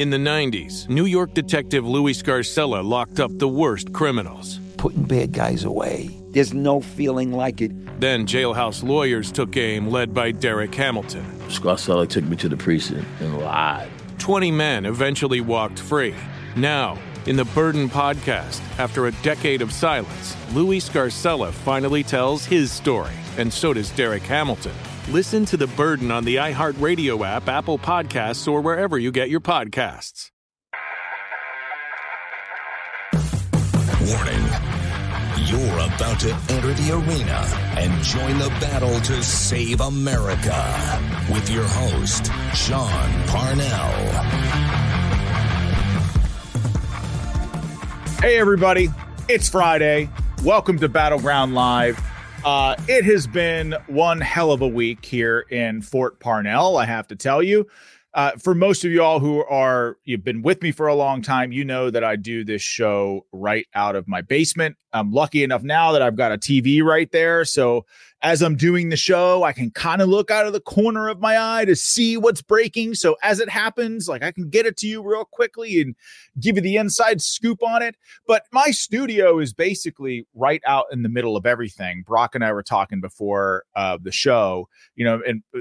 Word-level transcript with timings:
In 0.00 0.08
the 0.08 0.16
90s, 0.16 0.88
New 0.88 1.04
York 1.04 1.34
detective 1.34 1.86
Louis 1.86 2.14
Scarcella 2.14 2.82
locked 2.82 3.20
up 3.20 3.30
the 3.36 3.46
worst 3.46 3.92
criminals. 3.92 4.58
Putting 4.78 5.02
bad 5.02 5.34
guys 5.34 5.64
away. 5.64 6.08
There's 6.30 6.54
no 6.54 6.80
feeling 6.80 7.32
like 7.32 7.60
it. 7.60 8.00
Then 8.00 8.26
jailhouse 8.26 8.82
lawyers 8.82 9.30
took 9.30 9.54
aim, 9.58 9.90
led 9.90 10.14
by 10.14 10.30
Derek 10.30 10.74
Hamilton. 10.74 11.26
Scarcella 11.48 12.08
took 12.08 12.24
me 12.24 12.34
to 12.38 12.48
the 12.48 12.56
precinct 12.56 13.06
and 13.20 13.40
lied. 13.40 13.90
20 14.16 14.50
men 14.50 14.86
eventually 14.86 15.42
walked 15.42 15.78
free. 15.78 16.14
Now, 16.56 16.96
in 17.26 17.36
the 17.36 17.44
Burden 17.44 17.90
podcast, 17.90 18.62
after 18.78 19.06
a 19.06 19.12
decade 19.20 19.60
of 19.60 19.70
silence, 19.70 20.34
Louis 20.54 20.80
Scarcella 20.80 21.52
finally 21.52 22.02
tells 22.02 22.46
his 22.46 22.72
story, 22.72 23.12
and 23.36 23.52
so 23.52 23.74
does 23.74 23.90
Derek 23.90 24.22
Hamilton. 24.22 24.72
Listen 25.10 25.44
to 25.46 25.56
The 25.56 25.66
Burden 25.66 26.12
on 26.12 26.22
the 26.24 26.36
iHeartRadio 26.36 27.26
app, 27.26 27.48
Apple 27.48 27.80
Podcasts, 27.80 28.46
or 28.46 28.60
wherever 28.60 28.96
you 28.96 29.10
get 29.10 29.28
your 29.28 29.40
podcasts. 29.40 30.30
Warning. 34.06 34.46
You're 35.46 35.80
about 35.80 36.20
to 36.20 36.32
enter 36.50 36.72
the 36.74 36.92
arena 36.92 37.44
and 37.76 38.04
join 38.04 38.38
the 38.38 38.50
battle 38.60 39.00
to 39.00 39.20
save 39.20 39.80
America 39.80 41.26
with 41.32 41.50
your 41.50 41.66
host, 41.66 42.26
Sean 42.54 43.10
Parnell. 43.26 43.66
Hey, 48.20 48.38
everybody. 48.38 48.90
It's 49.28 49.48
Friday. 49.48 50.08
Welcome 50.44 50.78
to 50.78 50.88
Battleground 50.88 51.52
Live. 51.52 52.00
Uh, 52.44 52.74
it 52.88 53.04
has 53.04 53.26
been 53.26 53.76
one 53.86 54.18
hell 54.18 54.50
of 54.50 54.62
a 54.62 54.68
week 54.68 55.04
here 55.04 55.40
in 55.50 55.82
Fort 55.82 56.20
Parnell, 56.20 56.78
I 56.78 56.86
have 56.86 57.06
to 57.08 57.16
tell 57.16 57.42
you. 57.42 57.66
Uh, 58.14 58.32
for 58.32 58.54
most 58.54 58.84
of 58.84 58.90
y'all 58.90 59.20
who 59.20 59.44
are 59.44 59.98
you've 60.04 60.24
been 60.24 60.40
with 60.40 60.62
me 60.62 60.72
for 60.72 60.88
a 60.88 60.94
long 60.94 61.20
time, 61.20 61.52
you 61.52 61.64
know 61.64 61.90
that 61.90 62.02
I 62.02 62.16
do 62.16 62.42
this 62.42 62.62
show 62.62 63.26
right 63.30 63.66
out 63.74 63.94
of 63.94 64.08
my 64.08 64.22
basement. 64.22 64.76
I'm 64.92 65.12
lucky 65.12 65.44
enough 65.44 65.62
now 65.62 65.92
that 65.92 66.02
I've 66.02 66.16
got 66.16 66.32
a 66.32 66.38
TV 66.38 66.82
right 66.82 67.12
there, 67.12 67.44
so 67.44 67.84
as 68.22 68.42
I'm 68.42 68.56
doing 68.56 68.90
the 68.90 68.96
show, 68.96 69.44
I 69.44 69.52
can 69.52 69.70
kind 69.70 70.02
of 70.02 70.08
look 70.08 70.30
out 70.30 70.46
of 70.46 70.52
the 70.52 70.60
corner 70.60 71.08
of 71.08 71.20
my 71.20 71.38
eye 71.38 71.64
to 71.64 71.74
see 71.74 72.16
what's 72.16 72.42
breaking. 72.42 72.94
So 72.94 73.16
as 73.22 73.40
it 73.40 73.48
happens, 73.48 74.08
like 74.08 74.22
I 74.22 74.30
can 74.30 74.50
get 74.50 74.66
it 74.66 74.76
to 74.78 74.86
you 74.86 75.02
real 75.02 75.24
quickly 75.24 75.80
and 75.80 75.96
give 76.38 76.56
you 76.56 76.62
the 76.62 76.76
inside 76.76 77.22
scoop 77.22 77.62
on 77.62 77.82
it. 77.82 77.96
But 78.26 78.44
my 78.52 78.70
studio 78.72 79.38
is 79.38 79.54
basically 79.54 80.26
right 80.34 80.60
out 80.66 80.86
in 80.92 81.02
the 81.02 81.08
middle 81.08 81.36
of 81.36 81.46
everything. 81.46 82.02
Brock 82.06 82.34
and 82.34 82.44
I 82.44 82.52
were 82.52 82.62
talking 82.62 83.00
before 83.00 83.64
uh, 83.74 83.96
the 84.02 84.12
show, 84.12 84.68
you 84.96 85.04
know, 85.04 85.22
and 85.26 85.42
uh, 85.56 85.60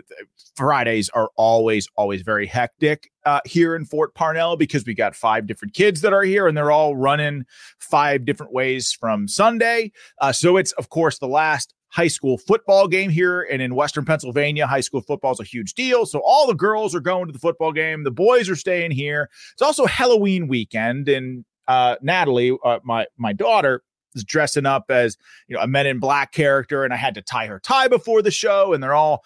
Fridays 0.55 1.09
are 1.09 1.29
always, 1.37 1.87
always 1.95 2.23
very 2.23 2.45
hectic 2.45 3.09
uh, 3.25 3.39
here 3.45 3.75
in 3.75 3.85
Fort 3.85 4.13
Parnell 4.15 4.57
because 4.57 4.85
we 4.85 4.93
got 4.93 5.15
five 5.15 5.47
different 5.47 5.73
kids 5.73 6.01
that 6.01 6.11
are 6.13 6.23
here 6.23 6.47
and 6.47 6.57
they're 6.57 6.71
all 6.71 6.95
running 6.95 7.45
five 7.77 8.25
different 8.25 8.51
ways 8.51 8.91
from 8.91 9.27
Sunday. 9.27 9.91
Uh, 10.19 10.33
so 10.33 10.57
it's, 10.57 10.73
of 10.73 10.89
course, 10.89 11.19
the 11.19 11.27
last 11.27 11.73
high 11.89 12.07
school 12.07 12.37
football 12.37 12.87
game 12.87 13.09
here 13.09 13.41
and 13.41 13.61
in 13.61 13.75
Western 13.75 14.05
Pennsylvania. 14.05 14.67
High 14.67 14.81
school 14.81 15.01
football 15.01 15.31
is 15.31 15.39
a 15.39 15.43
huge 15.43 15.73
deal. 15.73 16.05
So 16.05 16.21
all 16.23 16.47
the 16.47 16.53
girls 16.53 16.93
are 16.95 16.99
going 16.99 17.25
to 17.27 17.33
the 17.33 17.39
football 17.39 17.71
game. 17.71 18.03
The 18.03 18.11
boys 18.11 18.49
are 18.49 18.55
staying 18.55 18.91
here. 18.91 19.29
It's 19.53 19.61
also 19.61 19.85
Halloween 19.85 20.47
weekend. 20.47 21.09
And 21.09 21.45
uh, 21.67 21.95
Natalie, 22.01 22.57
uh, 22.63 22.79
my, 22.83 23.07
my 23.17 23.33
daughter, 23.33 23.83
is 24.15 24.23
dressing 24.23 24.65
up 24.65 24.85
as 24.89 25.17
you 25.47 25.55
know 25.55 25.61
a 25.61 25.67
Men 25.67 25.85
in 25.85 25.99
Black 25.99 26.31
character, 26.31 26.83
and 26.83 26.93
I 26.93 26.97
had 26.97 27.13
to 27.15 27.21
tie 27.21 27.47
her 27.47 27.59
tie 27.59 27.87
before 27.87 28.21
the 28.21 28.31
show, 28.31 28.73
and 28.73 28.81
they're 28.81 28.95
all 28.95 29.23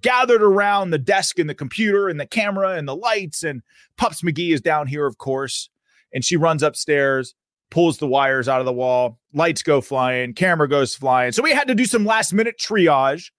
gathered 0.00 0.42
around 0.42 0.90
the 0.90 0.98
desk 0.98 1.38
and 1.38 1.48
the 1.48 1.54
computer 1.54 2.08
and 2.08 2.20
the 2.20 2.26
camera 2.26 2.72
and 2.72 2.86
the 2.86 2.94
lights. 2.94 3.42
And 3.42 3.62
Pups 3.96 4.20
McGee 4.20 4.52
is 4.52 4.60
down 4.60 4.86
here, 4.86 5.06
of 5.06 5.16
course, 5.16 5.70
and 6.12 6.24
she 6.24 6.36
runs 6.36 6.62
upstairs 6.62 7.34
pulls 7.70 7.98
the 7.98 8.06
wires 8.06 8.48
out 8.48 8.60
of 8.60 8.66
the 8.66 8.72
wall, 8.72 9.18
lights 9.34 9.62
go 9.62 9.80
flying, 9.80 10.34
camera 10.34 10.68
goes 10.68 10.94
flying. 10.94 11.32
So 11.32 11.42
we 11.42 11.52
had 11.52 11.68
to 11.68 11.74
do 11.74 11.84
some 11.84 12.04
last 12.04 12.32
minute 12.32 12.58
triage 12.58 13.30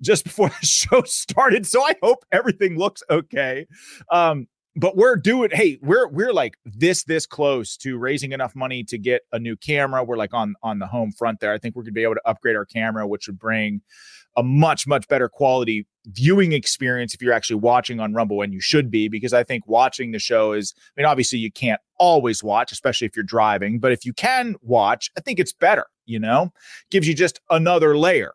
just 0.00 0.24
before 0.24 0.48
the 0.60 0.66
show 0.66 1.02
started. 1.02 1.66
So 1.66 1.82
I 1.82 1.94
hope 2.02 2.24
everything 2.32 2.76
looks 2.78 3.02
okay. 3.10 3.66
Um, 4.10 4.48
but 4.76 4.96
we're 4.96 5.16
doing 5.16 5.50
hey 5.52 5.78
we're 5.82 6.08
we're 6.08 6.32
like 6.32 6.56
this 6.64 7.04
this 7.04 7.26
close 7.26 7.76
to 7.76 7.96
raising 7.96 8.32
enough 8.32 8.56
money 8.56 8.82
to 8.82 8.98
get 8.98 9.22
a 9.32 9.38
new 9.38 9.56
camera 9.56 10.02
we're 10.02 10.16
like 10.16 10.34
on 10.34 10.54
on 10.62 10.78
the 10.78 10.86
home 10.86 11.12
front 11.12 11.40
there 11.40 11.52
i 11.52 11.58
think 11.58 11.76
we're 11.76 11.82
gonna 11.82 11.92
be 11.92 12.02
able 12.02 12.14
to 12.14 12.28
upgrade 12.28 12.56
our 12.56 12.64
camera 12.64 13.06
which 13.06 13.28
would 13.28 13.38
bring 13.38 13.80
a 14.36 14.42
much 14.42 14.86
much 14.86 15.06
better 15.08 15.28
quality 15.28 15.86
viewing 16.06 16.52
experience 16.52 17.14
if 17.14 17.22
you're 17.22 17.32
actually 17.32 17.56
watching 17.56 17.98
on 17.98 18.12
rumble 18.12 18.42
and 18.42 18.52
you 18.52 18.60
should 18.60 18.90
be 18.90 19.08
because 19.08 19.32
i 19.32 19.42
think 19.42 19.66
watching 19.66 20.10
the 20.12 20.18
show 20.18 20.52
is 20.52 20.74
i 20.78 21.00
mean 21.00 21.06
obviously 21.06 21.38
you 21.38 21.50
can't 21.50 21.80
always 21.98 22.42
watch 22.42 22.72
especially 22.72 23.06
if 23.06 23.16
you're 23.16 23.22
driving 23.22 23.78
but 23.78 23.92
if 23.92 24.04
you 24.04 24.12
can 24.12 24.54
watch 24.62 25.10
i 25.16 25.20
think 25.20 25.38
it's 25.38 25.52
better 25.52 25.86
you 26.06 26.18
know? 26.18 26.52
Gives 26.90 27.08
you 27.08 27.14
just 27.14 27.40
another 27.50 27.96
layer 27.96 28.34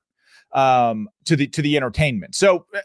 um 0.52 1.08
to 1.26 1.36
the 1.36 1.48
to 1.48 1.62
the 1.62 1.78
entertainment. 1.78 2.34
So 2.34 2.66
uh, 2.76 2.80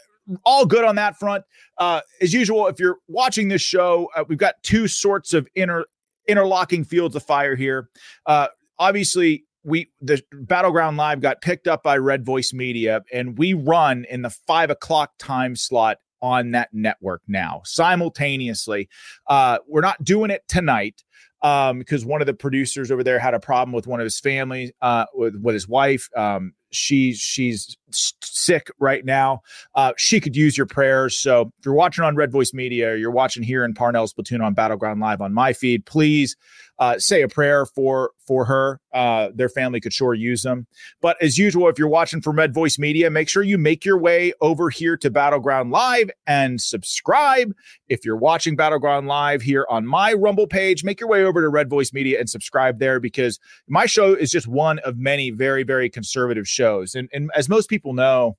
all 0.45 0.65
good 0.67 0.83
on 0.83 0.95
that 0.95 1.17
front. 1.17 1.43
Uh 1.77 2.01
as 2.21 2.33
usual 2.33 2.67
if 2.67 2.79
you're 2.79 2.97
watching 3.07 3.47
this 3.47 3.61
show 3.61 4.09
uh, 4.15 4.23
we've 4.27 4.37
got 4.37 4.55
two 4.61 4.87
sorts 4.87 5.33
of 5.33 5.47
inner 5.55 5.85
interlocking 6.27 6.83
fields 6.83 7.15
of 7.15 7.23
fire 7.23 7.55
here. 7.55 7.89
Uh 8.25 8.47
obviously 8.77 9.45
we 9.65 9.89
the 9.99 10.21
battleground 10.31 10.95
live 10.95 11.19
got 11.19 11.41
picked 11.41 11.67
up 11.67 11.83
by 11.83 11.97
red 11.97 12.23
voice 12.23 12.53
media 12.53 13.01
and 13.11 13.37
we 13.37 13.53
run 13.53 14.05
in 14.09 14.21
the 14.21 14.29
five 14.29 14.69
o'clock 14.69 15.11
time 15.17 15.55
slot 15.55 15.97
on 16.21 16.51
that 16.51 16.69
network 16.71 17.21
now 17.27 17.61
simultaneously. 17.65 18.87
Uh 19.27 19.57
we're 19.67 19.81
not 19.81 20.01
doing 20.03 20.31
it 20.31 20.43
tonight 20.47 21.03
um 21.41 21.79
because 21.79 22.05
one 22.05 22.21
of 22.21 22.27
the 22.27 22.33
producers 22.33 22.91
over 22.91 23.03
there 23.03 23.19
had 23.19 23.33
a 23.33 23.39
problem 23.39 23.73
with 23.73 23.87
one 23.87 23.99
of 23.99 24.05
his 24.05 24.19
family 24.19 24.71
uh 24.81 25.05
with, 25.13 25.35
with 25.35 25.53
his 25.53 25.67
wife 25.67 26.09
um 26.15 26.53
she's 26.71 27.19
she's 27.19 27.77
sick 27.91 28.69
right 28.79 29.05
now. 29.05 29.41
Uh, 29.73 29.93
she 29.97 30.19
could 30.19 30.35
use 30.35 30.57
your 30.57 30.65
prayers. 30.65 31.17
So 31.17 31.53
if 31.59 31.65
you're 31.65 31.73
watching 31.73 32.03
on 32.03 32.15
Red 32.15 32.31
Voice 32.31 32.53
Media, 32.53 32.91
or 32.91 32.95
you're 32.95 33.11
watching 33.11 33.43
here 33.43 33.63
in 33.63 33.73
Parnell's 33.73 34.13
Platoon 34.13 34.41
on 34.41 34.53
Battleground 34.53 34.99
Live 34.99 35.21
on 35.21 35.33
my 35.33 35.53
feed, 35.53 35.85
please 35.85 36.35
uh, 36.77 36.99
say 36.99 37.21
a 37.21 37.27
prayer 37.27 37.65
for 37.65 38.11
for 38.27 38.45
her. 38.45 38.79
Uh, 38.93 39.29
their 39.33 39.49
family 39.49 39.79
could 39.79 39.93
sure 39.93 40.13
use 40.13 40.41
them. 40.41 40.65
But 41.01 41.21
as 41.21 41.37
usual, 41.37 41.69
if 41.69 41.77
you're 41.77 41.87
watching 41.87 42.21
from 42.21 42.37
Red 42.37 42.53
Voice 42.53 42.79
Media, 42.79 43.09
make 43.09 43.29
sure 43.29 43.43
you 43.43 43.57
make 43.57 43.85
your 43.85 43.97
way 43.97 44.33
over 44.41 44.69
here 44.69 44.97
to 44.97 45.09
Battleground 45.09 45.71
Live 45.71 46.09
and 46.25 46.59
subscribe. 46.59 47.53
If 47.87 48.03
you're 48.03 48.17
watching 48.17 48.55
Battleground 48.55 49.07
Live 49.07 49.41
here 49.41 49.65
on 49.69 49.85
my 49.85 50.13
Rumble 50.13 50.47
page, 50.47 50.83
make 50.83 50.99
your 50.99 51.09
way 51.09 51.23
over 51.23 51.41
to 51.41 51.49
Red 51.49 51.69
Voice 51.69 51.93
Media 51.93 52.19
and 52.19 52.29
subscribe 52.29 52.79
there 52.79 52.99
because 52.99 53.39
my 53.67 53.85
show 53.85 54.13
is 54.13 54.31
just 54.31 54.47
one 54.47 54.79
of 54.79 54.97
many 54.97 55.29
very, 55.29 55.63
very 55.63 55.89
conservative 55.89 56.47
shows. 56.55 56.95
And, 56.95 57.09
and 57.13 57.29
as 57.35 57.49
most 57.49 57.69
people 57.69 57.93
know, 57.93 58.37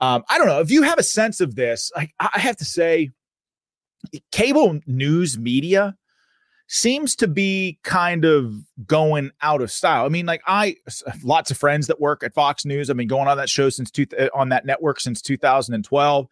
um, 0.00 0.24
I 0.28 0.38
don't 0.38 0.48
know 0.48 0.60
if 0.60 0.70
you 0.70 0.82
have 0.82 0.98
a 0.98 1.04
sense 1.04 1.40
of 1.40 1.54
this. 1.54 1.90
I, 1.96 2.10
I 2.20 2.40
have 2.40 2.56
to 2.58 2.64
say, 2.64 3.10
cable 4.32 4.80
news 4.86 5.38
media 5.38 5.96
seems 6.66 7.14
to 7.16 7.28
be 7.28 7.78
kind 7.82 8.24
of 8.24 8.52
going 8.86 9.30
out 9.42 9.60
of 9.62 9.70
style. 9.70 10.04
I 10.04 10.08
mean, 10.08 10.26
like 10.26 10.42
I 10.46 10.76
lots 11.22 11.50
of 11.50 11.56
friends 11.56 11.86
that 11.86 12.00
work 12.00 12.22
at 12.22 12.34
Fox 12.34 12.64
News. 12.64 12.90
I've 12.90 12.96
been 12.96 13.08
going 13.08 13.28
on 13.28 13.36
that 13.36 13.48
show 13.48 13.68
since 13.70 13.90
two, 13.90 14.06
on 14.34 14.48
that 14.48 14.64
network 14.64 15.00
since 15.00 15.22
2012. 15.22 16.26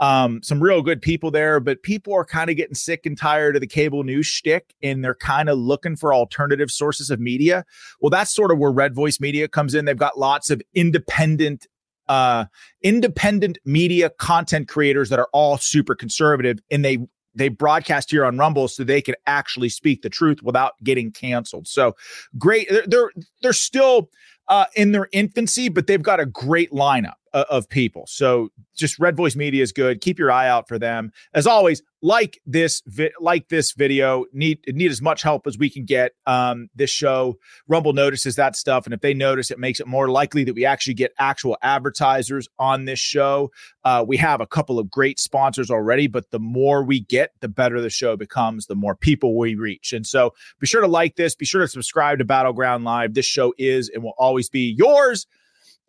Um, 0.00 0.42
some 0.42 0.62
real 0.62 0.80
good 0.80 1.02
people 1.02 1.30
there, 1.30 1.60
but 1.60 1.82
people 1.82 2.14
are 2.14 2.24
kind 2.24 2.48
of 2.48 2.56
getting 2.56 2.74
sick 2.74 3.04
and 3.04 3.18
tired 3.18 3.54
of 3.54 3.60
the 3.60 3.66
cable 3.66 4.02
news 4.02 4.26
shtick, 4.26 4.74
and 4.82 5.04
they're 5.04 5.14
kind 5.14 5.50
of 5.50 5.58
looking 5.58 5.94
for 5.94 6.14
alternative 6.14 6.70
sources 6.70 7.10
of 7.10 7.20
media. 7.20 7.64
Well, 8.00 8.10
that's 8.10 8.34
sort 8.34 8.50
of 8.50 8.58
where 8.58 8.72
Red 8.72 8.94
Voice 8.94 9.20
Media 9.20 9.46
comes 9.46 9.74
in. 9.74 9.84
They've 9.84 9.96
got 9.96 10.18
lots 10.18 10.48
of 10.50 10.62
independent 10.74 11.66
uh, 12.08 12.46
independent 12.82 13.58
media 13.64 14.10
content 14.10 14.66
creators 14.66 15.10
that 15.10 15.20
are 15.20 15.28
all 15.32 15.56
super 15.58 15.94
conservative 15.94 16.58
and 16.68 16.84
they 16.84 16.98
they 17.36 17.48
broadcast 17.48 18.10
here 18.10 18.24
on 18.24 18.36
Rumble 18.36 18.66
so 18.66 18.82
they 18.82 19.00
can 19.00 19.14
actually 19.26 19.68
speak 19.68 20.02
the 20.02 20.10
truth 20.10 20.42
without 20.42 20.72
getting 20.82 21.12
canceled. 21.12 21.68
So 21.68 21.94
great. 22.36 22.68
They're 22.68 22.86
they're, 22.86 23.10
they're 23.42 23.52
still 23.52 24.10
uh, 24.48 24.66
in 24.74 24.90
their 24.90 25.08
infancy, 25.12 25.68
but 25.68 25.86
they've 25.86 26.02
got 26.02 26.18
a 26.18 26.26
great 26.26 26.72
lineup. 26.72 27.14
Uh, 27.32 27.44
of 27.50 27.68
people. 27.68 28.04
So 28.06 28.50
just 28.74 28.98
Red 28.98 29.16
Voice 29.16 29.36
Media 29.36 29.62
is 29.62 29.72
good. 29.72 30.00
Keep 30.00 30.18
your 30.18 30.30
eye 30.30 30.48
out 30.48 30.68
for 30.68 30.78
them. 30.78 31.12
As 31.34 31.46
always, 31.46 31.82
like 32.02 32.40
this 32.46 32.82
vi- 32.86 33.12
like 33.20 33.48
this 33.48 33.72
video. 33.72 34.24
Need 34.32 34.60
need 34.68 34.90
as 34.90 35.02
much 35.02 35.22
help 35.22 35.46
as 35.46 35.58
we 35.58 35.68
can 35.68 35.84
get. 35.84 36.12
Um, 36.26 36.68
this 36.74 36.90
show 36.90 37.38
Rumble 37.68 37.92
notices 37.92 38.36
that 38.36 38.56
stuff, 38.56 38.86
and 38.86 38.94
if 38.94 39.00
they 39.00 39.14
notice, 39.14 39.50
it 39.50 39.58
makes 39.58 39.80
it 39.80 39.86
more 39.86 40.08
likely 40.08 40.44
that 40.44 40.54
we 40.54 40.64
actually 40.64 40.94
get 40.94 41.12
actual 41.18 41.56
advertisers 41.62 42.48
on 42.58 42.84
this 42.84 42.98
show. 42.98 43.50
Uh, 43.84 44.04
we 44.06 44.16
have 44.16 44.40
a 44.40 44.46
couple 44.46 44.78
of 44.78 44.90
great 44.90 45.18
sponsors 45.18 45.70
already, 45.70 46.06
but 46.06 46.30
the 46.30 46.38
more 46.38 46.82
we 46.82 47.00
get, 47.00 47.32
the 47.40 47.48
better 47.48 47.80
the 47.80 47.90
show 47.90 48.16
becomes. 48.16 48.66
The 48.66 48.74
more 48.74 48.94
people 48.94 49.36
we 49.36 49.54
reach, 49.54 49.92
and 49.92 50.06
so 50.06 50.34
be 50.58 50.66
sure 50.66 50.80
to 50.80 50.88
like 50.88 51.16
this. 51.16 51.34
Be 51.34 51.44
sure 51.44 51.60
to 51.60 51.68
subscribe 51.68 52.18
to 52.18 52.24
Battleground 52.24 52.84
Live. 52.84 53.14
This 53.14 53.26
show 53.26 53.52
is 53.58 53.90
and 53.90 54.02
will 54.02 54.14
always 54.18 54.48
be 54.48 54.74
yours 54.76 55.26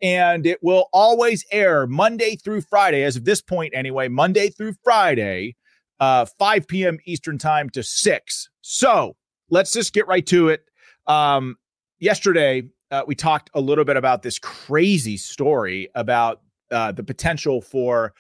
and 0.01 0.45
it 0.45 0.59
will 0.62 0.89
always 0.94 1.45
air 1.51 1.86
Monday 1.88 2.36
through 2.36 2.62
Friday, 2.62 3.03
as 3.03 3.15
of 3.15 3.25
this 3.25 3.42
point 3.42 3.74
anyway, 3.75 4.07
Monday 4.07 4.50
through 4.50 4.74
Friday, 4.83 5.56
uh, 6.00 6.25
5 6.25 6.68
p.m. 6.68 6.98
Eastern 7.06 7.38
time 7.38 7.69
to 7.71 7.83
6. 7.83 8.50
So 8.62 9.15
let's 9.50 9.71
just 9.71 9.94
get 9.94 10.07
right 10.07 10.25
to 10.27 10.50
it. 10.50 10.63
Um, 11.07 11.57
yesterday, 12.00 12.63
uh, 12.89 13.03
we 13.06 13.15
talked 13.15 13.50
a 13.53 13.62
little 13.62 13.86
bit 13.86 13.98
about 13.98 14.21
this 14.24 14.39
crazy 14.39 15.18
story 15.18 15.89
about 15.95 16.42
uh, 16.71 16.92
the 16.92 17.03
potential 17.03 17.62
for 17.62 18.13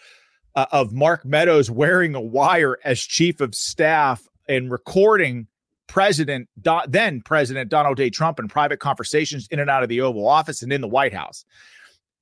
uh, 0.55 0.65
of 0.71 0.93
Mark 0.93 1.25
Meadows 1.25 1.71
wearing 1.71 2.15
a 2.15 2.21
wire 2.21 2.77
as 2.83 3.01
chief 3.01 3.41
of 3.41 3.55
staff 3.55 4.27
and 4.47 4.71
recording 4.71 5.47
President, 5.91 6.47
then 6.87 7.21
President 7.21 7.69
Donald 7.69 7.97
J. 7.97 8.09
Trump 8.09 8.39
in 8.39 8.47
private 8.47 8.79
conversations 8.79 9.45
in 9.51 9.59
and 9.59 9.69
out 9.69 9.83
of 9.83 9.89
the 9.89 9.99
Oval 9.99 10.25
Office 10.25 10.63
and 10.63 10.71
in 10.71 10.79
the 10.79 10.87
White 10.87 11.13
House. 11.13 11.43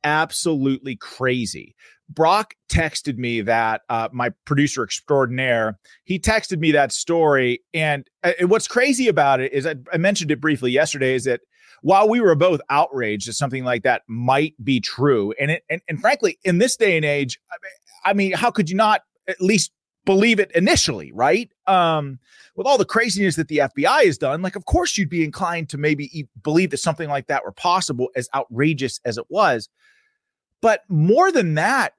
Absolutely 0.04 0.96
crazy. 0.96 1.76
Brock 2.10 2.56
texted 2.68 3.18
me 3.18 3.42
that 3.42 3.82
uh, 3.88 4.10
my 4.12 4.32
producer 4.46 4.84
extraordinaire, 4.84 5.78
he 6.04 6.18
texted 6.18 6.58
me 6.58 6.72
that 6.72 6.92
story. 6.92 7.62
And, 7.72 8.08
uh, 8.24 8.32
and 8.40 8.50
what's 8.50 8.68
crazy 8.68 9.08
about 9.08 9.40
it 9.40 9.54
is 9.54 9.68
I, 9.68 9.76
I 9.94 9.98
mentioned 9.98 10.32
it 10.32 10.42
briefly 10.42 10.72
yesterday 10.72 11.14
is 11.14 11.26
that 11.26 11.42
while 11.84 12.10
we 12.10 12.22
were 12.22 12.34
both 12.34 12.62
outraged 12.72 13.28
that 13.28 13.34
something 13.34 13.64
like 13.64 13.84
that 13.84 14.02
might 14.08 14.56
be 14.64 14.80
true, 14.80 15.32
and 15.40 15.52
it, 15.52 15.64
and, 15.70 15.80
and 15.88 16.02
frankly, 16.02 16.40
in 16.44 16.58
this 16.58 16.76
day 16.76 16.96
and 16.98 17.06
age, 17.06 17.40
I 18.04 18.14
mean, 18.14 18.32
how 18.32 18.50
could 18.50 18.68
you 18.68 18.76
not 18.76 19.02
at 19.28 19.40
least 19.40 19.72
believe 20.10 20.40
it 20.40 20.52
initially, 20.56 21.12
right? 21.12 21.52
Um, 21.68 22.18
with 22.56 22.66
all 22.66 22.80
the 22.80 22.84
craziness 22.84 23.36
that 23.36 23.48
the 23.48 23.58
FBI 23.58 24.06
has 24.06 24.18
done, 24.18 24.42
like, 24.42 24.56
of 24.56 24.66
course, 24.66 24.98
you'd 24.98 25.08
be 25.08 25.24
inclined 25.24 25.70
to 25.70 25.78
maybe 25.78 26.28
believe 26.42 26.72
that 26.72 26.78
something 26.78 27.08
like 27.08 27.28
that 27.28 27.46
were 27.46 27.52
possible, 27.52 28.10
as 28.16 28.28
outrageous 28.34 29.00
as 29.06 29.20
it 29.20 29.26
was. 29.30 29.70
But 30.64 30.82
more 30.90 31.32
than 31.32 31.54
that, 31.54 31.94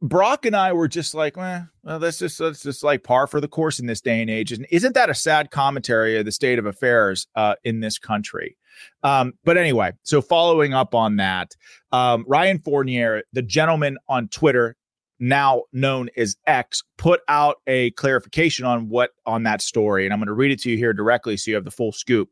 Brock 0.00 0.46
and 0.46 0.54
I 0.54 0.72
were 0.72 0.86
just 0.86 1.16
like, 1.16 1.36
well, 1.36 1.68
well, 1.82 1.98
that's 1.98 2.20
just 2.20 2.38
that's 2.38 2.62
just 2.62 2.84
like 2.84 3.02
par 3.02 3.26
for 3.26 3.40
the 3.40 3.48
course 3.48 3.80
in 3.80 3.86
this 3.86 4.00
day 4.00 4.20
and 4.20 4.30
age. 4.30 4.52
And 4.52 4.64
isn't 4.70 4.94
that 4.94 5.10
a 5.10 5.14
sad 5.14 5.50
commentary 5.50 6.16
of 6.16 6.24
the 6.24 6.30
state 6.30 6.60
of 6.60 6.66
affairs 6.66 7.26
uh, 7.34 7.56
in 7.64 7.80
this 7.80 7.98
country? 7.98 8.56
Um, 9.02 9.32
but 9.42 9.56
anyway, 9.56 9.94
so 10.04 10.22
following 10.22 10.74
up 10.74 10.94
on 10.94 11.16
that, 11.16 11.56
um, 11.90 12.24
Ryan 12.28 12.60
Fournier, 12.60 13.24
the 13.32 13.42
gentleman 13.42 13.98
on 14.08 14.28
Twitter, 14.28 14.76
now 15.22 15.62
known 15.72 16.10
as 16.16 16.36
X, 16.46 16.82
put 16.98 17.20
out 17.28 17.58
a 17.66 17.92
clarification 17.92 18.66
on 18.66 18.88
what 18.88 19.10
on 19.24 19.44
that 19.44 19.62
story, 19.62 20.04
and 20.04 20.12
I'm 20.12 20.18
going 20.18 20.26
to 20.26 20.34
read 20.34 20.50
it 20.50 20.60
to 20.62 20.70
you 20.70 20.76
here 20.76 20.92
directly 20.92 21.36
so 21.36 21.50
you 21.50 21.54
have 21.54 21.64
the 21.64 21.70
full 21.70 21.92
scoop. 21.92 22.28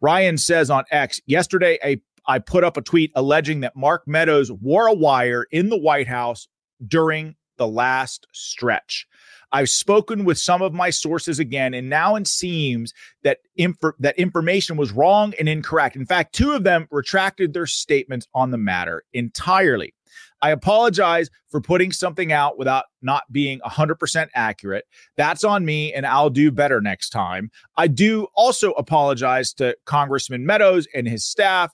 Ryan 0.00 0.38
says 0.38 0.70
on 0.70 0.84
X 0.90 1.20
yesterday, 1.26 1.78
a 1.84 2.00
I 2.26 2.38
put 2.38 2.64
up 2.64 2.76
a 2.76 2.82
tweet 2.82 3.10
alleging 3.14 3.60
that 3.60 3.76
Mark 3.76 4.04
Meadows 4.06 4.50
wore 4.50 4.86
a 4.86 4.94
wire 4.94 5.46
in 5.50 5.68
the 5.68 5.76
White 5.76 6.06
House 6.08 6.48
during 6.86 7.34
the 7.58 7.66
last 7.66 8.26
stretch. 8.32 9.06
I've 9.50 9.68
spoken 9.68 10.24
with 10.24 10.38
some 10.38 10.62
of 10.62 10.72
my 10.72 10.88
sources 10.88 11.38
again, 11.38 11.74
and 11.74 11.90
now 11.90 12.14
it 12.14 12.26
seems 12.26 12.94
that 13.22 13.38
inf- 13.56 13.76
that 13.98 14.18
information 14.18 14.78
was 14.78 14.92
wrong 14.92 15.34
and 15.38 15.48
incorrect. 15.48 15.96
In 15.96 16.06
fact, 16.06 16.34
two 16.34 16.52
of 16.52 16.64
them 16.64 16.88
retracted 16.90 17.52
their 17.52 17.66
statements 17.66 18.26
on 18.34 18.50
the 18.50 18.58
matter 18.58 19.04
entirely. 19.12 19.92
I 20.40 20.50
apologize 20.50 21.30
for 21.50 21.60
putting 21.60 21.92
something 21.92 22.32
out 22.32 22.58
without 22.58 22.86
not 23.02 23.24
being 23.30 23.60
100% 23.60 24.28
accurate. 24.34 24.84
That's 25.16 25.44
on 25.44 25.64
me, 25.64 25.92
and 25.92 26.06
I'll 26.06 26.30
do 26.30 26.50
better 26.50 26.80
next 26.80 27.10
time. 27.10 27.50
I 27.76 27.86
do 27.86 28.26
also 28.34 28.72
apologize 28.72 29.52
to 29.54 29.76
Congressman 29.84 30.46
Meadows 30.46 30.86
and 30.94 31.06
his 31.06 31.24
staff 31.24 31.72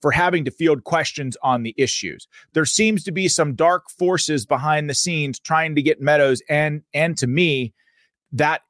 for 0.00 0.10
having 0.10 0.44
to 0.44 0.50
field 0.50 0.84
questions 0.84 1.36
on 1.42 1.62
the 1.62 1.74
issues. 1.76 2.28
There 2.52 2.64
seems 2.64 3.04
to 3.04 3.12
be 3.12 3.28
some 3.28 3.54
dark 3.54 3.90
forces 3.90 4.46
behind 4.46 4.88
the 4.88 4.94
scenes 4.94 5.38
trying 5.38 5.74
to 5.74 5.82
get 5.82 6.00
Meadows 6.00 6.42
and 6.48 6.82
and 6.94 7.16
to 7.18 7.26
me 7.26 7.74
that 8.32 8.62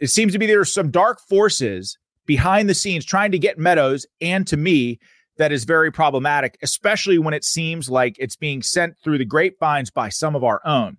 it 0.00 0.08
seems 0.08 0.32
to 0.32 0.38
be 0.38 0.46
there's 0.46 0.72
some 0.72 0.90
dark 0.90 1.20
forces 1.20 1.98
behind 2.26 2.68
the 2.68 2.74
scenes 2.74 3.04
trying 3.04 3.32
to 3.32 3.38
get 3.38 3.58
Meadows 3.58 4.06
and 4.20 4.46
to 4.46 4.56
me 4.56 4.98
that 5.42 5.50
is 5.50 5.64
very 5.64 5.90
problematic, 5.90 6.56
especially 6.62 7.18
when 7.18 7.34
it 7.34 7.44
seems 7.44 7.90
like 7.90 8.14
it's 8.16 8.36
being 8.36 8.62
sent 8.62 8.94
through 9.02 9.18
the 9.18 9.24
grapevines 9.24 9.90
by 9.90 10.08
some 10.08 10.36
of 10.36 10.44
our 10.44 10.60
own. 10.64 10.96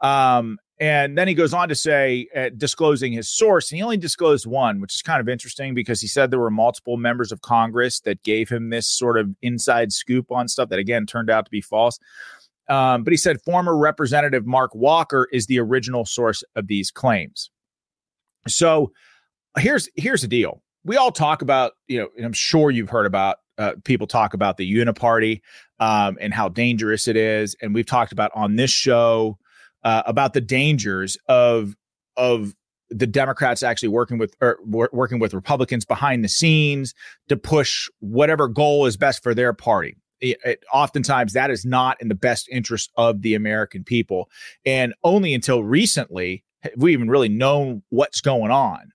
Um, 0.00 0.56
and 0.80 1.18
then 1.18 1.28
he 1.28 1.34
goes 1.34 1.52
on 1.52 1.68
to 1.68 1.74
say, 1.74 2.26
uh, 2.34 2.48
disclosing 2.56 3.12
his 3.12 3.28
source, 3.28 3.70
and 3.70 3.76
he 3.76 3.82
only 3.82 3.98
disclosed 3.98 4.46
one, 4.46 4.80
which 4.80 4.94
is 4.94 5.02
kind 5.02 5.20
of 5.20 5.28
interesting 5.28 5.74
because 5.74 6.00
he 6.00 6.06
said 6.06 6.30
there 6.30 6.40
were 6.40 6.50
multiple 6.50 6.96
members 6.96 7.30
of 7.30 7.42
Congress 7.42 8.00
that 8.00 8.22
gave 8.22 8.48
him 8.48 8.70
this 8.70 8.88
sort 8.88 9.18
of 9.18 9.28
inside 9.42 9.92
scoop 9.92 10.32
on 10.32 10.48
stuff 10.48 10.70
that, 10.70 10.78
again, 10.78 11.04
turned 11.04 11.28
out 11.28 11.44
to 11.44 11.50
be 11.50 11.60
false. 11.60 11.98
Um, 12.70 13.04
but 13.04 13.12
he 13.12 13.18
said 13.18 13.42
former 13.42 13.76
Representative 13.76 14.46
Mark 14.46 14.74
Walker 14.74 15.28
is 15.30 15.44
the 15.44 15.60
original 15.60 16.06
source 16.06 16.42
of 16.56 16.68
these 16.68 16.90
claims. 16.90 17.50
So 18.48 18.92
here's 19.58 19.90
here's 19.94 20.22
the 20.22 20.28
deal. 20.28 20.62
We 20.84 20.96
all 20.96 21.12
talk 21.12 21.42
about, 21.42 21.72
you 21.86 21.98
know, 21.98 22.08
and 22.16 22.24
I'm 22.24 22.32
sure 22.32 22.70
you've 22.70 22.88
heard 22.88 23.04
about 23.04 23.36
uh, 23.58 23.72
people 23.84 24.06
talk 24.06 24.34
about 24.34 24.56
the 24.56 24.70
uniparty 24.70 25.40
um, 25.78 26.16
and 26.20 26.34
how 26.34 26.48
dangerous 26.48 27.08
it 27.08 27.16
is, 27.16 27.56
and 27.60 27.74
we've 27.74 27.86
talked 27.86 28.12
about 28.12 28.30
on 28.34 28.56
this 28.56 28.70
show 28.70 29.38
uh, 29.82 30.02
about 30.06 30.32
the 30.32 30.40
dangers 30.40 31.16
of 31.28 31.74
of 32.16 32.54
the 32.90 33.06
Democrats 33.06 33.62
actually 33.62 33.88
working 33.88 34.18
with 34.18 34.34
or 34.40 34.58
working 34.64 35.18
with 35.18 35.34
Republicans 35.34 35.84
behind 35.84 36.24
the 36.24 36.28
scenes 36.28 36.94
to 37.28 37.36
push 37.36 37.88
whatever 38.00 38.48
goal 38.48 38.86
is 38.86 38.96
best 38.96 39.22
for 39.22 39.34
their 39.34 39.52
party. 39.52 39.96
It, 40.20 40.38
it, 40.44 40.64
oftentimes, 40.72 41.32
that 41.32 41.50
is 41.50 41.64
not 41.64 42.00
in 42.00 42.08
the 42.08 42.14
best 42.14 42.48
interest 42.48 42.90
of 42.96 43.22
the 43.22 43.34
American 43.34 43.84
people, 43.84 44.30
and 44.64 44.94
only 45.02 45.34
until 45.34 45.62
recently 45.62 46.44
have 46.60 46.72
we 46.76 46.92
even 46.92 47.10
really 47.10 47.28
known 47.28 47.82
what's 47.90 48.20
going 48.20 48.50
on. 48.50 48.92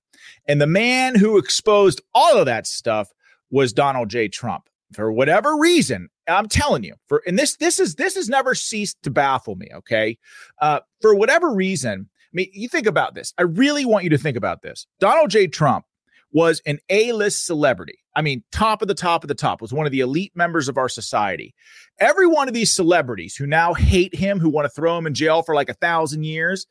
And 0.47 0.59
the 0.61 0.67
man 0.67 1.15
who 1.15 1.37
exposed 1.37 2.01
all 2.15 2.37
of 2.37 2.45
that 2.45 2.65
stuff 2.65 3.09
was 3.51 3.73
Donald 3.73 4.09
J. 4.09 4.27
Trump. 4.27 4.69
For 4.93 5.11
whatever 5.11 5.55
reason, 5.55 6.09
I'm 6.27 6.47
telling 6.47 6.83
you, 6.83 6.95
for 7.07 7.21
and 7.27 7.37
this 7.37 7.55
this 7.57 7.79
is 7.79 7.95
this 7.95 8.15
has 8.15 8.27
never 8.27 8.55
ceased 8.55 8.97
to 9.03 9.11
baffle 9.11 9.55
me. 9.55 9.67
Okay, 9.73 10.17
uh, 10.61 10.79
for 11.01 11.13
whatever 11.13 11.53
reason, 11.53 12.09
I 12.11 12.33
mean, 12.33 12.49
you 12.53 12.67
think 12.67 12.87
about 12.87 13.13
this. 13.13 13.31
I 13.37 13.43
really 13.43 13.85
want 13.85 14.03
you 14.03 14.09
to 14.09 14.17
think 14.17 14.35
about 14.35 14.63
this. 14.63 14.87
Donald 14.99 15.29
J. 15.29 15.45
Trump 15.45 15.85
was 16.31 16.61
an 16.65 16.79
A-list 16.89 17.45
celebrity. 17.45 17.99
I 18.15 18.21
mean, 18.21 18.43
top 18.51 18.81
of 18.81 18.87
the 18.87 18.95
top 18.95 19.23
of 19.23 19.27
the 19.29 19.35
top, 19.35 19.61
was 19.61 19.71
one 19.71 19.85
of 19.85 19.91
the 19.91 20.01
elite 20.01 20.33
members 20.35 20.67
of 20.67 20.77
our 20.77 20.89
society. 20.89 21.53
Every 21.99 22.27
one 22.27 22.47
of 22.47 22.53
these 22.53 22.71
celebrities 22.71 23.35
who 23.35 23.47
now 23.47 23.73
hate 23.73 24.13
him, 24.13 24.39
who 24.39 24.49
want 24.49 24.65
to 24.65 24.69
throw 24.69 24.97
him 24.97 25.07
in 25.07 25.13
jail 25.13 25.41
for 25.41 25.55
like 25.55 25.69
a 25.69 25.75
thousand 25.75 26.23
years, 26.23 26.67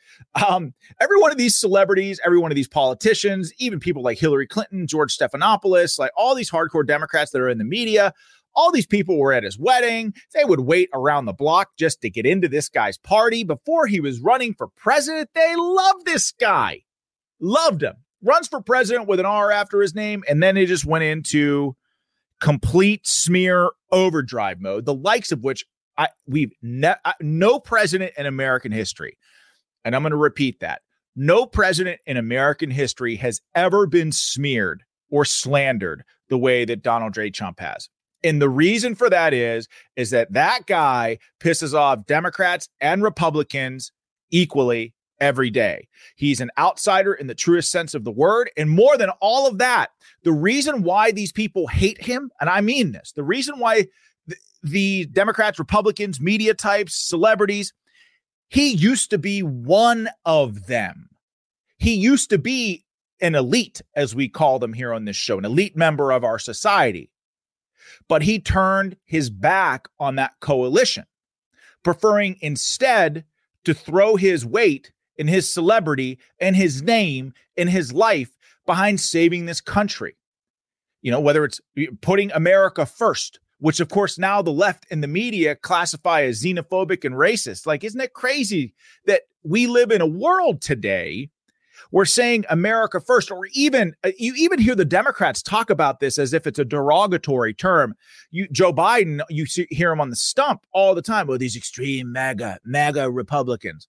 um, 0.46 0.74
every 1.00 1.18
one 1.18 1.30
of 1.30 1.38
these 1.38 1.56
celebrities, 1.56 2.20
every 2.24 2.38
one 2.38 2.50
of 2.50 2.56
these 2.56 2.68
politicians, 2.68 3.52
even 3.58 3.80
people 3.80 4.02
like 4.02 4.18
Hillary 4.18 4.46
Clinton, 4.46 4.86
George 4.86 5.16
Stephanopoulos, 5.16 5.98
like 5.98 6.12
all 6.16 6.34
these 6.34 6.50
hardcore 6.50 6.86
Democrats 6.86 7.30
that 7.30 7.40
are 7.40 7.48
in 7.48 7.58
the 7.58 7.64
media, 7.64 8.12
all 8.54 8.72
these 8.72 8.86
people 8.86 9.18
were 9.18 9.32
at 9.32 9.44
his 9.44 9.58
wedding. 9.58 10.12
They 10.34 10.44
would 10.44 10.60
wait 10.60 10.90
around 10.92 11.26
the 11.26 11.32
block 11.32 11.70
just 11.78 12.00
to 12.02 12.10
get 12.10 12.26
into 12.26 12.48
this 12.48 12.68
guy's 12.68 12.98
party 12.98 13.44
before 13.44 13.86
he 13.86 14.00
was 14.00 14.20
running 14.20 14.54
for 14.54 14.68
president. 14.76 15.30
They 15.34 15.54
loved 15.56 16.04
this 16.04 16.32
guy, 16.32 16.82
loved 17.40 17.82
him. 17.82 17.94
Runs 18.22 18.48
for 18.48 18.60
president 18.60 19.06
with 19.06 19.20
an 19.20 19.26
R 19.26 19.50
after 19.50 19.80
his 19.80 19.94
name, 19.94 20.24
and 20.28 20.42
then 20.42 20.56
it 20.56 20.66
just 20.66 20.84
went 20.84 21.04
into 21.04 21.76
complete 22.40 23.06
smear 23.06 23.70
overdrive 23.90 24.60
mode, 24.60 24.84
the 24.84 24.94
likes 24.94 25.32
of 25.32 25.42
which 25.42 25.64
I 25.96 26.08
we've 26.26 26.52
ne- 26.62 26.94
no 27.20 27.58
president 27.60 28.12
in 28.16 28.26
American 28.26 28.72
history, 28.72 29.18
and 29.84 29.94
I'm 29.94 30.02
going 30.02 30.10
to 30.10 30.16
repeat 30.16 30.60
that. 30.60 30.82
No 31.16 31.46
president 31.46 32.00
in 32.06 32.16
American 32.16 32.70
history 32.70 33.16
has 33.16 33.40
ever 33.54 33.86
been 33.86 34.12
smeared 34.12 34.84
or 35.10 35.24
slandered 35.24 36.04
the 36.28 36.38
way 36.38 36.64
that 36.64 36.82
Donald 36.82 37.14
J. 37.14 37.30
Trump 37.30 37.58
has. 37.60 37.88
And 38.22 38.42
the 38.42 38.48
reason 38.48 38.94
for 38.94 39.08
that 39.10 39.32
is 39.32 39.68
is 39.96 40.10
that 40.10 40.32
that 40.32 40.66
guy 40.66 41.18
pisses 41.40 41.74
off 41.74 42.06
Democrats 42.06 42.68
and 42.80 43.02
Republicans 43.02 43.92
equally 44.30 44.94
every 45.20 45.50
day. 45.50 45.88
He's 46.16 46.40
an 46.40 46.50
outsider 46.58 47.14
in 47.14 47.26
the 47.26 47.34
truest 47.34 47.70
sense 47.70 47.94
of 47.94 48.04
the 48.04 48.10
word. 48.10 48.50
And 48.56 48.70
more 48.70 48.96
than 48.96 49.10
all 49.20 49.46
of 49.46 49.58
that, 49.58 49.90
the 50.22 50.32
reason 50.32 50.82
why 50.82 51.10
these 51.10 51.32
people 51.32 51.66
hate 51.66 52.02
him, 52.02 52.30
and 52.40 52.48
I 52.48 52.60
mean 52.60 52.92
this, 52.92 53.12
the 53.12 53.24
reason 53.24 53.58
why 53.58 53.86
the 54.62 55.06
Democrats, 55.06 55.58
Republicans, 55.58 56.20
media 56.20 56.54
types, 56.54 56.94
celebrities. 56.94 57.72
He 58.48 58.70
used 58.70 59.10
to 59.10 59.18
be 59.18 59.42
one 59.42 60.08
of 60.24 60.66
them. 60.66 61.10
He 61.78 61.94
used 61.94 62.30
to 62.30 62.38
be 62.38 62.84
an 63.20 63.34
elite, 63.34 63.82
as 63.94 64.14
we 64.14 64.28
call 64.28 64.58
them 64.58 64.72
here 64.72 64.92
on 64.92 65.04
this 65.04 65.16
show, 65.16 65.38
an 65.38 65.44
elite 65.44 65.76
member 65.76 66.12
of 66.12 66.24
our 66.24 66.38
society. 66.38 67.10
But 68.08 68.22
he 68.22 68.38
turned 68.38 68.96
his 69.04 69.28
back 69.28 69.88
on 69.98 70.16
that 70.16 70.32
coalition, 70.40 71.04
preferring 71.82 72.36
instead 72.40 73.24
to 73.64 73.74
throw 73.74 74.16
his 74.16 74.46
weight 74.46 74.92
and 75.18 75.28
his 75.28 75.52
celebrity 75.52 76.18
and 76.40 76.56
his 76.56 76.82
name 76.82 77.32
and 77.56 77.68
his 77.68 77.92
life 77.92 78.30
behind 78.66 79.00
saving 79.00 79.46
this 79.46 79.60
country. 79.60 80.16
You 81.02 81.10
know, 81.10 81.20
whether 81.20 81.44
it's 81.44 81.60
putting 82.00 82.32
America 82.32 82.84
first, 82.86 83.40
which 83.58 83.80
of 83.80 83.88
course 83.88 84.18
now 84.18 84.42
the 84.42 84.50
left 84.50 84.86
and 84.90 85.02
the 85.02 85.08
media 85.08 85.56
classify 85.56 86.22
as 86.22 86.42
xenophobic 86.42 87.04
and 87.04 87.14
racist. 87.14 87.66
Like, 87.66 87.84
isn't 87.84 88.00
it 88.00 88.14
crazy 88.14 88.74
that 89.06 89.22
we 89.42 89.66
live 89.66 89.90
in 89.90 90.00
a 90.00 90.06
world 90.06 90.60
today 90.60 91.30
we're 91.90 92.04
saying 92.04 92.44
America 92.50 93.00
first, 93.00 93.30
or 93.30 93.46
even 93.52 93.94
uh, 94.04 94.10
you 94.18 94.34
even 94.36 94.58
hear 94.58 94.74
the 94.74 94.84
Democrats 94.84 95.42
talk 95.42 95.70
about 95.70 96.00
this 96.00 96.18
as 96.18 96.32
if 96.32 96.46
it's 96.46 96.58
a 96.58 96.64
derogatory 96.64 97.54
term. 97.54 97.94
You 98.30 98.48
Joe 98.48 98.72
Biden, 98.72 99.20
you 99.28 99.46
see, 99.46 99.66
hear 99.70 99.92
him 99.92 100.00
on 100.00 100.10
the 100.10 100.16
stump 100.16 100.66
all 100.72 100.94
the 100.94 101.02
time. 101.02 101.30
Oh, 101.30 101.36
these 101.36 101.56
extreme 101.56 102.12
MAGA, 102.12 102.58
MAGA 102.64 103.10
Republicans. 103.10 103.88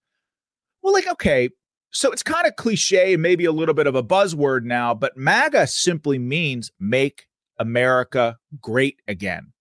Well, 0.82 0.94
like, 0.94 1.08
okay, 1.08 1.50
so 1.92 2.12
it's 2.12 2.24
kind 2.24 2.48
of 2.48 2.56
cliche 2.56 3.18
maybe 3.18 3.46
a 3.46 3.52
little 3.52 3.76
bit 3.76 3.88
of 3.88 3.96
a 3.96 4.04
buzzword 4.04 4.64
now, 4.64 4.94
but 4.94 5.18
MAGA 5.18 5.68
simply 5.68 6.20
means 6.20 6.72
make 6.80 7.28
America 7.58 8.38
great 8.62 9.02
again. 9.08 9.54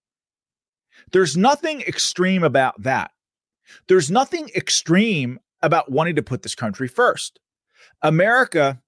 There's 1.12 1.36
nothing 1.36 1.80
extreme 1.82 2.42
about 2.42 2.82
that. 2.82 3.10
There's 3.88 4.10
nothing 4.10 4.50
extreme 4.54 5.40
about 5.62 5.90
wanting 5.90 6.16
to 6.16 6.22
put 6.22 6.42
this 6.42 6.54
country 6.54 6.88
first. 6.88 7.40
America 8.02 8.80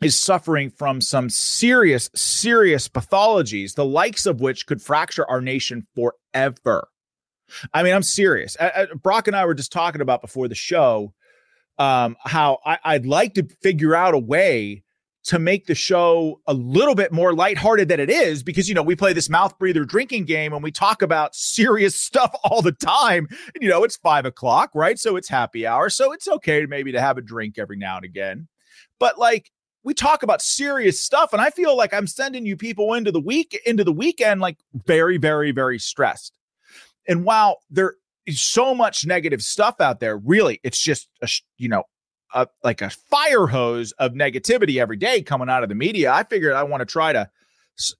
is 0.00 0.16
suffering 0.16 0.70
from 0.70 1.00
some 1.00 1.28
serious, 1.28 2.08
serious 2.14 2.88
pathologies, 2.88 3.74
the 3.74 3.84
likes 3.84 4.26
of 4.26 4.40
which 4.40 4.66
could 4.66 4.80
fracture 4.80 5.28
our 5.28 5.40
nation 5.40 5.86
forever. 5.94 6.88
I 7.72 7.82
mean, 7.82 7.94
I'm 7.94 8.02
serious. 8.02 8.56
I, 8.60 8.70
I, 8.76 8.86
Brock 8.94 9.26
and 9.26 9.36
I 9.36 9.44
were 9.46 9.54
just 9.54 9.72
talking 9.72 10.00
about 10.00 10.20
before 10.20 10.48
the 10.48 10.54
show 10.54 11.14
um, 11.78 12.16
how 12.24 12.58
I, 12.64 12.78
I'd 12.84 13.06
like 13.06 13.34
to 13.34 13.46
figure 13.62 13.94
out 13.94 14.14
a 14.14 14.18
way 14.18 14.82
to 15.24 15.38
make 15.38 15.66
the 15.66 15.74
show 15.74 16.40
a 16.46 16.54
little 16.54 16.94
bit 16.94 17.12
more 17.12 17.34
lighthearted 17.34 17.88
than 17.88 18.00
it 18.00 18.08
is 18.08 18.42
because 18.42 18.68
you 18.68 18.74
know 18.74 18.82
we 18.82 18.96
play 18.96 19.12
this 19.12 19.28
mouth 19.28 19.58
breather 19.58 19.84
drinking 19.84 20.24
game 20.24 20.52
and 20.52 20.62
we 20.62 20.72
talk 20.72 21.02
about 21.02 21.34
serious 21.34 21.94
stuff 22.00 22.34
all 22.44 22.62
the 22.62 22.72
time. 22.72 23.28
And 23.54 23.62
you 23.62 23.68
know 23.68 23.84
it's 23.84 23.96
five 23.96 24.24
o'clock 24.24 24.70
right? 24.74 24.98
So 24.98 25.16
it's 25.16 25.28
happy 25.28 25.66
hour. 25.66 25.90
So 25.90 26.12
it's 26.12 26.28
okay 26.28 26.66
maybe 26.66 26.92
to 26.92 27.00
have 27.00 27.18
a 27.18 27.22
drink 27.22 27.58
every 27.58 27.76
now 27.76 27.96
and 27.96 28.04
again. 28.04 28.48
But 28.98 29.18
like 29.18 29.50
we 29.84 29.94
talk 29.94 30.22
about 30.22 30.42
serious 30.42 31.00
stuff 31.00 31.32
and 31.32 31.40
i 31.40 31.48
feel 31.50 31.74
like 31.74 31.94
i'm 31.94 32.06
sending 32.06 32.44
you 32.44 32.56
people 32.56 32.92
into 32.94 33.12
the 33.12 33.20
week 33.20 33.58
into 33.64 33.84
the 33.84 33.92
weekend 33.92 34.40
like 34.40 34.58
very 34.86 35.18
very 35.18 35.50
very 35.50 35.78
stressed. 35.78 36.36
And 37.06 37.24
while 37.24 37.58
there 37.70 37.94
so 38.32 38.74
much 38.74 39.06
negative 39.06 39.42
stuff 39.42 39.80
out 39.80 40.00
there 40.00 40.18
really 40.18 40.60
it's 40.62 40.80
just 40.80 41.08
a, 41.22 41.28
you 41.56 41.68
know 41.68 41.84
a, 42.34 42.46
like 42.62 42.82
a 42.82 42.90
fire 42.90 43.46
hose 43.46 43.92
of 43.92 44.12
negativity 44.12 44.80
every 44.80 44.96
day 44.96 45.22
coming 45.22 45.48
out 45.48 45.62
of 45.62 45.68
the 45.68 45.74
media. 45.74 46.12
I 46.12 46.24
figured 46.24 46.54
I 46.54 46.62
want 46.62 46.80
to 46.80 46.86
try 46.86 47.12
to, 47.12 47.28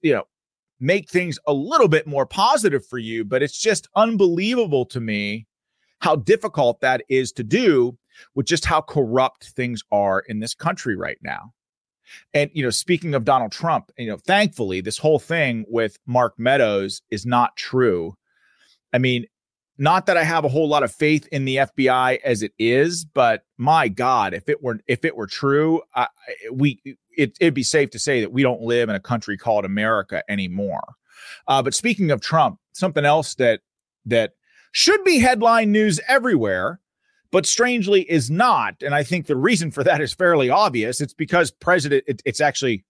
you 0.01 0.13
know, 0.13 0.23
make 0.79 1.09
things 1.09 1.37
a 1.47 1.53
little 1.53 1.87
bit 1.87 2.07
more 2.07 2.25
positive 2.25 2.85
for 2.85 2.97
you, 2.97 3.25
but 3.25 3.43
it's 3.43 3.59
just 3.59 3.89
unbelievable 3.95 4.85
to 4.85 4.99
me 4.99 5.45
how 5.99 6.15
difficult 6.15 6.79
that 6.79 7.03
is 7.09 7.31
to 7.33 7.43
do 7.43 7.97
with 8.35 8.45
just 8.45 8.65
how 8.65 8.81
corrupt 8.81 9.49
things 9.49 9.83
are 9.91 10.21
in 10.27 10.39
this 10.39 10.53
country 10.53 10.95
right 10.95 11.17
now. 11.21 11.53
And 12.33 12.49
you 12.53 12.63
know, 12.63 12.69
speaking 12.69 13.13
of 13.13 13.25
Donald 13.25 13.51
Trump, 13.51 13.91
you 13.97 14.07
know, 14.07 14.17
thankfully 14.17 14.81
this 14.81 14.97
whole 14.97 15.19
thing 15.19 15.65
with 15.67 15.97
Mark 16.05 16.33
Meadows 16.37 17.01
is 17.11 17.25
not 17.25 17.55
true. 17.55 18.15
I 18.93 18.97
mean, 18.97 19.25
not 19.79 20.05
that 20.07 20.17
I 20.17 20.23
have 20.23 20.43
a 20.43 20.49
whole 20.49 20.67
lot 20.67 20.83
of 20.83 20.91
faith 20.91 21.25
in 21.31 21.45
the 21.45 21.55
FBI 21.55 22.19
as 22.23 22.43
it 22.43 22.51
is, 22.59 23.05
but 23.05 23.45
my 23.57 23.87
God, 23.87 24.33
if 24.33 24.49
it 24.49 24.61
were 24.61 24.79
if 24.87 25.05
it 25.05 25.15
were 25.15 25.25
true, 25.25 25.81
I, 25.95 26.07
we 26.51 26.81
it, 27.11 27.37
it'd 27.39 27.53
be 27.53 27.63
safe 27.63 27.89
to 27.91 27.99
say 27.99 28.19
that 28.21 28.33
we 28.33 28.43
don't 28.43 28.61
live 28.61 28.89
in 28.89 28.95
a 28.95 28.99
country 28.99 29.37
called 29.37 29.63
America 29.63 30.21
anymore. 30.29 30.95
Uh, 31.47 31.63
but 31.63 31.73
speaking 31.73 32.11
of 32.11 32.19
Trump, 32.19 32.59
something 32.73 33.05
else 33.05 33.35
that 33.35 33.61
that 34.05 34.33
should 34.73 35.03
be 35.05 35.19
headline 35.19 35.71
news 35.71 35.99
everywhere, 36.07 36.81
but 37.31 37.45
strangely 37.45 38.01
is 38.11 38.29
not, 38.29 38.75
and 38.83 38.93
I 38.93 39.03
think 39.03 39.27
the 39.27 39.37
reason 39.37 39.71
for 39.71 39.83
that 39.85 40.01
is 40.01 40.13
fairly 40.13 40.49
obvious. 40.49 40.99
It's 40.99 41.13
because 41.13 41.51
President. 41.51 42.03
It, 42.05 42.21
it's 42.25 42.41
actually 42.41 42.83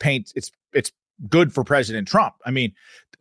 paint. 0.00 0.32
It's 0.34 0.50
it's 0.72 0.92
good 1.28 1.52
for 1.52 1.64
President 1.64 2.08
Trump. 2.08 2.34
I 2.44 2.50
mean, 2.50 2.72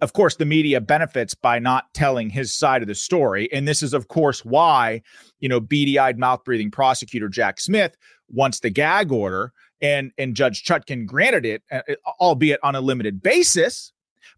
of 0.02 0.14
course, 0.14 0.36
the 0.36 0.46
media 0.46 0.82
benefits 0.82 1.34
by 1.34 1.60
not 1.60 1.94
telling 1.94 2.30
his 2.30 2.54
side 2.54 2.82
of 2.82 2.88
the 2.88 2.96
story. 2.96 3.52
And 3.54 3.68
this 3.68 3.82
is, 3.82 3.94
of 3.94 4.08
course, 4.08 4.44
why, 4.44 5.02
you 5.40 5.50
know, 5.50 5.60
beady 5.60 5.98
eyed, 5.98 6.20
mouth 6.20 6.44
breathing 6.44 6.72
prosecutor 6.72 7.30
Jack 7.30 7.60
Smith 7.60 7.96
wants 8.30 8.60
the 8.60 8.70
gag 8.70 9.12
order. 9.12 9.54
And, 9.82 10.12
and 10.18 10.36
Judge 10.36 10.64
Chutkan 10.64 11.06
granted 11.06 11.46
it, 11.46 11.64
uh, 11.72 11.82
albeit 12.20 12.60
on 12.64 12.76
a 12.76 12.82
limited 12.82 13.22
basis. 13.22 13.92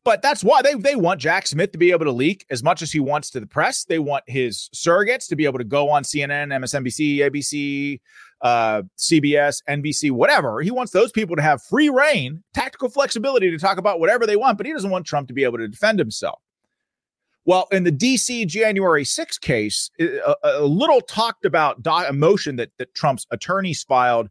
But 0.04 0.22
that's 0.22 0.44
why 0.44 0.62
they, 0.62 0.74
they 0.74 0.96
want 0.96 1.20
Jack 1.20 1.48
Smith 1.48 1.72
to 1.74 1.78
be 1.78 1.92
able 1.92 2.06
to 2.06 2.12
leak 2.12 2.46
as 2.50 2.64
much 2.64 2.82
as 2.82 2.92
he 2.92 3.00
wants 3.00 3.30
to 3.32 3.40
the 3.40 3.46
press. 3.46 3.84
They 3.84 4.00
want 4.00 4.24
his 4.28 4.70
surrogates 4.74 5.28
to 5.30 5.36
be 5.36 5.46
able 5.46 5.60
to 5.60 5.66
go 5.66 5.90
on 5.90 6.04
CNN, 6.04 6.48
MSNBC, 6.48 7.18
ABC, 7.18 8.00
uh, 8.41 8.84
CBS, 8.98 9.62
NBC, 9.67 10.12
whatever. 10.12 10.62
He 10.62 10.72
wants 10.72 10.91
those 10.91 11.12
people 11.12 11.36
to 11.36 11.41
have 11.41 11.62
free 11.63 11.89
rein, 11.89 12.44
tactical 12.53 12.89
flexibility 12.89 13.50
to 13.50 13.58
talk 13.58 13.77
about 13.77 14.00
whatever 14.00 14.25
they 14.25 14.36
want, 14.36 14.58
but 14.58 14.67
he 14.67 14.74
doesn't 14.74 14.89
want 14.89 15.06
Trump 15.06 15.27
to 15.27 15.34
be 15.34 15.44
able 15.44 15.58
to 15.58 15.67
defend 15.67 16.00
himself. 16.00 16.39
Well, 17.46 17.67
in 17.72 17.86
the 17.86 17.94
DC 17.94 18.46
January 18.48 19.06
6 19.06 19.38
case, 19.38 19.89
a, 20.00 20.36
a 20.44 20.65
little 20.65 21.00
talked 21.00 21.46
about 21.46 21.77
a 21.86 22.12
motion 22.12 22.58
that, 22.58 22.72
that 22.77 22.94
Trump's 22.94 23.25
attorneys 23.32 23.84
filed, 23.84 24.27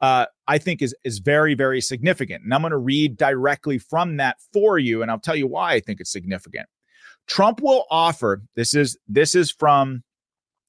uh, 0.00 0.26
I 0.46 0.58
think 0.58 0.80
is, 0.80 0.94
is 1.02 1.18
very, 1.18 1.54
very 1.54 1.80
significant. 1.80 2.44
And 2.44 2.54
I'm 2.54 2.60
going 2.60 2.70
to 2.70 2.76
read 2.76 3.16
directly 3.16 3.78
from 3.78 4.18
that 4.18 4.36
for 4.52 4.78
you, 4.78 5.02
and 5.02 5.10
I'll 5.10 5.18
tell 5.18 5.34
you 5.34 5.48
why 5.48 5.72
I 5.72 5.80
think 5.80 6.00
it's 6.00 6.12
significant. 6.12 6.68
Trump 7.26 7.60
will 7.60 7.84
offer 7.90 8.42
this 8.54 8.74
is 8.74 8.96
this 9.08 9.34
is 9.34 9.50
from 9.50 10.04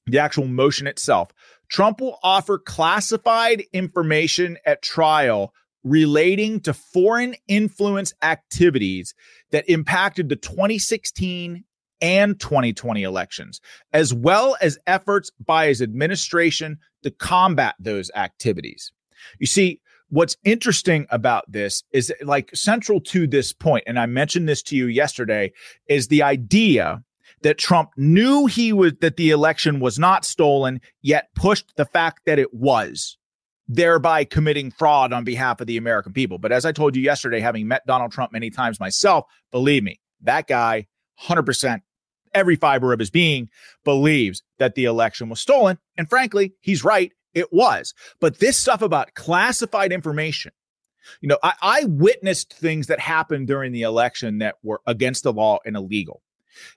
the 0.06 0.18
actual 0.18 0.48
motion 0.48 0.86
itself. 0.86 1.30
Trump 1.68 2.00
will 2.00 2.18
offer 2.22 2.58
classified 2.58 3.64
information 3.72 4.58
at 4.64 4.82
trial 4.82 5.52
relating 5.84 6.60
to 6.60 6.74
foreign 6.74 7.34
influence 7.46 8.12
activities 8.22 9.14
that 9.52 9.68
impacted 9.68 10.28
the 10.28 10.36
2016 10.36 11.64
and 12.00 12.38
2020 12.38 13.02
elections, 13.02 13.60
as 13.92 14.14
well 14.14 14.56
as 14.60 14.78
efforts 14.86 15.30
by 15.44 15.66
his 15.66 15.82
administration 15.82 16.78
to 17.02 17.10
combat 17.10 17.74
those 17.78 18.10
activities. 18.14 18.92
You 19.38 19.46
see, 19.46 19.80
what's 20.08 20.36
interesting 20.44 21.06
about 21.10 21.50
this 21.50 21.82
is 21.92 22.12
like 22.22 22.54
central 22.54 23.00
to 23.00 23.26
this 23.26 23.52
point, 23.52 23.84
and 23.86 23.98
I 23.98 24.06
mentioned 24.06 24.48
this 24.48 24.62
to 24.64 24.76
you 24.76 24.86
yesterday, 24.86 25.52
is 25.88 26.08
the 26.08 26.22
idea 26.22 27.02
that 27.42 27.58
Trump 27.58 27.90
knew 27.96 28.46
he 28.46 28.72
was 28.72 28.94
that 29.00 29.16
the 29.16 29.30
election 29.30 29.80
was 29.80 29.98
not 29.98 30.24
stolen, 30.24 30.80
yet 31.02 31.28
pushed 31.34 31.76
the 31.76 31.84
fact 31.84 32.22
that 32.26 32.38
it 32.38 32.52
was, 32.52 33.16
thereby 33.68 34.24
committing 34.24 34.70
fraud 34.70 35.12
on 35.12 35.24
behalf 35.24 35.60
of 35.60 35.66
the 35.66 35.76
American 35.76 36.12
people. 36.12 36.38
But 36.38 36.52
as 36.52 36.64
I 36.64 36.72
told 36.72 36.96
you 36.96 37.02
yesterday, 37.02 37.40
having 37.40 37.68
met 37.68 37.86
Donald 37.86 38.12
Trump 38.12 38.32
many 38.32 38.50
times 38.50 38.80
myself, 38.80 39.24
believe 39.50 39.82
me, 39.82 40.00
that 40.22 40.46
guy, 40.46 40.86
100%, 41.22 41.80
every 42.34 42.56
fiber 42.56 42.92
of 42.92 42.98
his 42.98 43.10
being 43.10 43.48
believes 43.84 44.42
that 44.58 44.74
the 44.74 44.84
election 44.84 45.28
was 45.28 45.40
stolen. 45.40 45.78
And 45.96 46.08
frankly, 46.08 46.54
he's 46.60 46.84
right. 46.84 47.12
It 47.34 47.52
was. 47.52 47.94
But 48.20 48.38
this 48.38 48.56
stuff 48.56 48.82
about 48.82 49.14
classified 49.14 49.92
information, 49.92 50.52
you 51.20 51.28
know, 51.28 51.38
I, 51.42 51.54
I 51.60 51.84
witnessed 51.84 52.52
things 52.54 52.88
that 52.88 53.00
happened 53.00 53.46
during 53.46 53.72
the 53.72 53.82
election 53.82 54.38
that 54.38 54.56
were 54.62 54.80
against 54.86 55.22
the 55.22 55.32
law 55.32 55.58
and 55.64 55.76
illegal. 55.76 56.22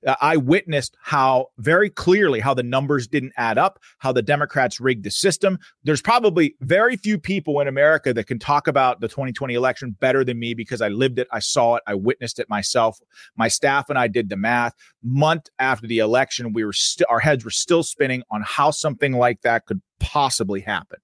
Uh, 0.06 0.16
I 0.22 0.38
witnessed 0.38 0.98
how 1.02 1.48
very 1.58 1.90
clearly 1.90 2.40
how 2.40 2.54
the 2.54 2.64
numbers 2.64 3.08
didn't 3.08 3.34
add 3.38 3.58
up, 3.58 3.80
how 4.00 4.12
the 4.12 4.22
Democrats 4.22 4.80
rigged 4.80 5.04
the 5.04 5.12
system. 5.12 5.60
There's 5.84 6.02
probably 6.02 6.56
very 6.62 6.98
few 6.98 7.18
people 7.18 7.60
in 7.60 7.68
America 7.68 8.14
that 8.14 8.28
can 8.28 8.40
talk 8.40 8.68
about 8.68 9.02
the 9.02 9.08
2020 9.08 9.54
election 9.54 9.96
better 10.00 10.24
than 10.24 10.40
me 10.40 10.54
because 10.54 10.82
I 10.82 10.90
lived 10.90 11.20
it, 11.20 11.28
I 11.32 11.40
saw 11.40 11.76
it, 11.76 11.84
I 11.88 11.96
witnessed 11.96 12.40
it 12.40 12.50
myself. 12.50 13.00
My 13.36 13.48
staff 13.48 13.90
and 13.90 13.98
I 13.98 14.08
did 14.08 14.30
the 14.30 14.38
math. 14.38 14.74
Month 15.04 15.50
after 15.60 15.88
the 15.88 16.00
election, 16.00 16.54
we 16.54 16.64
were 16.64 16.74
still 16.74 17.08
our 17.10 17.20
heads 17.20 17.44
were 17.44 17.52
still 17.52 17.84
spinning 17.84 18.24
on 18.32 18.42
how 18.44 18.72
something 18.72 19.14
like 19.14 19.42
that 19.42 19.66
could 19.66 19.82
possibly 20.00 20.62
happen. 20.62 21.00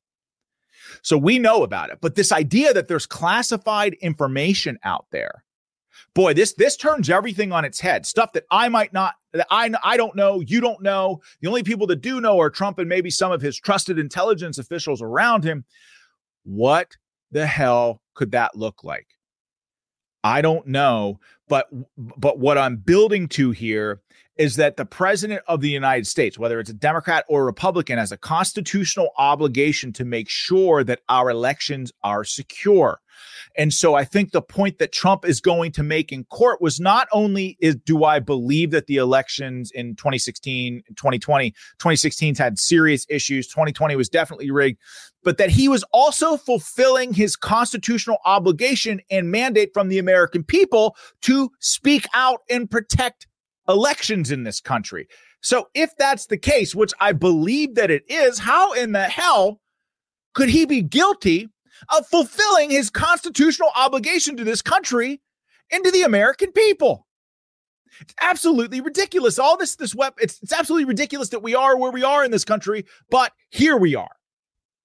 So 1.01 1.17
we 1.17 1.39
know 1.39 1.63
about 1.63 1.89
it. 1.89 1.99
But 2.01 2.15
this 2.15 2.31
idea 2.31 2.73
that 2.73 2.87
there's 2.87 3.05
classified 3.05 3.95
information 3.95 4.77
out 4.83 5.05
there 5.11 5.43
boy, 6.17 6.33
this 6.33 6.53
this 6.53 6.75
turns 6.75 7.11
everything 7.11 7.51
on 7.51 7.63
its 7.63 7.79
head. 7.79 8.05
Stuff 8.05 8.33
that 8.33 8.45
I 8.49 8.67
might 8.69 8.91
not 8.91 9.13
that 9.33 9.45
I 9.51 9.71
I 9.83 9.97
don't 9.97 10.15
know, 10.15 10.41
you 10.41 10.59
don't 10.59 10.81
know. 10.81 11.21
The 11.41 11.47
only 11.47 11.61
people 11.61 11.85
that 11.87 12.01
do 12.01 12.19
know 12.19 12.39
are 12.39 12.49
Trump 12.49 12.79
and 12.79 12.89
maybe 12.89 13.11
some 13.11 13.31
of 13.31 13.39
his 13.39 13.57
trusted 13.57 13.99
intelligence 13.99 14.57
officials 14.57 15.01
around 15.01 15.43
him. 15.43 15.63
What 16.43 16.97
the 17.31 17.45
hell 17.45 18.01
could 18.15 18.31
that 18.31 18.55
look 18.55 18.83
like? 18.83 19.07
I 20.23 20.41
don't 20.41 20.65
know, 20.67 21.19
but 21.47 21.67
but 21.95 22.39
what 22.39 22.57
I'm 22.57 22.77
building 22.77 23.27
to 23.29 23.51
here 23.51 24.01
is 24.37 24.55
that 24.55 24.75
the 24.75 24.85
president 24.85 25.43
of 25.47 25.61
the 25.61 25.69
United 25.69 26.07
States, 26.07 26.37
whether 26.37 26.59
it's 26.59 26.69
a 26.69 26.73
Democrat 26.73 27.25
or 27.29 27.41
a 27.43 27.45
Republican, 27.45 27.99
has 27.99 28.11
a 28.11 28.17
constitutional 28.17 29.09
obligation 29.19 29.93
to 29.93 30.05
make 30.05 30.29
sure 30.29 30.83
that 30.83 31.01
our 31.09 31.29
elections 31.29 31.91
are 32.03 32.23
secure. 32.23 32.99
And 33.55 33.73
so 33.73 33.95
I 33.95 34.03
think 34.03 34.31
the 34.31 34.41
point 34.41 34.79
that 34.79 34.91
Trump 34.91 35.25
is 35.25 35.41
going 35.41 35.71
to 35.73 35.83
make 35.83 36.11
in 36.11 36.23
court 36.25 36.61
was 36.61 36.79
not 36.79 37.07
only 37.11 37.57
is 37.59 37.75
do 37.75 38.03
I 38.03 38.19
believe 38.19 38.71
that 38.71 38.87
the 38.87 38.97
elections 38.97 39.71
in 39.71 39.95
2016, 39.95 40.83
2020, 40.95 41.51
2016 41.51 42.35
had 42.35 42.59
serious 42.59 43.05
issues, 43.09 43.47
2020 43.47 43.95
was 43.95 44.09
definitely 44.09 44.51
rigged, 44.51 44.79
but 45.23 45.37
that 45.37 45.49
he 45.49 45.67
was 45.67 45.83
also 45.91 46.37
fulfilling 46.37 47.13
his 47.13 47.35
constitutional 47.35 48.17
obligation 48.25 49.01
and 49.09 49.31
mandate 49.31 49.71
from 49.73 49.89
the 49.89 49.99
American 49.99 50.43
people 50.43 50.95
to 51.21 51.49
speak 51.59 52.05
out 52.13 52.39
and 52.49 52.69
protect 52.69 53.27
elections 53.67 54.31
in 54.31 54.43
this 54.43 54.61
country. 54.61 55.07
So 55.41 55.67
if 55.73 55.91
that's 55.97 56.27
the 56.27 56.37
case, 56.37 56.73
which 56.73 56.93
I 56.99 57.13
believe 57.13 57.75
that 57.75 57.91
it 57.91 58.03
is, 58.09 58.39
how 58.39 58.73
in 58.73 58.91
the 58.91 59.03
hell 59.03 59.59
could 60.33 60.49
he 60.49 60.65
be 60.65 60.81
guilty 60.81 61.49
of 61.95 62.07
fulfilling 62.07 62.69
his 62.69 62.89
constitutional 62.89 63.69
obligation 63.75 64.37
to 64.37 64.43
this 64.43 64.61
country 64.61 65.21
and 65.71 65.83
to 65.83 65.91
the 65.91 66.03
American 66.03 66.51
people? 66.51 67.07
It's 68.01 68.13
absolutely 68.21 68.81
ridiculous. 68.81 69.39
All 69.39 69.57
this, 69.57 69.75
this 69.75 69.95
web, 69.95 70.13
it's, 70.19 70.41
it's 70.41 70.53
absolutely 70.53 70.85
ridiculous 70.85 71.29
that 71.29 71.41
we 71.41 71.55
are 71.55 71.77
where 71.77 71.91
we 71.91 72.03
are 72.03 72.23
in 72.23 72.31
this 72.31 72.45
country, 72.45 72.85
but 73.09 73.33
here 73.49 73.77
we 73.77 73.95
are. 73.95 74.09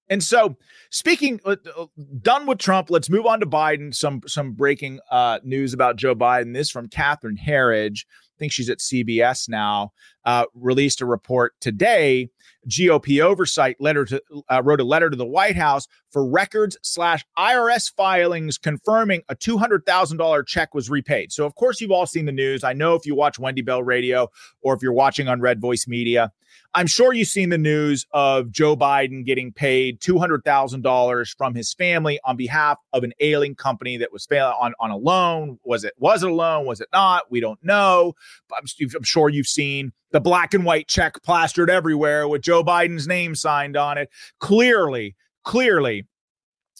And 0.08 0.22
so, 0.22 0.56
speaking 0.90 1.40
uh, 1.44 1.56
uh 1.74 1.86
done 2.20 2.44
with 2.46 2.58
Trump, 2.58 2.90
let's 2.90 3.08
move 3.08 3.24
on 3.24 3.40
to 3.40 3.46
Biden. 3.46 3.94
Some 3.94 4.20
some 4.26 4.52
breaking 4.52 4.98
uh, 5.10 5.38
news 5.42 5.72
about 5.72 5.96
Joe 5.96 6.14
Biden. 6.14 6.52
This 6.52 6.70
from 6.70 6.88
Catherine 6.88 7.38
Herridge 7.38 8.04
I 8.36 8.38
think 8.38 8.52
she's 8.52 8.70
at 8.70 8.78
CBS 8.78 9.48
now, 9.48 9.92
uh, 10.24 10.46
released 10.54 11.00
a 11.00 11.06
report 11.06 11.54
today. 11.60 12.30
GOP 12.68 13.20
oversight 13.20 13.76
letter 13.80 14.04
to 14.04 14.22
uh, 14.50 14.62
wrote 14.64 14.80
a 14.80 14.84
letter 14.84 15.10
to 15.10 15.16
the 15.16 15.26
White 15.26 15.56
House 15.56 15.88
for 16.10 16.26
records 16.26 16.76
slash 16.82 17.24
IRS 17.38 17.92
filings 17.94 18.58
confirming 18.58 19.22
a 19.28 19.34
two 19.34 19.58
hundred 19.58 19.84
thousand 19.86 20.18
dollar 20.18 20.42
check 20.42 20.74
was 20.74 20.90
repaid. 20.90 21.32
So 21.32 21.44
of 21.44 21.54
course 21.54 21.80
you've 21.80 21.90
all 21.90 22.06
seen 22.06 22.26
the 22.26 22.32
news. 22.32 22.64
I 22.64 22.72
know 22.72 22.94
if 22.94 23.06
you 23.06 23.14
watch 23.14 23.38
Wendy 23.38 23.62
Bell 23.62 23.82
Radio 23.82 24.28
or 24.60 24.74
if 24.74 24.82
you're 24.82 24.92
watching 24.92 25.28
on 25.28 25.40
Red 25.40 25.60
Voice 25.60 25.86
Media, 25.88 26.32
I'm 26.74 26.86
sure 26.86 27.12
you've 27.12 27.28
seen 27.28 27.50
the 27.50 27.58
news 27.58 28.06
of 28.12 28.50
Joe 28.50 28.76
Biden 28.76 29.24
getting 29.24 29.52
paid 29.52 30.00
$200,000 30.00 31.36
from 31.36 31.54
his 31.54 31.74
family 31.74 32.18
on 32.24 32.36
behalf 32.36 32.78
of 32.92 33.04
an 33.04 33.12
ailing 33.20 33.54
company 33.54 33.96
that 33.98 34.12
was 34.12 34.26
failing 34.26 34.54
on, 34.60 34.72
on 34.80 34.90
a 34.90 34.96
loan. 34.96 35.58
Was 35.64 35.84
it 35.84 35.92
was 35.98 36.22
it 36.22 36.30
a 36.30 36.34
loan? 36.34 36.66
Was 36.66 36.80
it 36.80 36.88
not? 36.92 37.30
We 37.30 37.40
don't 37.40 37.62
know. 37.62 38.14
I'm, 38.56 38.64
I'm 38.96 39.02
sure 39.02 39.28
you've 39.28 39.46
seen 39.46 39.92
the 40.12 40.20
black 40.20 40.54
and 40.54 40.64
white 40.64 40.88
check 40.88 41.22
plastered 41.22 41.70
everywhere 41.70 42.28
with 42.28 42.42
Joe 42.42 42.64
Biden's 42.64 43.06
name 43.06 43.34
signed 43.34 43.76
on 43.76 43.98
it. 43.98 44.08
Clearly, 44.40 45.14
clearly 45.44 46.06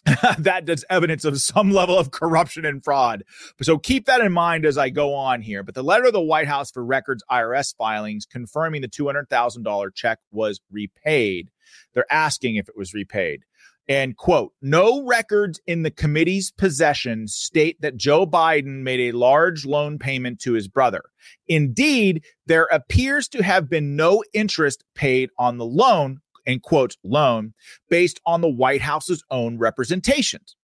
that 0.38 0.64
does 0.64 0.85
evidence 0.90 1.25
of 1.25 1.40
some 1.40 1.71
level 1.71 1.97
of 1.97 2.11
corruption 2.11 2.64
and 2.64 2.82
fraud. 2.82 3.23
So 3.61 3.78
keep 3.78 4.06
that 4.06 4.21
in 4.21 4.32
mind 4.32 4.64
as 4.64 4.76
I 4.76 4.90
go 4.90 5.14
on 5.14 5.42
here. 5.42 5.62
But 5.62 5.75
the 5.75 5.85
letter 5.85 6.06
of 6.06 6.12
the 6.12 6.21
White 6.21 6.49
House 6.49 6.73
for 6.73 6.85
records 6.85 7.23
IRS 7.30 7.76
filings 7.76 8.26
confirming 8.26 8.82
the 8.82 8.88
$200,000 8.88 9.94
check 9.94 10.18
was 10.32 10.61
repaid. 10.71 11.50
They're 11.94 12.12
asking 12.12 12.56
if 12.56 12.68
it 12.68 12.76
was 12.76 12.94
repaid. 12.94 13.44
And 13.88 14.16
quote, 14.16 14.52
no 14.62 15.04
records 15.04 15.61
in 15.66 15.82
the 15.82 15.90
committee's 15.90 16.52
possession 16.52 17.26
state 17.26 17.80
that 17.80 17.97
Joe 17.97 18.26
Biden 18.26 18.82
made 18.82 19.00
a 19.00 19.16
large 19.16 19.67
loan 19.67 19.99
payment 19.99 20.41
to 20.41 20.52
his 20.52 20.69
brother. 20.69 21.02
Indeed, 21.49 22.25
there 22.47 22.69
appears 22.71 23.28
to 23.28 23.43
have 23.43 23.69
been 23.69 23.97
no 23.97 24.23
interest 24.32 24.84
paid 24.95 25.30
on 25.36 25.58
the 25.58 25.65
loan, 25.65 26.21
and 26.47 26.63
quote, 26.63 26.97
loan 27.05 27.55
based 27.89 28.21
on 28.26 28.41
the 28.41 28.49
White 28.49 28.81
House's 28.81 29.25
own 29.31 29.59
representations. 29.59 30.57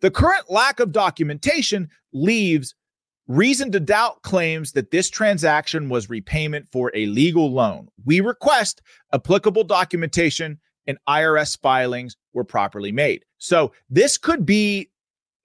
The 0.00 0.10
current 0.10 0.50
lack 0.50 0.80
of 0.80 0.92
documentation 0.92 1.88
leaves 2.12 2.74
reason 3.26 3.70
to 3.72 3.80
doubt 3.80 4.22
claims 4.22 4.72
that 4.72 4.90
this 4.90 5.08
transaction 5.08 5.88
was 5.88 6.10
repayment 6.10 6.68
for 6.70 6.90
a 6.94 7.06
legal 7.06 7.52
loan. 7.52 7.88
We 8.04 8.20
request 8.20 8.82
applicable 9.12 9.64
documentation 9.64 10.58
and 10.86 10.98
IRS 11.08 11.58
filings 11.60 12.16
were 12.32 12.44
properly 12.44 12.90
made. 12.90 13.24
So 13.38 13.72
this 13.88 14.18
could 14.18 14.44
be 14.44 14.90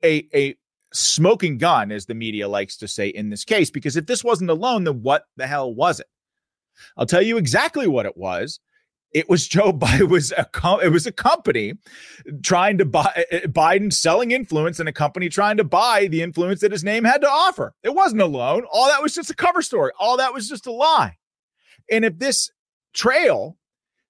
a, 0.04 0.28
a 0.34 0.56
smoking 0.94 1.58
gun, 1.58 1.92
as 1.92 2.06
the 2.06 2.16
media 2.16 2.48
likes 2.48 2.78
to 2.78 2.88
say 2.88 3.10
in 3.10 3.30
this 3.30 3.44
case, 3.44 3.70
because 3.70 3.96
if 3.96 4.08
this 4.08 4.24
wasn't 4.24 4.50
a 4.50 4.56
loan, 4.56 4.86
then 4.86 5.02
what 5.04 5.26
the 5.38 5.46
hell 5.46 5.74
was 5.74 6.00
it? 6.00 6.08
I'll 6.98 7.06
tell 7.06 7.22
you 7.22 7.38
exactly 7.38 7.88
what 7.88 8.06
it 8.06 8.18
was. 8.18 8.60
It 9.16 9.30
was 9.30 9.48
Joe 9.48 9.72
Biden 9.74 10.10
was 10.10 10.34
a 10.34 10.46
it 10.84 10.92
was 10.92 11.08
a 11.08 11.12
company 11.12 11.74
trying 12.44 12.78
to 12.78 12.86
buy 12.86 13.12
eh, 13.16 13.24
eh, 13.32 13.40
Biden 13.48 13.92
selling 13.92 14.32
influence 14.32 14.80
and 14.80 14.90
a 14.90 14.94
company 14.94 15.30
trying 15.30 15.56
to 15.58 15.64
buy 15.64 16.08
the 16.08 16.22
influence 16.22 16.60
that 16.60 16.74
his 16.74 16.84
name 16.84 17.06
had 17.06 17.22
to 17.22 17.30
offer. 17.30 17.74
It 17.82 17.96
wasn't 17.96 18.22
a 18.22 18.26
loan. 18.26 18.66
All 18.70 18.88
that 18.88 19.02
was 19.02 19.16
just 19.16 19.30
a 19.30 19.36
cover 19.36 19.62
story. 19.62 19.92
All 19.98 20.18
that 20.18 20.34
was 20.34 20.50
just 20.50 20.68
a 20.68 20.72
lie. 20.72 21.16
And 21.90 22.04
if 22.04 22.20
this 22.20 22.52
trail 22.94 23.58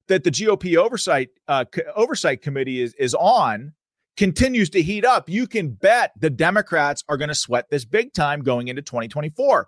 that 0.07 0.23
the 0.23 0.31
GOP 0.31 0.75
oversight 0.75 1.29
uh, 1.47 1.65
oversight 1.95 2.41
committee 2.41 2.81
is 2.81 2.95
is 2.95 3.13
on 3.13 3.73
continues 4.17 4.71
to 4.71 4.81
heat 4.81 5.05
up, 5.05 5.29
you 5.29 5.45
can 5.45 5.69
bet 5.69 6.13
the 6.19 6.31
Democrats 6.31 7.03
are 7.07 7.17
going 7.17 7.29
to 7.29 7.35
sweat 7.35 7.69
this 7.69 7.85
big 7.85 8.11
time 8.13 8.41
going 8.41 8.69
into 8.69 8.81
2024 8.81 9.67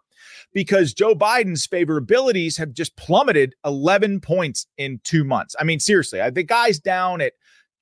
because 0.54 0.94
Joe 0.94 1.16
Biden's 1.16 1.68
favorabilities 1.68 2.58
have 2.58 2.74
just 2.74 2.96
plummeted 2.96 3.56
11 3.66 4.22
points 4.22 4.68
in 4.78 5.00
two 5.04 5.24
months. 5.24 5.56
I 5.60 5.64
mean, 5.64 5.80
seriously, 5.80 6.22
the 6.30 6.44
guy's 6.44 6.80
down 6.80 7.22
at, 7.22 7.34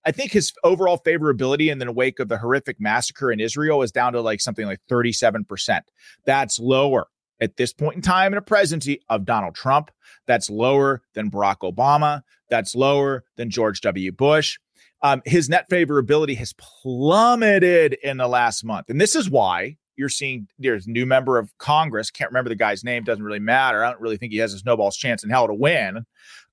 I 0.05 0.11
think 0.11 0.31
his 0.31 0.53
overall 0.63 0.99
favorability 1.05 1.71
in 1.71 1.79
the 1.79 1.91
wake 1.91 2.19
of 2.19 2.29
the 2.29 2.37
horrific 2.37 2.79
massacre 2.79 3.31
in 3.31 3.39
Israel 3.39 3.81
is 3.81 3.91
down 3.91 4.13
to 4.13 4.21
like 4.21 4.41
something 4.41 4.65
like 4.65 4.79
37%. 4.89 5.81
That's 6.25 6.59
lower 6.59 7.07
at 7.39 7.57
this 7.57 7.73
point 7.73 7.95
in 7.95 8.01
time 8.01 8.33
in 8.33 8.37
a 8.37 8.41
presidency 8.41 9.01
of 9.09 9.25
Donald 9.25 9.55
Trump. 9.55 9.91
That's 10.27 10.49
lower 10.49 11.01
than 11.13 11.31
Barack 11.31 11.59
Obama. 11.59 12.21
That's 12.49 12.75
lower 12.75 13.23
than 13.35 13.49
George 13.49 13.81
W. 13.81 14.11
Bush. 14.11 14.57
Um, 15.01 15.21
his 15.25 15.49
net 15.49 15.69
favorability 15.69 16.37
has 16.37 16.53
plummeted 16.53 17.97
in 18.01 18.17
the 18.17 18.27
last 18.27 18.63
month. 18.63 18.89
And 18.89 18.99
this 18.99 19.15
is 19.15 19.29
why 19.29 19.77
you're 19.97 20.09
seeing 20.09 20.47
there's 20.59 20.87
new 20.87 21.05
member 21.05 21.37
of 21.37 21.55
Congress. 21.57 22.11
Can't 22.11 22.29
remember 22.29 22.49
the 22.49 22.55
guy's 22.55 22.83
name. 22.83 23.03
Doesn't 23.03 23.23
really 23.23 23.39
matter. 23.39 23.83
I 23.83 23.91
don't 23.91 24.01
really 24.01 24.17
think 24.17 24.31
he 24.31 24.39
has 24.39 24.53
a 24.53 24.59
snowball's 24.59 24.97
chance 24.97 25.23
in 25.23 25.29
hell 25.29 25.47
to 25.47 25.53
win 25.53 26.05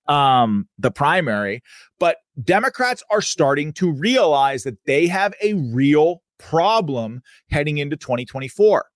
um, 0.08 0.68
the 0.78 0.90
primary. 0.90 1.62
But 1.98 2.18
Democrats 2.42 3.02
are 3.10 3.22
starting 3.22 3.72
to 3.74 3.92
realize 3.92 4.62
that 4.64 4.78
they 4.84 5.06
have 5.06 5.34
a 5.42 5.54
real 5.54 6.22
problem 6.38 7.22
heading 7.50 7.78
into 7.78 7.96
2024. 7.96 8.86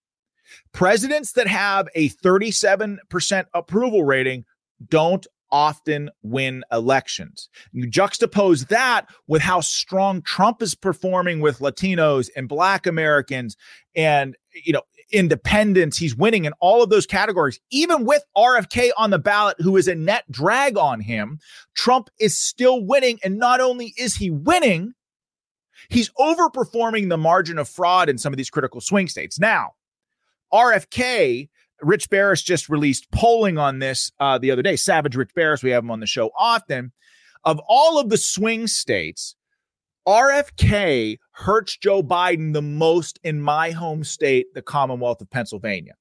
Presidents 0.72 1.32
that 1.32 1.46
have 1.48 1.88
a 1.94 2.08
37% 2.10 3.46
approval 3.54 4.04
rating 4.04 4.44
don't 4.88 5.26
often 5.56 6.10
win 6.22 6.62
elections. 6.70 7.48
You 7.72 7.90
juxtapose 7.90 8.68
that 8.68 9.06
with 9.26 9.40
how 9.40 9.62
strong 9.62 10.20
Trump 10.20 10.60
is 10.60 10.74
performing 10.74 11.40
with 11.40 11.60
Latinos 11.60 12.28
and 12.36 12.46
Black 12.46 12.86
Americans 12.86 13.56
and, 13.94 14.36
you 14.52 14.74
know, 14.74 14.82
independents. 15.10 15.96
He's 15.96 16.14
winning 16.14 16.44
in 16.44 16.52
all 16.60 16.82
of 16.82 16.90
those 16.90 17.06
categories. 17.06 17.58
Even 17.70 18.04
with 18.04 18.22
RFK 18.36 18.90
on 18.98 19.08
the 19.08 19.18
ballot, 19.18 19.56
who 19.58 19.78
is 19.78 19.88
a 19.88 19.94
net 19.94 20.24
drag 20.30 20.76
on 20.76 21.00
him, 21.00 21.38
Trump 21.74 22.10
is 22.20 22.38
still 22.38 22.84
winning. 22.84 23.18
And 23.24 23.38
not 23.38 23.62
only 23.62 23.94
is 23.96 24.14
he 24.14 24.30
winning, 24.30 24.92
he's 25.88 26.10
overperforming 26.18 27.08
the 27.08 27.16
margin 27.16 27.58
of 27.58 27.66
fraud 27.66 28.10
in 28.10 28.18
some 28.18 28.34
of 28.34 28.36
these 28.36 28.50
critical 28.50 28.82
swing 28.82 29.08
states. 29.08 29.38
Now, 29.38 29.70
RFK 30.52 31.48
Rich 31.82 32.10
Baris 32.10 32.42
just 32.42 32.68
released 32.68 33.10
polling 33.10 33.58
on 33.58 33.78
this 33.78 34.10
uh, 34.18 34.38
the 34.38 34.50
other 34.50 34.62
day. 34.62 34.76
Savage 34.76 35.16
Rich 35.16 35.34
Baris, 35.34 35.62
we 35.62 35.70
have 35.70 35.84
him 35.84 35.90
on 35.90 36.00
the 36.00 36.06
show 36.06 36.30
often. 36.38 36.92
Of 37.44 37.60
all 37.68 37.98
of 37.98 38.08
the 38.08 38.16
swing 38.16 38.66
states, 38.66 39.36
RFK 40.06 41.18
hurts 41.32 41.76
Joe 41.76 42.02
Biden 42.02 42.52
the 42.52 42.62
most 42.62 43.18
in 43.22 43.40
my 43.40 43.70
home 43.70 44.04
state, 44.04 44.52
the 44.54 44.62
Commonwealth 44.62 45.20
of 45.20 45.30
Pennsylvania. 45.30 45.94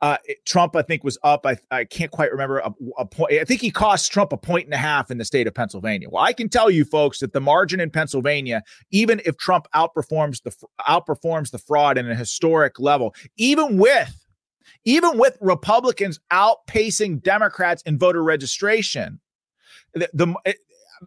Uh, 0.00 0.16
Trump, 0.44 0.76
I 0.76 0.82
think, 0.82 1.02
was 1.02 1.18
up. 1.24 1.44
I, 1.44 1.56
I 1.72 1.84
can't 1.84 2.12
quite 2.12 2.30
remember 2.30 2.58
a, 2.58 2.72
a, 2.98 3.04
point. 3.04 3.32
I 3.32 3.44
think 3.44 3.60
he 3.60 3.72
cost 3.72 4.12
Trump 4.12 4.32
a 4.32 4.36
point 4.36 4.66
and 4.66 4.74
a 4.74 4.78
half 4.78 5.10
in 5.10 5.18
the 5.18 5.24
state 5.24 5.48
of 5.48 5.54
Pennsylvania. 5.54 6.08
Well, 6.08 6.22
I 6.22 6.32
can 6.32 6.48
tell 6.48 6.70
you, 6.70 6.84
folks, 6.84 7.18
that 7.18 7.32
the 7.32 7.40
margin 7.40 7.80
in 7.80 7.90
Pennsylvania, 7.90 8.62
even 8.92 9.20
if 9.26 9.36
Trump 9.38 9.66
outperforms 9.74 10.42
the 10.44 10.54
outperforms 10.82 11.50
the 11.50 11.58
fraud 11.58 11.98
in 11.98 12.08
a 12.08 12.14
historic 12.14 12.78
level, 12.78 13.12
even 13.36 13.76
with 13.76 14.27
even 14.84 15.18
with 15.18 15.36
Republicans 15.40 16.20
outpacing 16.32 17.22
Democrats 17.22 17.82
in 17.82 17.98
voter 17.98 18.22
registration, 18.22 19.20
the, 19.94 20.08
the 20.12 20.34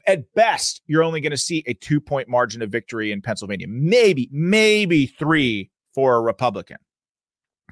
at 0.07 0.33
best 0.33 0.81
you're 0.85 1.03
only 1.03 1.21
going 1.21 1.31
to 1.31 1.37
see 1.37 1.63
a 1.67 1.73
two 1.73 1.99
point 1.99 2.29
margin 2.29 2.61
of 2.61 2.69
victory 2.69 3.11
in 3.11 3.21
Pennsylvania, 3.21 3.67
maybe 3.69 4.29
maybe 4.31 5.05
three 5.05 5.69
for 5.93 6.15
a 6.15 6.21
Republican. 6.21 6.77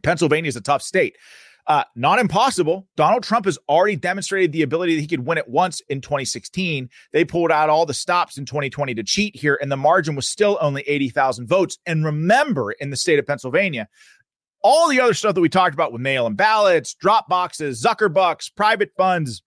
Pennsylvania 0.04 0.50
is 0.50 0.56
a 0.56 0.62
tough 0.62 0.82
state. 0.82 1.18
Uh, 1.68 1.84
not 1.96 2.18
impossible. 2.18 2.88
Donald 2.98 3.22
Trump 3.22 3.46
has 3.46 3.60
already 3.70 3.96
demonstrated 3.96 4.52
the 4.52 4.64
ability 4.64 4.96
that 4.96 5.02
he 5.02 5.08
could 5.08 5.26
win 5.28 5.38
it 5.38 5.48
once 5.48 5.82
in 5.88 6.02
2016. 6.02 6.90
They 7.14 7.24
pulled 7.24 7.52
out 7.52 7.70
all 7.70 7.86
the 7.86 7.94
stops 7.94 8.40
in 8.40 8.46
2020 8.46 8.96
to 8.96 9.04
cheat 9.04 9.36
here, 9.36 9.60
and 9.62 9.72
the 9.72 9.78
margin 9.78 10.16
was 10.16 10.28
still 10.28 10.58
only 10.62 10.82
80,000 10.88 11.48
votes. 11.48 11.78
And 11.86 12.04
remember, 12.04 12.72
in 12.72 12.90
the 12.90 12.98
state 12.98 13.20
of 13.20 13.28
Pennsylvania, 13.28 13.88
all 14.62 14.90
the 14.90 15.00
other 15.00 15.14
stuff 15.14 15.36
that 15.36 15.42
we 15.42 15.50
talked 15.50 15.74
about 15.74 15.92
with 15.92 16.02
mail 16.02 16.28
in 16.28 16.36
ballots, 16.36 16.94
drop 16.94 17.28
boxes, 17.28 17.84
Zuckerbucks, 17.84 18.52
private 18.56 18.92
funds, 18.98 19.42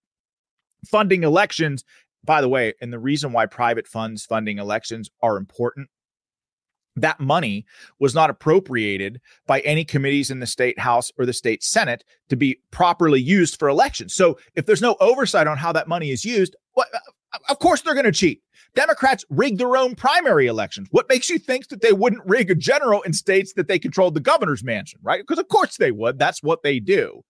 funding 0.87 1.22
elections. 1.22 1.85
By 2.25 2.40
the 2.40 2.48
way, 2.48 2.75
and 2.81 2.92
the 2.92 3.01
reason 3.01 3.33
why 3.33 3.46
private 3.46 3.87
funds 3.87 4.25
funding 4.25 4.59
elections 4.59 5.11
are 5.22 5.37
important 5.37 5.88
that 6.96 7.20
money 7.20 7.64
was 7.98 8.14
not 8.14 8.31
appropriated 8.31 9.20
by 9.46 9.61
any 9.61 9.85
committees 9.85 10.31
in 10.31 10.40
the 10.40 10.46
state 10.46 10.79
house 10.79 11.11
or 11.18 11.27
the 11.27 11.33
state 11.33 11.62
senate 11.62 12.05
to 12.29 12.37
be 12.37 12.61
properly 12.70 13.20
used 13.20 13.59
for 13.59 13.68
elections. 13.68 14.14
So 14.14 14.38
if 14.55 14.66
there's 14.66 14.83
no 14.83 14.96
oversight 15.01 15.46
on 15.46 15.57
how 15.57 15.72
that 15.72 15.88
money 15.88 16.11
is 16.11 16.25
used, 16.25 16.55
well, 16.77 16.87
of 17.48 17.59
course 17.59 17.81
they're 17.81 17.94
going 17.94 18.05
to 18.05 18.12
cheat. 18.12 18.42
Democrats 18.74 19.24
rig 19.28 19.58
their 19.58 19.76
own 19.76 19.94
primary 19.94 20.46
elections. 20.46 20.88
What 20.90 21.08
makes 21.08 21.28
you 21.28 21.38
think 21.38 21.68
that 21.68 21.82
they 21.82 21.92
wouldn't 21.92 22.24
rig 22.24 22.50
a 22.50 22.54
general 22.54 23.02
in 23.02 23.12
states 23.12 23.52
that 23.54 23.68
they 23.68 23.78
controlled 23.78 24.14
the 24.14 24.20
governor's 24.20 24.64
mansion, 24.64 25.00
right? 25.02 25.20
Because 25.20 25.38
of 25.38 25.48
course 25.48 25.76
they 25.76 25.92
would. 25.92 26.18
That's 26.18 26.42
what 26.42 26.62
they 26.62 26.80
do. 26.80 27.22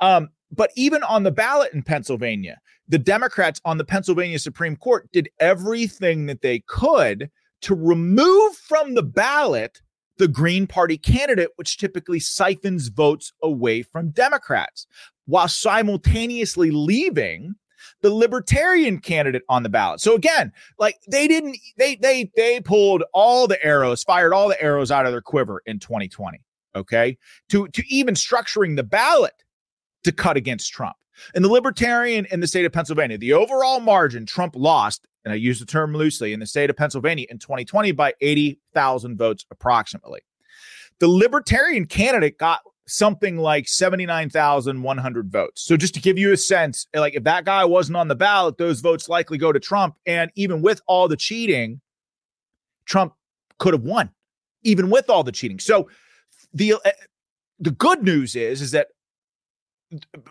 Um, 0.00 0.28
but 0.50 0.70
even 0.76 1.02
on 1.02 1.22
the 1.24 1.30
ballot 1.30 1.72
in 1.72 1.82
Pennsylvania, 1.82 2.58
the 2.88 2.98
Democrats 2.98 3.60
on 3.64 3.78
the 3.78 3.84
Pennsylvania 3.84 4.38
Supreme 4.38 4.76
Court 4.76 5.10
did 5.12 5.28
everything 5.40 6.26
that 6.26 6.42
they 6.42 6.60
could 6.68 7.30
to 7.62 7.74
remove 7.74 8.56
from 8.56 8.94
the 8.94 9.02
ballot 9.02 9.80
the 10.18 10.28
Green 10.28 10.66
Party 10.66 10.96
candidate, 10.96 11.50
which 11.56 11.76
typically 11.76 12.20
siphons 12.20 12.88
votes 12.88 13.32
away 13.42 13.82
from 13.82 14.10
Democrats, 14.10 14.86
while 15.26 15.48
simultaneously 15.48 16.70
leaving 16.70 17.54
the 18.02 18.10
libertarian 18.10 18.98
candidate 18.98 19.42
on 19.48 19.62
the 19.62 19.68
ballot. 19.68 20.00
So 20.00 20.14
again, 20.14 20.52
like 20.78 20.96
they 21.08 21.28
didn't 21.28 21.56
they 21.76 21.96
they 21.96 22.30
they 22.36 22.60
pulled 22.60 23.04
all 23.12 23.46
the 23.46 23.62
arrows, 23.64 24.02
fired 24.02 24.32
all 24.32 24.48
the 24.48 24.60
arrows 24.62 24.90
out 24.90 25.06
of 25.06 25.12
their 25.12 25.22
quiver 25.22 25.62
in 25.66 25.78
2020, 25.78 26.40
okay? 26.74 27.16
To 27.50 27.68
to 27.68 27.82
even 27.88 28.14
structuring 28.14 28.76
the 28.76 28.84
ballot 28.84 29.42
to 30.04 30.12
cut 30.12 30.36
against 30.36 30.72
Trump. 30.72 30.96
And 31.34 31.44
the 31.44 31.48
libertarian 31.48 32.26
in 32.30 32.40
the 32.40 32.46
state 32.46 32.64
of 32.64 32.72
Pennsylvania, 32.72 33.18
the 33.18 33.32
overall 33.32 33.80
margin 33.80 34.26
Trump 34.26 34.54
lost, 34.56 35.06
and 35.24 35.32
I 35.32 35.36
use 35.36 35.58
the 35.58 35.66
term 35.66 35.94
loosely, 35.94 36.32
in 36.32 36.40
the 36.40 36.46
state 36.46 36.70
of 36.70 36.76
Pennsylvania 36.76 37.26
in 37.30 37.38
2020 37.38 37.92
by 37.92 38.14
80,000 38.20 39.16
votes 39.16 39.46
approximately. 39.50 40.20
The 40.98 41.08
libertarian 41.08 41.86
candidate 41.86 42.38
got 42.38 42.60
something 42.88 43.36
like 43.36 43.68
79,100 43.68 45.30
votes. 45.30 45.62
So 45.64 45.76
just 45.76 45.94
to 45.94 46.00
give 46.00 46.18
you 46.18 46.32
a 46.32 46.36
sense, 46.36 46.86
like 46.94 47.14
if 47.14 47.24
that 47.24 47.44
guy 47.44 47.64
wasn't 47.64 47.96
on 47.96 48.08
the 48.08 48.14
ballot, 48.14 48.58
those 48.58 48.80
votes 48.80 49.08
likely 49.08 49.38
go 49.38 49.52
to 49.52 49.60
Trump. 49.60 49.96
And 50.06 50.30
even 50.36 50.62
with 50.62 50.80
all 50.86 51.08
the 51.08 51.16
cheating, 51.16 51.80
Trump 52.84 53.14
could 53.58 53.74
have 53.74 53.82
won, 53.82 54.10
even 54.62 54.90
with 54.90 55.10
all 55.10 55.24
the 55.24 55.32
cheating. 55.32 55.58
So 55.58 55.88
the 56.54 56.74
uh, 56.74 56.90
the 57.58 57.72
good 57.72 58.02
news 58.02 58.36
is 58.36 58.62
is 58.62 58.70
that 58.70 58.88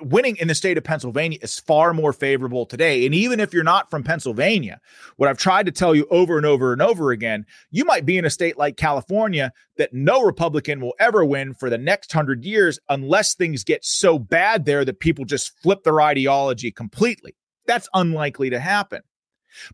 winning 0.02 0.36
in 0.38 0.48
the 0.48 0.56
state 0.56 0.78
of 0.78 0.84
Pennsylvania 0.84 1.39
is 1.41 1.60
far 1.60 1.94
more 1.94 2.13
favorable 2.13 2.65
today. 2.65 3.06
And 3.06 3.15
even 3.15 3.39
if 3.39 3.54
you're 3.54 3.63
not 3.63 3.89
from 3.89 4.04
Pennsylvania, 4.04 4.80
what 5.15 5.30
I've 5.30 5.38
tried 5.38 5.65
to 5.68 5.72
tell 5.72 5.96
you 5.96 6.08
over 6.10 6.38
and 6.38 6.46
over 6.46 6.74
and 6.74 6.82
over 6.82 7.12
again, 7.12 7.46
you 7.72 7.86
might 7.86 8.06
be 8.06 8.18
in 8.18 8.26
a 8.26 8.30
state 8.30 8.58
like 8.58 8.78
California 8.78 9.52
that 9.78 9.94
no 9.94 10.24
Republican 10.24 10.82
will 10.82 10.94
ever 11.00 11.24
win 11.24 11.54
for 11.54 11.70
the 11.70 11.78
next 11.78 12.12
hundred 12.12 12.44
years 12.44 12.80
unless 12.89 13.34
things 13.34 13.63
get 13.63 13.86
so 13.86 14.20
bad 14.20 14.65
there 14.65 14.84
that 14.84 15.00
people 15.00 15.26
just 15.26 15.58
flip 15.62 15.84
their 15.84 16.02
ideology 16.02 16.72
completely. 16.72 17.36
That's 17.65 17.89
unlikely 17.94 18.50
to 18.52 18.60
happen. 18.60 19.02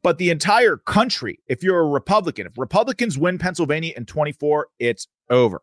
But 0.03 0.19
the 0.19 0.29
entire 0.29 0.77
country, 0.77 1.39
if 1.47 1.63
you're 1.63 1.79
a 1.79 1.87
Republican, 1.87 2.45
if 2.45 2.57
Republicans 2.57 3.17
win 3.17 3.39
Pennsylvania 3.39 3.93
in 3.97 4.05
24, 4.05 4.67
it's 4.79 5.07
over. 5.29 5.61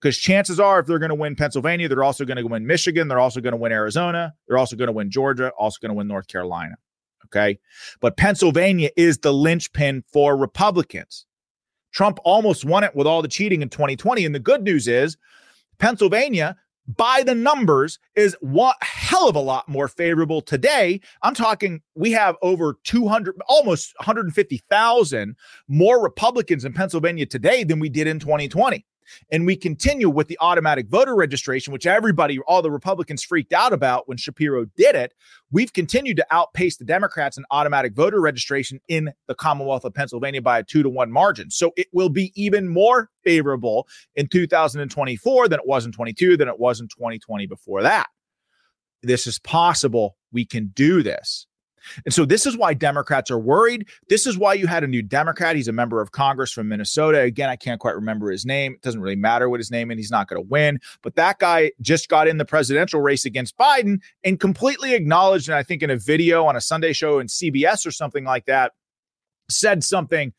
Because 0.00 0.18
chances 0.18 0.60
are, 0.60 0.80
if 0.80 0.86
they're 0.86 0.98
going 0.98 1.10
to 1.10 1.14
win 1.14 1.36
Pennsylvania, 1.36 1.88
they're 1.88 2.04
also 2.04 2.24
going 2.24 2.36
to 2.36 2.46
win 2.46 2.66
Michigan. 2.66 3.08
They're 3.08 3.18
also 3.18 3.40
going 3.40 3.52
to 3.52 3.58
win 3.58 3.72
Arizona. 3.72 4.34
They're 4.46 4.58
also 4.58 4.76
going 4.76 4.88
to 4.88 4.92
win 4.92 5.10
Georgia, 5.10 5.50
also 5.58 5.78
going 5.80 5.90
to 5.90 5.96
win 5.96 6.08
North 6.08 6.28
Carolina. 6.28 6.76
Okay. 7.26 7.58
But 8.00 8.16
Pennsylvania 8.16 8.90
is 8.96 9.18
the 9.18 9.32
linchpin 9.32 10.04
for 10.12 10.36
Republicans. 10.36 11.26
Trump 11.92 12.18
almost 12.24 12.64
won 12.64 12.84
it 12.84 12.94
with 12.94 13.06
all 13.06 13.22
the 13.22 13.28
cheating 13.28 13.62
in 13.62 13.68
2020. 13.68 14.24
And 14.24 14.34
the 14.34 14.40
good 14.40 14.62
news 14.62 14.88
is 14.88 15.16
Pennsylvania, 15.78 16.56
by 16.86 17.22
the 17.24 17.34
numbers, 17.34 17.98
is 18.16 18.36
one 18.40 18.74
hell 18.80 19.28
of 19.28 19.36
a 19.36 19.40
lot 19.40 19.68
more 19.68 19.88
favorable 19.88 20.40
today. 20.40 21.00
I'm 21.22 21.34
talking, 21.34 21.80
we 21.94 22.10
have 22.12 22.36
over 22.42 22.78
200, 22.84 23.36
almost 23.46 23.94
150,000 23.98 25.36
more 25.68 26.02
Republicans 26.02 26.64
in 26.64 26.72
Pennsylvania 26.72 27.26
today 27.26 27.64
than 27.64 27.78
we 27.78 27.88
did 27.88 28.06
in 28.06 28.18
2020 28.18 28.84
and 29.30 29.46
we 29.46 29.56
continue 29.56 30.08
with 30.08 30.28
the 30.28 30.38
automatic 30.40 30.88
voter 30.88 31.14
registration, 31.14 31.72
which 31.72 31.86
everybody, 31.86 32.38
all 32.40 32.62
the 32.62 32.70
Republicans 32.70 33.22
freaked 33.22 33.52
out 33.52 33.72
about 33.72 34.08
when 34.08 34.16
Shapiro 34.16 34.66
did 34.76 34.94
it. 34.94 35.14
We've 35.50 35.72
continued 35.72 36.16
to 36.16 36.26
outpace 36.30 36.76
the 36.76 36.84
Democrats 36.84 37.36
in 37.36 37.44
automatic 37.50 37.94
voter 37.94 38.20
registration 38.20 38.80
in 38.88 39.12
the 39.28 39.34
Commonwealth 39.34 39.84
of 39.84 39.94
Pennsylvania 39.94 40.42
by 40.42 40.58
a 40.58 40.62
two 40.62 40.82
to 40.82 40.88
one 40.88 41.10
margin. 41.10 41.50
So 41.50 41.72
it 41.76 41.88
will 41.92 42.08
be 42.08 42.32
even 42.34 42.68
more 42.68 43.10
favorable 43.24 43.86
in 44.16 44.28
2024 44.28 45.48
than 45.48 45.60
it 45.60 45.66
was 45.66 45.86
in 45.86 45.92
22, 45.92 46.36
than 46.36 46.48
it 46.48 46.58
was 46.58 46.80
in 46.80 46.88
2020 46.88 47.46
before 47.46 47.82
that. 47.82 48.08
This 49.02 49.26
is 49.26 49.38
possible. 49.38 50.16
We 50.32 50.44
can 50.44 50.68
do 50.74 51.02
this. 51.02 51.46
And 52.04 52.12
so 52.12 52.24
this 52.24 52.46
is 52.46 52.56
why 52.56 52.74
Democrats 52.74 53.30
are 53.30 53.38
worried. 53.38 53.88
This 54.08 54.26
is 54.26 54.38
why 54.38 54.54
you 54.54 54.66
had 54.66 54.84
a 54.84 54.86
new 54.86 55.02
Democrat. 55.02 55.56
He's 55.56 55.68
a 55.68 55.72
member 55.72 56.00
of 56.00 56.12
Congress 56.12 56.52
from 56.52 56.68
Minnesota. 56.68 57.20
Again, 57.20 57.48
I 57.48 57.56
can't 57.56 57.80
quite 57.80 57.94
remember 57.94 58.30
his 58.30 58.44
name. 58.44 58.74
It 58.74 58.82
doesn't 58.82 59.00
really 59.00 59.16
matter 59.16 59.48
what 59.48 59.60
his 59.60 59.70
name 59.70 59.90
is. 59.90 59.98
He's 59.98 60.10
not 60.10 60.28
going 60.28 60.42
to 60.42 60.48
win. 60.48 60.80
But 61.02 61.16
that 61.16 61.38
guy 61.38 61.72
just 61.80 62.08
got 62.08 62.28
in 62.28 62.38
the 62.38 62.44
presidential 62.44 63.00
race 63.00 63.24
against 63.24 63.56
Biden 63.56 64.00
and 64.24 64.38
completely 64.38 64.94
acknowledged, 64.94 65.48
and 65.48 65.56
I 65.56 65.62
think 65.62 65.82
in 65.82 65.90
a 65.90 65.96
video 65.96 66.44
on 66.46 66.56
a 66.56 66.60
Sunday 66.60 66.92
show 66.92 67.18
in 67.18 67.26
CBS 67.26 67.86
or 67.86 67.90
something 67.90 68.24
like 68.24 68.46
that, 68.46 68.72
said 69.48 69.84
something. 69.84 70.32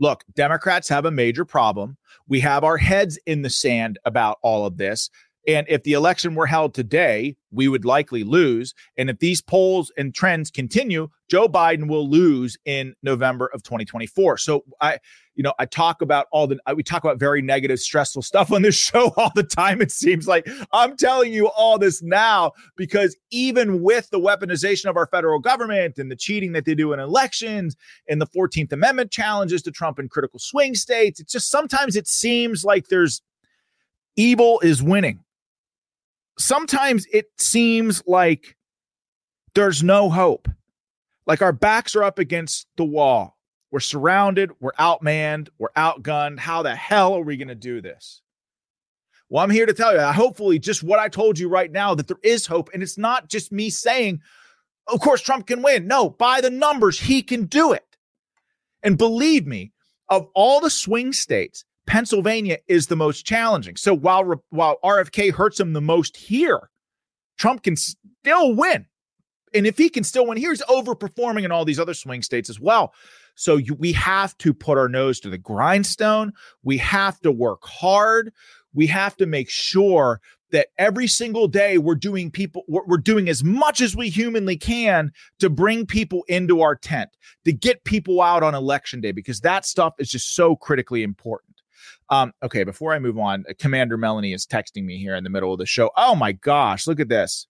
Look, 0.00 0.24
Democrats 0.34 0.88
have 0.88 1.04
a 1.04 1.10
major 1.10 1.44
problem. 1.44 1.96
We 2.26 2.40
have 2.40 2.64
our 2.64 2.76
heads 2.76 3.18
in 3.26 3.42
the 3.42 3.50
sand 3.50 3.98
about 4.04 4.38
all 4.42 4.66
of 4.66 4.76
this. 4.76 5.10
And 5.46 5.66
if 5.68 5.82
the 5.82 5.92
election 5.92 6.34
were 6.34 6.46
held 6.46 6.74
today, 6.74 7.36
we 7.50 7.68
would 7.68 7.84
likely 7.84 8.24
lose. 8.24 8.74
And 8.96 9.10
if 9.10 9.18
these 9.18 9.40
polls 9.40 9.92
and 9.96 10.14
trends 10.14 10.50
continue, 10.50 11.08
Joe 11.28 11.48
Biden 11.48 11.88
will 11.88 12.08
lose 12.08 12.56
in 12.64 12.94
November 13.02 13.50
of 13.52 13.62
2024. 13.62 14.38
So 14.38 14.64
I, 14.80 14.98
you 15.34 15.42
know, 15.42 15.52
I 15.58 15.66
talk 15.66 16.00
about 16.00 16.26
all 16.32 16.46
the, 16.46 16.58
we 16.74 16.82
talk 16.82 17.02
about 17.04 17.18
very 17.18 17.42
negative, 17.42 17.78
stressful 17.80 18.22
stuff 18.22 18.52
on 18.52 18.62
this 18.62 18.74
show 18.90 19.12
all 19.16 19.32
the 19.34 19.42
time. 19.42 19.80
It 19.80 19.90
seems 19.90 20.26
like 20.26 20.48
I'm 20.72 20.96
telling 20.96 21.32
you 21.32 21.48
all 21.48 21.78
this 21.78 22.02
now 22.02 22.52
because 22.76 23.16
even 23.30 23.82
with 23.82 24.08
the 24.10 24.20
weaponization 24.20 24.86
of 24.86 24.96
our 24.96 25.06
federal 25.06 25.40
government 25.40 25.98
and 25.98 26.10
the 26.10 26.16
cheating 26.16 26.52
that 26.52 26.64
they 26.64 26.74
do 26.74 26.92
in 26.92 27.00
elections 27.00 27.76
and 28.08 28.20
the 28.20 28.26
14th 28.26 28.72
Amendment 28.72 29.10
challenges 29.10 29.62
to 29.62 29.70
Trump 29.70 29.98
in 29.98 30.08
critical 30.08 30.38
swing 30.38 30.74
states, 30.74 31.20
it's 31.20 31.32
just 31.32 31.50
sometimes 31.50 31.96
it 31.96 32.08
seems 32.08 32.64
like 32.64 32.88
there's 32.88 33.22
evil 34.16 34.60
is 34.60 34.82
winning 34.82 35.20
sometimes 36.38 37.06
it 37.12 37.26
seems 37.38 38.02
like 38.06 38.56
there's 39.54 39.82
no 39.82 40.10
hope. 40.10 40.48
Like 41.26 41.42
our 41.42 41.52
backs 41.52 41.96
are 41.96 42.04
up 42.04 42.18
against 42.18 42.66
the 42.76 42.84
wall. 42.84 43.38
We're 43.70 43.80
surrounded, 43.80 44.52
we're 44.60 44.72
outmanned, 44.72 45.48
we're 45.58 45.72
outgunned. 45.76 46.38
How 46.38 46.62
the 46.62 46.76
hell 46.76 47.14
are 47.14 47.22
we 47.22 47.36
going 47.36 47.48
to 47.48 47.54
do 47.54 47.80
this? 47.80 48.20
Well, 49.28 49.42
I'm 49.42 49.50
here 49.50 49.66
to 49.66 49.72
tell 49.72 49.94
you, 49.94 50.00
hopefully, 50.00 50.58
just 50.58 50.82
what 50.82 51.00
I 51.00 51.08
told 51.08 51.38
you 51.38 51.48
right 51.48 51.72
now, 51.72 51.94
that 51.94 52.06
there 52.06 52.18
is 52.22 52.46
hope. 52.46 52.70
And 52.72 52.82
it's 52.82 52.98
not 52.98 53.28
just 53.28 53.50
me 53.50 53.70
saying, 53.70 54.20
of 54.86 55.00
course, 55.00 55.22
Trump 55.22 55.46
can 55.46 55.62
win. 55.62 55.88
No, 55.88 56.10
by 56.10 56.40
the 56.40 56.50
numbers, 56.50 57.00
he 57.00 57.22
can 57.22 57.46
do 57.46 57.72
it. 57.72 57.96
And 58.82 58.98
believe 58.98 59.46
me, 59.46 59.72
of 60.08 60.28
all 60.34 60.60
the 60.60 60.70
swing 60.70 61.12
states, 61.12 61.64
Pennsylvania 61.86 62.58
is 62.68 62.86
the 62.86 62.96
most 62.96 63.26
challenging. 63.26 63.76
So 63.76 63.94
while 63.94 64.42
while 64.50 64.78
RFK 64.84 65.32
hurts 65.32 65.60
him 65.60 65.72
the 65.72 65.80
most 65.80 66.16
here, 66.16 66.70
Trump 67.38 67.62
can 67.62 67.76
still 67.76 68.54
win. 68.54 68.86
And 69.54 69.66
if 69.66 69.78
he 69.78 69.88
can 69.88 70.02
still 70.02 70.26
win 70.26 70.36
here, 70.36 70.50
he's 70.50 70.62
overperforming 70.62 71.44
in 71.44 71.52
all 71.52 71.64
these 71.64 71.78
other 71.78 71.94
swing 71.94 72.22
states 72.22 72.50
as 72.50 72.58
well. 72.58 72.92
So 73.36 73.56
you, 73.56 73.74
we 73.74 73.92
have 73.92 74.36
to 74.38 74.52
put 74.52 74.78
our 74.78 74.88
nose 74.88 75.20
to 75.20 75.30
the 75.30 75.38
grindstone. 75.38 76.32
We 76.62 76.78
have 76.78 77.20
to 77.20 77.30
work 77.30 77.64
hard. 77.64 78.32
We 78.72 78.86
have 78.88 79.16
to 79.18 79.26
make 79.26 79.48
sure 79.48 80.20
that 80.50 80.68
every 80.78 81.08
single 81.08 81.48
day 81.48 81.78
we're 81.78 81.96
doing 81.96 82.30
people 82.30 82.62
we're 82.68 82.96
doing 82.96 83.28
as 83.28 83.42
much 83.42 83.80
as 83.80 83.96
we 83.96 84.08
humanly 84.08 84.56
can 84.56 85.10
to 85.40 85.50
bring 85.50 85.84
people 85.84 86.24
into 86.28 86.60
our 86.60 86.76
tent 86.76 87.10
to 87.44 87.52
get 87.52 87.82
people 87.82 88.22
out 88.22 88.44
on 88.44 88.54
election 88.54 89.00
day 89.00 89.10
because 89.10 89.40
that 89.40 89.66
stuff 89.66 89.94
is 89.98 90.08
just 90.08 90.34
so 90.34 90.54
critically 90.54 91.02
important 91.02 91.53
um, 92.10 92.32
okay 92.42 92.64
before 92.64 92.92
i 92.92 92.98
move 92.98 93.18
on 93.18 93.44
commander 93.58 93.96
melanie 93.96 94.32
is 94.32 94.46
texting 94.46 94.84
me 94.84 94.98
here 94.98 95.14
in 95.14 95.24
the 95.24 95.30
middle 95.30 95.52
of 95.52 95.58
the 95.58 95.66
show 95.66 95.90
oh 95.96 96.14
my 96.14 96.32
gosh 96.32 96.86
look 96.86 97.00
at 97.00 97.08
this 97.08 97.46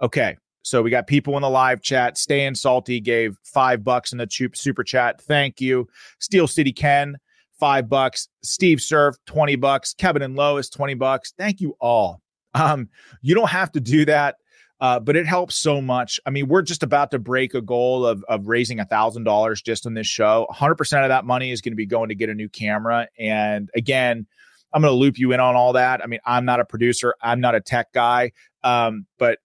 okay 0.00 0.36
so 0.62 0.82
we 0.82 0.90
got 0.90 1.06
people 1.06 1.36
in 1.36 1.42
the 1.42 1.50
live 1.50 1.80
chat. 1.80 2.18
Staying 2.18 2.54
salty 2.54 3.00
gave 3.00 3.36
five 3.44 3.82
bucks 3.82 4.12
in 4.12 4.18
the 4.18 4.50
super 4.54 4.84
chat. 4.84 5.20
Thank 5.22 5.60
you. 5.60 5.88
Steel 6.18 6.46
City 6.46 6.72
Ken, 6.72 7.16
five 7.58 7.88
bucks. 7.88 8.28
Steve 8.42 8.80
Surf, 8.80 9.16
20 9.26 9.56
bucks. 9.56 9.94
Kevin 9.94 10.22
and 10.22 10.36
Lois, 10.36 10.68
20 10.68 10.94
bucks. 10.94 11.32
Thank 11.38 11.60
you 11.60 11.76
all. 11.80 12.20
Um, 12.54 12.88
you 13.22 13.34
don't 13.34 13.50
have 13.50 13.72
to 13.72 13.80
do 13.80 14.04
that. 14.06 14.36
Uh, 14.80 14.98
but 14.98 15.14
it 15.14 15.26
helps 15.26 15.56
so 15.56 15.80
much. 15.80 16.18
I 16.24 16.30
mean, 16.30 16.48
we're 16.48 16.62
just 16.62 16.82
about 16.82 17.10
to 17.10 17.18
break 17.18 17.54
a 17.54 17.60
goal 17.60 18.06
of, 18.06 18.24
of 18.28 18.48
raising 18.48 18.80
a 18.80 18.86
thousand 18.86 19.24
dollars 19.24 19.60
just 19.60 19.86
on 19.86 19.94
this 19.94 20.06
show. 20.06 20.46
100% 20.50 21.02
of 21.02 21.08
that 21.08 21.26
money 21.26 21.50
is 21.50 21.60
going 21.60 21.72
to 21.72 21.76
be 21.76 21.86
going 21.86 22.08
to 22.08 22.14
get 22.14 22.30
a 22.30 22.34
new 22.34 22.48
camera. 22.48 23.06
And 23.18 23.68
again, 23.74 24.26
I'm 24.72 24.82
going 24.82 24.92
to 24.92 24.96
loop 24.96 25.18
you 25.18 25.32
in 25.32 25.40
on 25.40 25.54
all 25.54 25.74
that. 25.74 26.02
I 26.02 26.06
mean, 26.06 26.20
I'm 26.24 26.44
not 26.44 26.60
a 26.60 26.64
producer, 26.64 27.14
I'm 27.20 27.40
not 27.40 27.54
a 27.54 27.60
tech 27.60 27.92
guy, 27.92 28.32
um, 28.62 29.06
but 29.18 29.38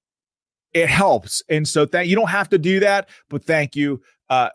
it 0.74 0.90
helps. 0.90 1.42
And 1.50 1.68
so 1.68 1.86
thank 1.86 2.10
you 2.10 2.16
don't 2.16 2.30
have 2.30 2.50
to 2.50 2.58
do 2.58 2.80
that, 2.82 3.10
but 3.30 3.44
thank 3.44 3.76
you. 3.76 4.02
Uh, 4.30 4.50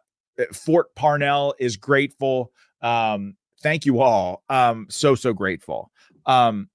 Fort 0.52 0.94
Parnell 0.94 1.54
is 1.58 1.76
grateful. 1.76 2.52
Um, 2.82 3.36
thank 3.62 3.84
you 3.84 4.00
all. 4.00 4.42
Um, 4.48 4.86
so 4.88 5.14
so 5.14 5.32
grateful. 5.32 5.90
Um, 6.26 6.68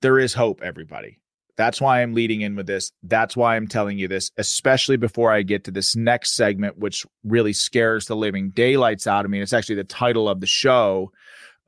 there 0.00 0.18
is 0.18 0.34
hope, 0.34 0.62
everybody. 0.62 1.18
That's 1.58 1.80
why 1.80 2.00
I'm 2.00 2.14
leading 2.14 2.40
in 2.40 2.56
with 2.56 2.66
this. 2.66 2.92
That's 3.02 3.36
why 3.36 3.56
I'm 3.56 3.68
telling 3.68 3.98
you 3.98 4.08
this, 4.08 4.30
especially 4.38 4.96
before 4.96 5.30
I 5.30 5.42
get 5.42 5.64
to 5.64 5.70
this 5.70 5.94
next 5.94 6.36
segment, 6.36 6.78
which 6.78 7.04
really 7.24 7.52
scares 7.52 8.06
the 8.06 8.16
living 8.16 8.50
daylights 8.50 9.06
out 9.06 9.26
of 9.26 9.30
me. 9.30 9.42
It's 9.42 9.52
actually 9.52 9.74
the 9.74 9.84
title 9.84 10.28
of 10.28 10.40
the 10.40 10.46
show. 10.46 11.12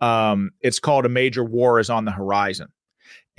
Um, 0.00 0.53
it's 0.62 0.79
called 0.79 1.05
A 1.05 1.11
Major 1.11 1.44
War 1.44 1.79
is 1.79 1.90
on 1.90 2.07
the 2.07 2.12
Horizon 2.12 2.68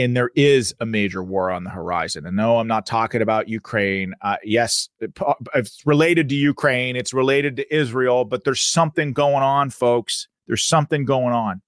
and 0.02 0.18
there 0.18 0.32
is 0.36 0.74
a 0.80 0.86
major 0.86 1.24
war 1.24 1.52
on 1.52 1.64
the 1.64 1.70
horizon. 1.70 2.26
And 2.26 2.36
no, 2.36 2.58
I'm 2.58 2.68
not 2.68 2.88
talking 2.88 3.22
about 3.22 3.50
Ukraine. 3.50 4.16
Uh, 4.22 4.38
yes, 4.44 4.90
it, 5.00 5.12
it's 5.54 5.86
related 5.86 6.30
to 6.30 6.36
Ukraine, 6.36 6.96
it's 6.96 7.14
related 7.14 7.58
to 7.58 7.76
Israel, 7.76 8.26
but 8.26 8.44
there's 8.44 8.62
something 8.62 9.14
going 9.14 9.44
on, 9.44 9.70
folks. 9.70 10.28
There's 10.48 10.64
something 10.64 11.06
going 11.06 11.34
on. 11.34 11.62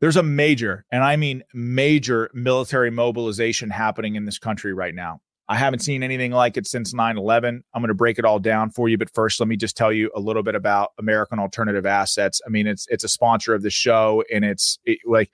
There's 0.00 0.16
a 0.16 0.22
major, 0.22 0.86
and 0.90 1.04
I 1.04 1.16
mean 1.16 1.42
major 1.52 2.30
military 2.32 2.90
mobilization 2.90 3.70
happening 3.70 4.14
in 4.14 4.24
this 4.24 4.38
country 4.38 4.72
right 4.72 4.94
now. 4.94 5.20
I 5.50 5.56
haven't 5.56 5.80
seen 5.80 6.04
anything 6.04 6.30
like 6.30 6.56
it 6.56 6.66
since 6.66 6.94
9 6.94 7.18
11. 7.18 7.64
I'm 7.74 7.82
going 7.82 7.88
to 7.88 7.94
break 7.94 8.20
it 8.20 8.24
all 8.24 8.38
down 8.38 8.70
for 8.70 8.88
you. 8.88 8.96
But 8.96 9.12
first, 9.12 9.40
let 9.40 9.48
me 9.48 9.56
just 9.56 9.76
tell 9.76 9.92
you 9.92 10.08
a 10.14 10.20
little 10.20 10.44
bit 10.44 10.54
about 10.54 10.90
American 10.96 11.40
Alternative 11.40 11.84
Assets. 11.84 12.40
I 12.46 12.50
mean, 12.50 12.68
it's 12.68 12.86
it's 12.88 13.02
a 13.02 13.08
sponsor 13.08 13.52
of 13.52 13.62
the 13.62 13.70
show, 13.70 14.22
and 14.32 14.44
it's 14.44 14.78
it, 14.84 15.00
like 15.04 15.30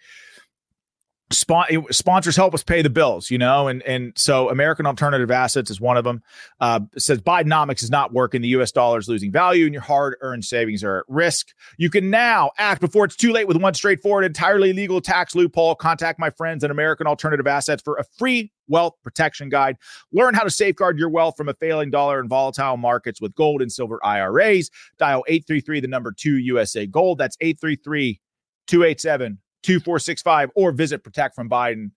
Spon- 1.33 1.87
sponsors 1.91 2.37
help 2.37 2.55
us 2.55 2.63
pay 2.63 2.83
the 2.83 2.91
bills, 2.91 3.33
you 3.33 3.39
know, 3.39 3.67
and 3.67 3.83
and 3.83 4.13
so 4.17 4.49
American 4.49 4.87
Alternative 4.87 5.29
Assets 5.29 5.73
is 5.73 5.81
one 5.81 5.97
of 5.97 6.05
them. 6.05 6.23
Uh, 6.61 6.81
says 6.97 7.21
Bidenomics 7.21 7.83
is 7.83 7.91
not 7.91 8.13
working. 8.13 8.43
The 8.43 8.49
U.S. 8.49 8.71
dollar 8.71 8.99
is 9.01 9.09
losing 9.09 9.33
value, 9.33 9.65
and 9.65 9.75
your 9.75 9.83
hard-earned 9.83 10.45
savings 10.45 10.85
are 10.85 10.99
at 10.99 11.05
risk. 11.09 11.49
You 11.79 11.91
can 11.91 12.11
now 12.11 12.53
act 12.59 12.81
before 12.81 13.05
it's 13.05 13.17
too 13.17 13.33
late 13.33 13.49
with 13.49 13.57
one 13.57 13.75
straightforward, 13.75 14.25
entirely 14.25 14.73
legal 14.73 15.01
tax 15.01 15.35
loophole. 15.35 15.75
Contact 15.75 16.21
my 16.21 16.31
friends 16.31 16.63
at 16.63 16.71
American 16.71 17.09
Alternative 17.09 17.47
Assets 17.49 17.83
for 17.83 17.97
a 17.97 18.05
free 18.17 18.53
wealth 18.69 18.95
protection 19.03 19.49
guide. 19.49 19.79
Learn 20.13 20.33
how 20.33 20.45
to 20.45 20.51
safeguard 20.51 20.97
your 20.97 21.09
wealth 21.09 21.37
from 21.37 21.49
a 21.49 21.55
failing 21.55 21.91
dollar 21.91 22.21
and 22.21 22.29
volatile 22.29 22.77
markets 22.77 23.21
with 23.21 23.35
gold 23.35 23.63
and 23.63 23.73
silver 23.73 23.99
IRAs. 24.05 24.71
Dial 24.97 25.25
eight 25.27 25.45
three 25.45 25.61
three 25.61 25.81
the 25.81 25.89
number 25.89 26.13
two 26.13 26.39
USA 26.39 26.87
Gold. 26.87 27.19
That's 27.19 27.37
eight 27.41 27.61
three 27.61 27.75
three 27.75 28.21
two 28.69 28.85
eight 28.85 29.01
seven. 29.01 29.39
2465 29.63 30.51
or 30.55 30.73
visit 30.73 31.03
protect 31.03 31.35
from 31.35 31.49
Biden 31.49 31.91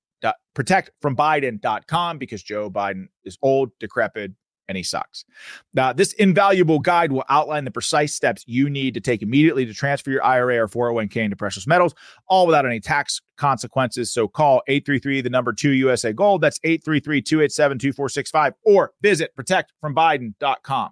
protect 0.53 0.91
from 1.01 1.15
Biden.com 1.15 2.17
because 2.17 2.43
Joe 2.43 2.69
Biden 2.69 3.07
is 3.23 3.37
old, 3.41 3.71
decrepit, 3.79 4.33
and 4.67 4.77
he 4.77 4.83
sucks. 4.83 5.25
Now, 5.73 5.93
this 5.93 6.13
invaluable 6.13 6.79
guide 6.79 7.11
will 7.11 7.23
outline 7.29 7.65
the 7.65 7.71
precise 7.71 8.13
steps 8.13 8.43
you 8.45 8.69
need 8.69 8.93
to 8.93 8.99
take 8.99 9.21
immediately 9.21 9.65
to 9.65 9.73
transfer 9.73 10.11
your 10.11 10.23
IRA 10.23 10.57
or 10.57 10.67
401k 10.67 11.17
into 11.17 11.35
precious 11.35 11.65
metals, 11.65 11.95
all 12.27 12.45
without 12.45 12.65
any 12.65 12.79
tax 12.79 13.19
consequences. 13.37 14.11
So 14.11 14.27
call 14.27 14.61
833 14.67 15.21
the 15.21 15.29
number 15.29 15.53
2 15.53 15.71
USA 15.71 16.13
Gold. 16.13 16.41
That's 16.41 16.59
833 16.63 17.21
287 17.21 17.79
2465 17.79 18.53
or 18.63 18.91
visit 19.01 19.31
protectfrombiden.com. 19.35 20.91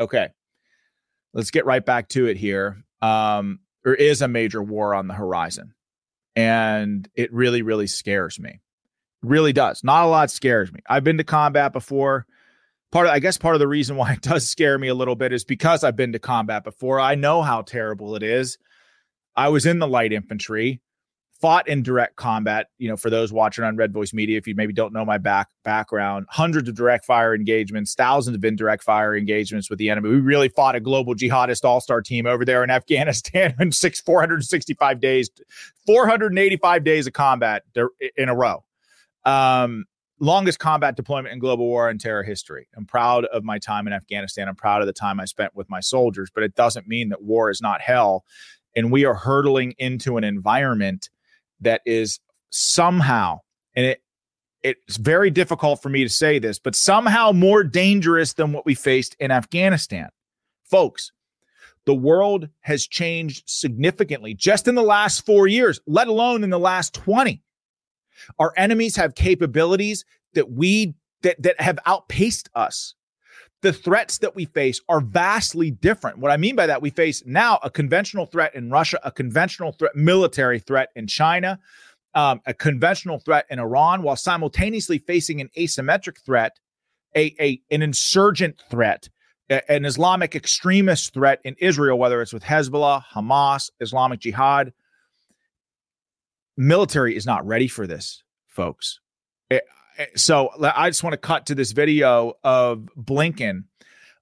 Okay. 0.00 0.28
Let's 1.34 1.50
get 1.50 1.66
right 1.66 1.84
back 1.84 2.08
to 2.10 2.26
it 2.26 2.36
here. 2.36 2.84
Um, 3.02 3.58
there 3.82 3.94
is 3.94 4.22
a 4.22 4.28
major 4.28 4.62
war 4.62 4.94
on 4.94 5.08
the 5.08 5.14
horizon 5.14 5.74
and 6.36 7.08
it 7.14 7.32
really 7.32 7.62
really 7.62 7.86
scares 7.86 8.38
me. 8.38 8.60
Really 9.22 9.52
does. 9.52 9.82
Not 9.82 10.04
a 10.04 10.08
lot 10.08 10.30
scares 10.30 10.72
me. 10.72 10.80
I've 10.88 11.04
been 11.04 11.18
to 11.18 11.24
combat 11.24 11.72
before. 11.72 12.26
Part 12.92 13.06
of 13.06 13.12
i 13.12 13.18
guess 13.18 13.38
part 13.38 13.56
of 13.56 13.60
the 13.60 13.68
reason 13.68 13.96
why 13.98 14.12
it 14.12 14.22
does 14.22 14.48
scare 14.48 14.78
me 14.78 14.88
a 14.88 14.94
little 14.94 15.16
bit 15.16 15.32
is 15.32 15.44
because 15.44 15.82
i've 15.82 15.96
been 15.96 16.12
to 16.12 16.18
combat 16.18 16.64
before. 16.64 17.00
I 17.00 17.14
know 17.14 17.42
how 17.42 17.62
terrible 17.62 18.16
it 18.16 18.22
is. 18.22 18.58
I 19.36 19.48
was 19.48 19.66
in 19.66 19.80
the 19.80 19.88
light 19.88 20.12
infantry 20.12 20.80
fought 21.44 21.68
in 21.68 21.82
direct 21.82 22.16
combat. 22.16 22.68
You 22.78 22.88
know, 22.88 22.96
for 22.96 23.10
those 23.10 23.30
watching 23.30 23.64
on 23.64 23.76
Red 23.76 23.92
Voice 23.92 24.14
Media, 24.14 24.38
if 24.38 24.46
you 24.46 24.54
maybe 24.54 24.72
don't 24.72 24.94
know 24.94 25.04
my 25.04 25.18
back 25.18 25.50
background, 25.62 26.24
hundreds 26.30 26.70
of 26.70 26.74
direct 26.74 27.04
fire 27.04 27.34
engagements, 27.34 27.94
thousands 27.94 28.34
of 28.34 28.42
indirect 28.42 28.82
fire 28.82 29.14
engagements 29.14 29.68
with 29.68 29.78
the 29.78 29.90
enemy. 29.90 30.08
We 30.08 30.20
really 30.20 30.48
fought 30.48 30.74
a 30.74 30.80
global 30.80 31.14
jihadist 31.14 31.62
all 31.62 31.82
star 31.82 32.00
team 32.00 32.24
over 32.24 32.46
there 32.46 32.64
in 32.64 32.70
Afghanistan 32.80 33.54
in 33.60 33.72
six 33.72 34.00
465 34.00 35.00
days, 35.00 35.28
485 35.84 36.82
days 36.82 37.06
of 37.06 37.12
combat 37.12 37.64
in 38.16 38.30
a 38.30 38.34
row. 38.34 38.64
Um, 39.26 39.84
longest 40.20 40.58
combat 40.58 40.96
deployment 40.96 41.34
in 41.34 41.40
global 41.40 41.66
war 41.66 41.90
and 41.90 42.00
terror 42.00 42.22
history. 42.22 42.68
I'm 42.74 42.86
proud 42.86 43.26
of 43.26 43.44
my 43.44 43.58
time 43.58 43.86
in 43.86 43.92
Afghanistan. 43.92 44.48
I'm 44.48 44.56
proud 44.56 44.80
of 44.80 44.86
the 44.86 44.94
time 44.94 45.20
I 45.20 45.26
spent 45.26 45.54
with 45.54 45.68
my 45.68 45.80
soldiers, 45.80 46.30
but 46.34 46.42
it 46.42 46.54
doesn't 46.54 46.88
mean 46.88 47.10
that 47.10 47.22
war 47.22 47.50
is 47.50 47.60
not 47.60 47.82
hell. 47.82 48.24
And 48.74 48.90
we 48.90 49.04
are 49.04 49.14
hurtling 49.14 49.74
into 49.76 50.16
an 50.16 50.24
environment 50.24 51.10
that 51.64 51.82
is 51.84 52.20
somehow, 52.50 53.40
and 53.74 53.86
it 53.86 54.00
it's 54.62 54.96
very 54.96 55.30
difficult 55.30 55.82
for 55.82 55.90
me 55.90 56.02
to 56.04 56.08
say 56.08 56.38
this, 56.38 56.58
but 56.58 56.74
somehow 56.74 57.32
more 57.32 57.62
dangerous 57.62 58.32
than 58.32 58.50
what 58.52 58.64
we 58.64 58.74
faced 58.74 59.14
in 59.20 59.30
Afghanistan. 59.30 60.08
Folks, 60.64 61.12
the 61.84 61.94
world 61.94 62.48
has 62.60 62.86
changed 62.86 63.44
significantly 63.46 64.32
just 64.32 64.66
in 64.66 64.74
the 64.74 64.82
last 64.82 65.26
four 65.26 65.46
years, 65.46 65.80
let 65.86 66.08
alone 66.08 66.42
in 66.42 66.48
the 66.48 66.58
last 66.58 66.94
20. 66.94 67.42
Our 68.38 68.54
enemies 68.56 68.96
have 68.96 69.14
capabilities 69.14 70.06
that 70.32 70.50
we 70.50 70.94
that, 71.22 71.42
that 71.42 71.60
have 71.60 71.78
outpaced 71.84 72.48
us. 72.54 72.94
The 73.64 73.72
threats 73.72 74.18
that 74.18 74.36
we 74.36 74.44
face 74.44 74.82
are 74.90 75.00
vastly 75.00 75.70
different. 75.70 76.18
What 76.18 76.30
I 76.30 76.36
mean 76.36 76.54
by 76.54 76.66
that, 76.66 76.82
we 76.82 76.90
face 76.90 77.22
now 77.24 77.58
a 77.62 77.70
conventional 77.70 78.26
threat 78.26 78.54
in 78.54 78.70
Russia, 78.70 79.00
a 79.02 79.10
conventional 79.10 79.72
threat, 79.72 79.96
military 79.96 80.58
threat 80.58 80.90
in 80.94 81.06
China, 81.06 81.58
um, 82.14 82.42
a 82.44 82.52
conventional 82.52 83.20
threat 83.20 83.46
in 83.48 83.58
Iran, 83.58 84.02
while 84.02 84.16
simultaneously 84.16 84.98
facing 84.98 85.40
an 85.40 85.48
asymmetric 85.56 86.22
threat, 86.26 86.60
a, 87.16 87.34
a 87.40 87.62
an 87.70 87.80
insurgent 87.80 88.62
threat, 88.70 89.08
a, 89.48 89.72
an 89.72 89.86
Islamic 89.86 90.36
extremist 90.36 91.14
threat 91.14 91.40
in 91.42 91.56
Israel, 91.58 91.98
whether 91.98 92.20
it's 92.20 92.34
with 92.34 92.44
Hezbollah, 92.44 93.04
Hamas, 93.14 93.70
Islamic 93.80 94.20
Jihad. 94.20 94.74
Military 96.58 97.16
is 97.16 97.24
not 97.24 97.46
ready 97.46 97.68
for 97.68 97.86
this, 97.86 98.24
folks. 98.46 99.00
It, 99.48 99.64
so 100.16 100.50
I 100.62 100.90
just 100.90 101.02
want 101.02 101.14
to 101.14 101.18
cut 101.18 101.46
to 101.46 101.54
this 101.54 101.72
video 101.72 102.34
of 102.42 102.88
Blinken. 102.96 103.64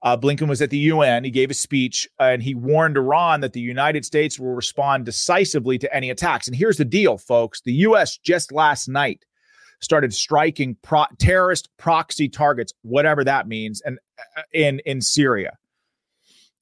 Uh, 0.03 0.17
Blinken 0.17 0.49
was 0.49 0.61
at 0.61 0.71
the 0.71 0.79
UN. 0.79 1.25
He 1.25 1.31
gave 1.31 1.51
a 1.51 1.55
speech 1.55 2.09
and 2.19 2.43
he 2.43 2.55
warned 2.55 2.97
Iran 2.97 3.41
that 3.41 3.53
the 3.53 3.61
United 3.61 4.05
States 4.05 4.39
will 4.39 4.55
respond 4.55 5.05
decisively 5.05 5.79
to 5.79 5.95
any 5.95 6.11
attacks. 6.11 6.49
And 6.49 6.57
here's 6.57 6.77
the 6.77 6.85
deal, 6.85 7.19
folks 7.19 7.61
the 7.63 7.73
US 7.73 8.19
just 8.19 8.53
last 8.53 8.89
night 8.89 9.25
started 9.81 10.15
striking 10.15 10.77
pro- 10.83 11.07
terrorist 11.19 11.69
proxy 11.77 12.29
targets, 12.29 12.73
whatever 12.83 13.25
that 13.25 13.49
means, 13.49 13.81
and 13.83 13.99
uh, 14.37 14.43
in, 14.53 14.81
in 14.87 15.01
Syria. 15.01 15.57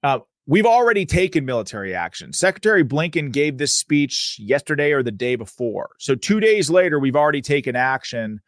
Uh, 0.03 0.21
we've 0.47 0.67
already 0.67 1.05
taken 1.05 1.45
military 1.45 1.95
action. 1.95 2.33
Secretary 2.33 2.83
Blinken 2.83 3.31
gave 3.31 3.59
this 3.59 3.77
speech 3.77 4.37
yesterday 4.39 4.93
or 4.93 5.03
the 5.03 5.11
day 5.11 5.37
before. 5.37 5.91
So 5.99 6.15
two 6.15 6.41
days 6.41 6.71
later, 6.71 6.99
we've 6.99 7.17
already 7.17 7.43
taken 7.43 7.77
action 7.77 8.41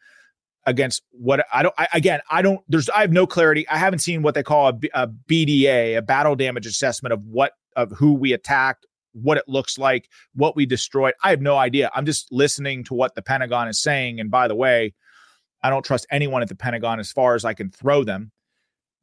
against 0.65 1.03
what 1.11 1.45
I 1.53 1.63
don't. 1.63 1.75
I, 1.77 1.87
again, 1.93 2.21
I 2.29 2.41
don't. 2.41 2.61
There's. 2.67 2.89
I 2.89 3.01
have 3.01 3.11
no 3.11 3.27
clarity. 3.27 3.67
I 3.67 3.77
haven't 3.77 3.99
seen 3.99 4.21
what 4.21 4.35
they 4.35 4.43
call 4.43 4.69
a, 4.69 4.79
a 4.93 5.07
BDA, 5.07 5.97
a 5.97 6.01
battle 6.01 6.35
damage 6.35 6.65
assessment 6.65 7.13
of 7.13 7.25
what 7.25 7.53
of 7.75 7.91
who 7.91 8.13
we 8.13 8.33
attacked, 8.33 8.85
what 9.13 9.37
it 9.37 9.47
looks 9.47 9.77
like, 9.77 10.09
what 10.33 10.55
we 10.55 10.65
destroyed. 10.65 11.13
I 11.23 11.29
have 11.29 11.41
no 11.41 11.57
idea. 11.57 11.91
I'm 11.93 12.05
just 12.05 12.31
listening 12.31 12.83
to 12.85 12.93
what 12.93 13.15
the 13.15 13.21
Pentagon 13.21 13.67
is 13.67 13.81
saying. 13.81 14.19
And 14.19 14.29
by 14.29 14.47
the 14.47 14.55
way, 14.55 14.93
I 15.61 15.69
don't 15.69 15.85
trust 15.85 16.05
anyone 16.11 16.41
at 16.41 16.49
the 16.49 16.55
Pentagon 16.55 16.99
as 16.99 17.11
far 17.11 17.35
as 17.35 17.45
I 17.45 17.53
can 17.53 17.69
throw 17.69 18.03
them. 18.03 18.31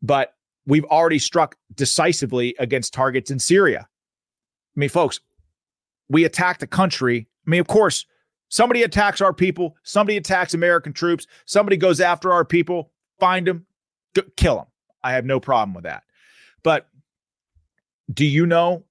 But 0.02 0.34
we've 0.66 0.84
already 0.84 1.18
struck 1.18 1.56
decisively 1.74 2.54
against 2.58 2.94
targets 2.94 3.30
in 3.30 3.38
Syria. 3.38 3.88
I 4.76 4.80
mean, 4.80 4.88
folks, 4.88 5.20
we 6.08 6.24
attacked 6.24 6.62
a 6.62 6.66
country. 6.66 7.28
I 7.46 7.50
mean, 7.50 7.60
of 7.60 7.66
course, 7.66 8.06
somebody 8.50 8.82
attacks 8.82 9.22
our 9.22 9.32
people, 9.32 9.76
somebody 9.82 10.18
attacks 10.18 10.52
American 10.52 10.92
troops, 10.92 11.26
somebody 11.46 11.78
goes 11.78 12.00
after 12.00 12.30
our 12.30 12.44
people, 12.44 12.92
find 13.18 13.46
them, 13.46 13.64
kill 14.36 14.56
them. 14.56 14.66
I 15.02 15.12
have 15.12 15.24
no 15.24 15.40
problem 15.40 15.72
with 15.72 15.84
that. 15.84 16.02
But 16.62 16.88
do 18.12 18.26
you 18.26 18.44
know? 18.44 18.84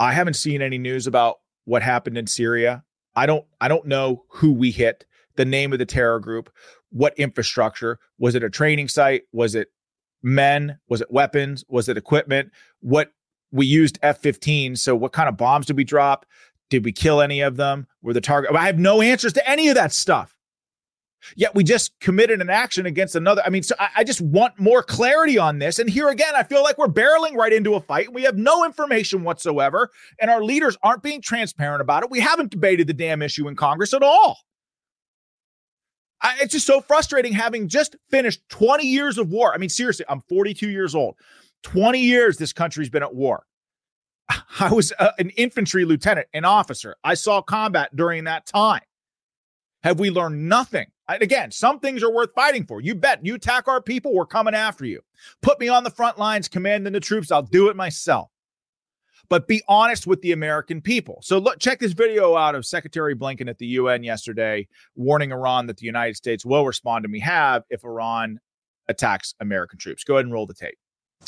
I 0.00 0.12
haven't 0.12 0.34
seen 0.34 0.62
any 0.62 0.78
news 0.78 1.06
about 1.06 1.38
what 1.64 1.82
happened 1.82 2.18
in 2.18 2.26
Syria. 2.26 2.82
I 3.14 3.26
don't 3.26 3.44
I 3.60 3.68
don't 3.68 3.86
know 3.86 4.24
who 4.28 4.52
we 4.52 4.72
hit, 4.72 5.04
the 5.36 5.44
name 5.44 5.72
of 5.72 5.78
the 5.78 5.86
terror 5.86 6.18
group, 6.18 6.50
what 6.90 7.16
infrastructure, 7.18 8.00
was 8.18 8.34
it 8.34 8.42
a 8.42 8.50
training 8.50 8.88
site, 8.88 9.22
was 9.32 9.54
it 9.54 9.68
men? 10.22 10.78
Was 10.88 11.00
it 11.00 11.10
weapons? 11.10 11.64
Was 11.68 11.88
it 11.88 11.96
equipment? 11.96 12.50
What 12.80 13.12
we 13.50 13.66
used 13.66 13.98
F 14.02 14.18
15. 14.18 14.76
So, 14.76 14.94
what 14.96 15.12
kind 15.12 15.28
of 15.28 15.36
bombs 15.36 15.66
did 15.66 15.76
we 15.76 15.84
drop? 15.84 16.26
Did 16.72 16.86
we 16.86 16.92
kill 16.92 17.20
any 17.20 17.42
of 17.42 17.58
them? 17.58 17.86
Were 18.00 18.14
the 18.14 18.22
target? 18.22 18.50
I 18.56 18.64
have 18.64 18.78
no 18.78 19.02
answers 19.02 19.34
to 19.34 19.46
any 19.46 19.68
of 19.68 19.74
that 19.74 19.92
stuff. 19.92 20.34
Yet 21.36 21.54
we 21.54 21.64
just 21.64 21.92
committed 22.00 22.40
an 22.40 22.48
action 22.48 22.86
against 22.86 23.14
another. 23.14 23.42
I 23.44 23.50
mean, 23.50 23.62
so 23.62 23.74
I, 23.78 23.88
I 23.96 24.04
just 24.04 24.22
want 24.22 24.58
more 24.58 24.82
clarity 24.82 25.36
on 25.36 25.58
this. 25.58 25.78
And 25.78 25.90
here 25.90 26.08
again, 26.08 26.32
I 26.34 26.44
feel 26.44 26.62
like 26.62 26.78
we're 26.78 26.86
barreling 26.86 27.34
right 27.34 27.52
into 27.52 27.74
a 27.74 27.80
fight. 27.82 28.10
We 28.10 28.22
have 28.22 28.38
no 28.38 28.64
information 28.64 29.22
whatsoever, 29.22 29.90
and 30.18 30.30
our 30.30 30.42
leaders 30.42 30.78
aren't 30.82 31.02
being 31.02 31.20
transparent 31.20 31.82
about 31.82 32.04
it. 32.04 32.10
We 32.10 32.20
haven't 32.20 32.52
debated 32.52 32.86
the 32.86 32.94
damn 32.94 33.20
issue 33.20 33.48
in 33.48 33.54
Congress 33.54 33.92
at 33.92 34.02
all. 34.02 34.38
I, 36.22 36.38
it's 36.40 36.52
just 36.52 36.66
so 36.66 36.80
frustrating 36.80 37.34
having 37.34 37.68
just 37.68 37.96
finished 38.10 38.40
20 38.48 38.86
years 38.86 39.18
of 39.18 39.28
war. 39.28 39.52
I 39.52 39.58
mean, 39.58 39.68
seriously, 39.68 40.06
I'm 40.08 40.22
42 40.22 40.70
years 40.70 40.94
old. 40.94 41.16
20 41.64 41.98
years 41.98 42.38
this 42.38 42.54
country's 42.54 42.88
been 42.88 43.02
at 43.02 43.14
war. 43.14 43.44
I 44.60 44.72
was 44.72 44.92
a, 44.98 45.12
an 45.18 45.30
infantry 45.30 45.84
lieutenant, 45.84 46.28
an 46.32 46.44
officer. 46.44 46.96
I 47.02 47.14
saw 47.14 47.42
combat 47.42 47.94
during 47.94 48.24
that 48.24 48.46
time. 48.46 48.82
Have 49.82 49.98
we 49.98 50.10
learned 50.10 50.48
nothing? 50.48 50.86
And 51.08 51.22
again, 51.22 51.50
some 51.50 51.80
things 51.80 52.02
are 52.02 52.12
worth 52.12 52.32
fighting 52.34 52.64
for. 52.66 52.80
You 52.80 52.94
bet. 52.94 53.24
You 53.24 53.34
attack 53.34 53.66
our 53.68 53.82
people, 53.82 54.14
we're 54.14 54.26
coming 54.26 54.54
after 54.54 54.84
you. 54.84 55.00
Put 55.42 55.58
me 55.58 55.68
on 55.68 55.84
the 55.84 55.90
front 55.90 56.18
lines, 56.18 56.48
commanding 56.48 56.92
the 56.92 57.00
troops. 57.00 57.30
I'll 57.32 57.42
do 57.42 57.68
it 57.68 57.76
myself 57.76 58.32
but 59.32 59.48
be 59.48 59.62
honest 59.66 60.06
with 60.06 60.20
the 60.20 60.32
American 60.32 60.82
people. 60.82 61.18
So 61.22 61.38
look, 61.38 61.58
check 61.58 61.78
this 61.78 61.92
video 61.92 62.36
out 62.36 62.54
of 62.54 62.66
Secretary 62.66 63.14
Blinken 63.14 63.48
at 63.48 63.56
the 63.56 63.64
UN 63.66 64.02
yesterday, 64.02 64.68
warning 64.94 65.32
Iran 65.32 65.68
that 65.68 65.78
the 65.78 65.86
United 65.86 66.16
States 66.16 66.44
will 66.44 66.66
respond, 66.66 67.06
and 67.06 67.12
we 67.12 67.20
have 67.20 67.62
if 67.70 67.82
Iran 67.82 68.40
attacks 68.88 69.34
American 69.40 69.78
troops. 69.78 70.04
Go 70.04 70.16
ahead 70.16 70.26
and 70.26 70.34
roll 70.34 70.44
the 70.44 70.52
tape. 70.52 70.76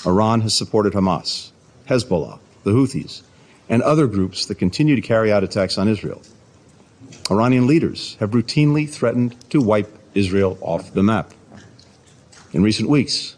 Iran 0.05 0.43
has 0.43 0.55
supported 0.55 0.93
Hamas, 0.93 1.53
Hezbollah, 1.89 2.41
the 2.65 2.73
Houthis, 2.73 3.23
and 3.69 3.83
other 3.83 4.07
groups 4.07 4.47
that 4.47 4.57
continue 4.57 4.97
to 4.97 5.03
carry 5.03 5.33
out 5.33 5.45
attacks 5.45 5.79
on 5.79 5.89
Israel. 5.89 6.23
Iranian 7.31 7.67
leaders 7.67 8.17
have 8.21 8.33
routinely 8.33 8.89
threatened 8.89 9.37
to 9.51 9.61
wipe 9.61 9.97
Israel 10.15 10.59
off 10.61 10.93
the 10.93 11.03
map. 11.03 11.33
In 12.53 12.63
recent 12.63 12.89
weeks, 12.89 13.37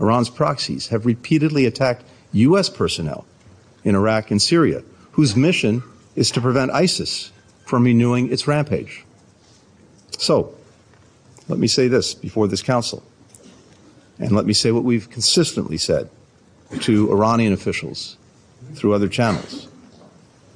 Iran's 0.00 0.30
proxies 0.30 0.88
have 0.88 1.06
repeatedly 1.06 1.66
attacked 1.66 2.04
U.S. 2.32 2.68
personnel 2.68 3.26
in 3.84 3.94
Iraq 3.94 4.30
and 4.30 4.40
Syria, 4.40 4.82
whose 5.12 5.36
mission 5.36 5.82
is 6.14 6.30
to 6.32 6.40
prevent 6.40 6.70
ISIS 6.70 7.32
from 7.64 7.84
renewing 7.84 8.32
its 8.32 8.46
rampage. 8.46 9.04
So, 10.18 10.54
let 11.48 11.58
me 11.58 11.66
say 11.66 11.88
this 11.88 12.14
before 12.14 12.48
this 12.48 12.62
council, 12.62 13.02
and 14.18 14.32
let 14.32 14.44
me 14.44 14.52
say 14.52 14.72
what 14.72 14.84
we've 14.84 15.08
consistently 15.08 15.78
said 15.78 16.10
to 16.80 17.10
Iranian 17.10 17.52
officials 17.52 18.17
through 18.74 18.94
other 18.94 19.08
channels. 19.08 19.68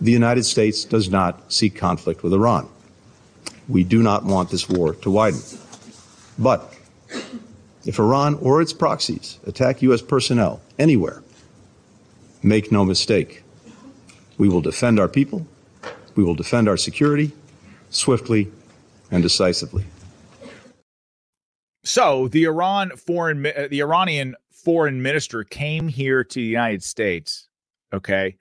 The 0.01 0.13
United 0.13 0.45
States 0.45 0.85
does 0.85 1.09
not 1.09 1.53
seek 1.53 1.77
conflict 1.77 2.23
with 2.23 2.33
Iran. 2.33 2.69
We 3.69 3.85
do 3.85 4.03
not 4.03 4.25
want 4.25 4.51
this 4.51 4.69
war 4.69 4.95
to 4.95 5.11
widen. 5.11 5.41
But 6.39 6.75
if 7.85 7.99
Iran 7.99 8.35
or 8.37 8.61
its 8.61 8.73
proxies 8.73 9.39
attack 9.47 9.83
U.S. 9.83 10.03
personnel 10.03 10.61
anywhere, 10.79 11.23
Make 12.45 12.73
no 12.73 12.85
mistake, 12.85 13.45
we 14.37 14.49
will 14.49 14.61
defend 14.61 14.99
our 14.99 15.07
people, 15.07 15.47
we 16.17 16.25
will 16.25 16.35
defend 16.35 16.69
our 16.69 16.77
security 16.77 17.31
swiftly 17.91 18.51
and 19.13 19.23
decisively. 19.23 19.85
So 21.85 22.27
the 22.27 22.45
Iran 22.45 22.91
foreign, 22.97 23.47
uh, 23.47 23.69
the 23.71 23.81
Iranian 23.81 24.35
foreign 24.51 25.03
minister 25.03 25.45
came 25.45 25.87
here 25.87 26.25
to 26.25 26.35
the 26.35 26.47
United 26.47 26.83
States. 26.83 27.49
Okay, 27.93 28.37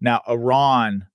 now 0.00 0.22
Iran, 0.28 1.06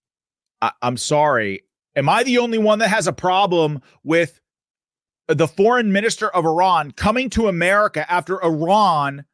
I, 0.62 0.72
I'm 0.82 0.98
sorry, 0.98 1.64
am 1.96 2.10
I 2.10 2.24
the 2.24 2.40
only 2.40 2.58
one 2.58 2.80
that 2.80 2.90
has 2.90 3.08
a 3.08 3.14
problem 3.14 3.82
with 4.04 4.42
the 5.28 5.48
foreign 5.48 5.92
minister 5.92 6.30
of 6.30 6.46
Iran 6.46 6.92
coming 6.92 7.30
to 7.32 7.48
America 7.48 8.10
after 8.12 8.42
Iran 8.44 9.26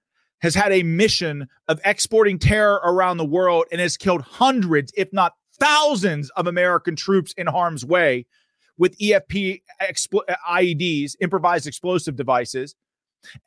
has 0.42 0.56
had 0.56 0.72
a 0.72 0.84
mission 0.84 1.48
of 1.68 1.80
exporting 1.86 2.38
terror 2.38 2.82
around 2.84 3.18
the 3.18 3.26
world 3.26 3.66
and 3.72 3.80
has 3.80 3.96
killed 3.96 4.22
hundreds, 4.22 4.92
if 4.98 5.12
not 5.14 5.34
thousands, 5.60 6.30
of 6.32 6.48
American 6.48 6.96
troops 6.96 7.34
in 7.38 7.48
harm's 7.48 7.86
way 7.86 8.26
with 8.78 8.98
EFP 8.98 9.62
expl- 9.82 10.24
uh, 10.28 10.36
IEDs, 10.50 11.16
improvised 11.22 11.68
explosive 11.68 12.16
devices. 12.16 12.76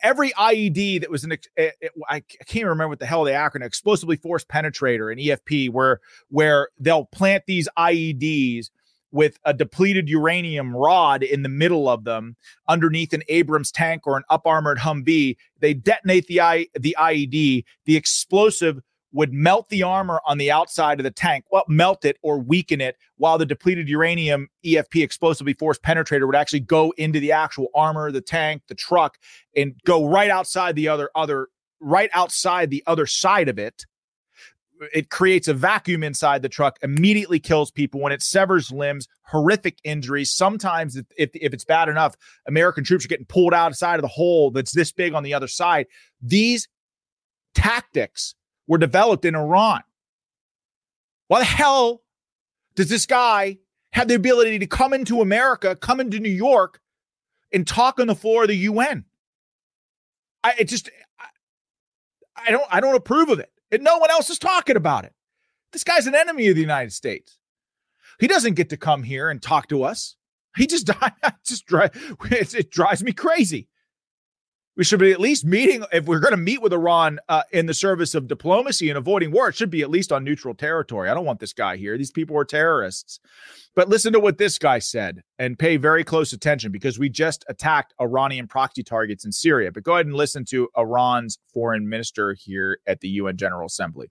Every 0.02 0.32
IED 0.32 1.00
that 1.00 1.10
was 1.10 1.24
an, 1.24 1.32
eh, 1.32 1.70
eh, 1.82 1.88
I 2.08 2.20
can't 2.20 2.66
remember 2.66 2.88
what 2.88 2.98
the 2.98 3.06
hell 3.06 3.24
the 3.24 3.32
acronym, 3.32 3.66
explosively 3.66 4.16
force 4.16 4.44
penetrator, 4.44 5.12
an 5.12 5.18
EFP, 5.18 5.70
where 5.70 6.00
where 6.28 6.68
they'll 6.78 7.06
plant 7.06 7.44
these 7.46 7.68
IEDs 7.78 8.70
with 9.12 9.38
a 9.44 9.54
depleted 9.54 10.08
uranium 10.08 10.76
rod 10.76 11.22
in 11.22 11.42
the 11.42 11.48
middle 11.48 11.88
of 11.88 12.04
them 12.04 12.36
underneath 12.68 13.12
an 13.12 13.22
Abrams 13.28 13.72
tank 13.72 14.06
or 14.06 14.16
an 14.16 14.24
up 14.28 14.46
armored 14.46 14.78
Humvee. 14.78 15.36
They 15.60 15.74
detonate 15.74 16.26
the, 16.26 16.40
I, 16.40 16.66
the 16.78 16.96
IED. 16.98 17.64
The 17.86 17.96
explosive 17.96 18.80
would 19.16 19.33
melt 19.33 19.70
the 19.70 19.83
armor 19.83 20.20
on 20.26 20.37
the 20.37 20.50
outside 20.50 21.00
of 21.00 21.05
the 21.05 21.11
tank, 21.11 21.46
well, 21.50 21.64
melt 21.68 22.05
it 22.05 22.18
or 22.22 22.38
weaken 22.38 22.83
it, 22.83 22.96
while 23.16 23.38
the 23.38 23.46
depleted 23.46 23.88
uranium 23.88 24.46
EFP 24.62 25.02
explosively 25.02 25.55
force 25.55 25.79
penetrator 25.79 26.26
would 26.26 26.37
actually 26.37 26.61
go 26.61 26.92
into 26.98 27.18
the 27.18 27.33
actual 27.33 27.68
armor, 27.74 28.12
the 28.12 28.20
tank, 28.20 28.61
the 28.68 28.74
truck, 28.74 29.16
and 29.57 29.74
go 29.87 30.05
right 30.05 30.29
outside 30.29 30.76
the 30.76 30.87
other 30.87 31.11
other 31.14 31.48
right 31.81 32.11
outside 32.12 32.68
the 32.68 32.83
other 32.87 33.07
side 33.07 33.48
of 33.48 33.59
it 33.59 33.87
it 34.92 35.09
creates 35.09 35.48
a 35.48 35.55
vacuum 35.55 36.02
inside 36.02 36.42
the 36.42 36.50
truck, 36.50 36.79
immediately 36.83 37.40
kills 37.40 37.70
people 37.70 37.98
when 37.98 38.12
it 38.12 38.20
severs 38.20 38.70
limbs, 38.70 39.09
horrific 39.22 39.79
injuries. 39.85 40.31
Sometimes, 40.31 40.96
if, 40.96 41.07
if, 41.16 41.31
if, 41.33 41.55
it's 41.55 41.64
bad 41.64 41.88
enough, 41.88 42.14
American 42.46 42.85
troops 42.85 43.07
are 43.07 43.09
getting 43.09 43.24
pulled 43.24 43.55
outside 43.55 43.94
of 43.94 44.02
the 44.02 44.09
hole 44.09 44.50
that's 44.50 44.72
this 44.72 44.92
big 44.92 45.14
on 45.14 45.22
the 45.22 45.33
other 45.33 45.48
side. 45.48 45.87
These 46.20 46.68
tactics 47.55 48.35
were 48.66 48.79
developed 48.79 49.24
in 49.24 49.35
Iran. 49.35 49.83
Why 51.29 51.40
the 51.40 51.44
hell 51.44 52.02
does 52.74 52.88
this 52.88 53.07
guy 53.07 53.59
have 53.92 54.09
the 54.09 54.14
ability 54.14 54.59
to 54.59 54.66
come 54.66 54.92
into 54.92 55.20
America, 55.20 55.76
come 55.76 56.00
into 56.00 56.20
New 56.20 56.29
York, 56.29 56.81
and 57.52 57.66
talk 57.66 57.98
on 57.98 58.07
the 58.07 58.14
floor 58.14 58.42
of 58.42 58.48
the 58.48 58.57
UN? 58.57 59.05
I 60.44 60.55
it 60.59 60.68
just 60.68 60.90
I, 61.18 61.26
I 62.48 62.50
don't 62.50 62.66
I 62.70 62.81
don't 62.81 62.94
approve 62.94 63.29
of 63.29 63.40
it 63.40 63.50
and 63.70 63.83
no 63.83 63.98
one 63.98 64.11
else 64.11 64.31
is 64.31 64.38
talking 64.38 64.76
about 64.76 65.05
it. 65.05 65.12
This 65.72 65.85
guy's 65.85 66.07
an 66.07 66.14
enemy 66.14 66.48
of 66.48 66.55
the 66.55 66.61
United 66.61 66.92
States. 66.92 67.38
He 68.18 68.26
doesn't 68.26 68.55
get 68.55 68.70
to 68.70 68.76
come 68.76 69.02
here 69.02 69.29
and 69.29 69.42
talk 69.42 69.68
to 69.68 69.83
us. 69.83 70.16
He 70.57 70.66
just 70.66 70.88
just 71.44 71.64
it 71.70 72.70
drives 72.70 73.02
me 73.02 73.12
crazy. 73.12 73.68
We 74.76 74.84
should 74.84 75.00
be 75.00 75.10
at 75.10 75.20
least 75.20 75.46
meeting 75.46 75.84
if 75.90 76.05
we're 76.05 76.20
going 76.20 76.32
to 76.32 76.36
meet 76.36 76.61
with 76.61 76.72
Iran 76.74 77.18
uh, 77.30 77.44
in 77.51 77.64
the 77.64 77.72
service 77.72 78.14
of 78.14 78.28
diplomacy 78.28 78.90
and 78.90 78.98
avoiding 78.98 79.30
war. 79.30 79.48
It 79.48 79.57
should 79.57 79.70
be 79.70 79.80
at 79.80 79.88
least 79.88 80.12
on 80.12 80.22
neutral 80.22 80.55
territory. 80.55 81.09
I 81.09 81.14
don't 81.14 81.24
want 81.24 81.40
this 81.40 81.55
guy 81.55 81.76
here. 81.76 81.96
These 81.96 82.11
people 82.11 82.36
are 82.36 82.44
terrorists. 82.44 83.18
But 83.74 83.88
listen 83.88 84.12
to 84.12 84.20
what 84.20 84.36
this 84.36 84.59
guy 84.59 84.78
said 84.78 85.22
and 85.38 85.59
pay 85.59 85.78
very 85.78 86.05
close 86.05 86.34
attention 86.34 86.72
because 86.72 86.98
we 86.98 87.09
just 87.09 87.42
attacked 87.48 87.94
Iranian 88.01 88.48
proxy 88.48 88.82
targets 88.82 89.24
in 89.24 89.32
Syria. 89.32 89.72
But 89.72 89.82
go 89.82 89.94
ahead 89.94 90.07
and 90.07 90.14
listen 90.14 90.44
to 90.51 90.68
Iran's 90.76 91.38
foreign 91.55 91.88
minister 91.88 92.34
here 92.34 92.78
at 92.86 93.01
the 93.01 93.09
UN 93.09 93.38
General 93.38 93.66
Assembly. 93.66 94.11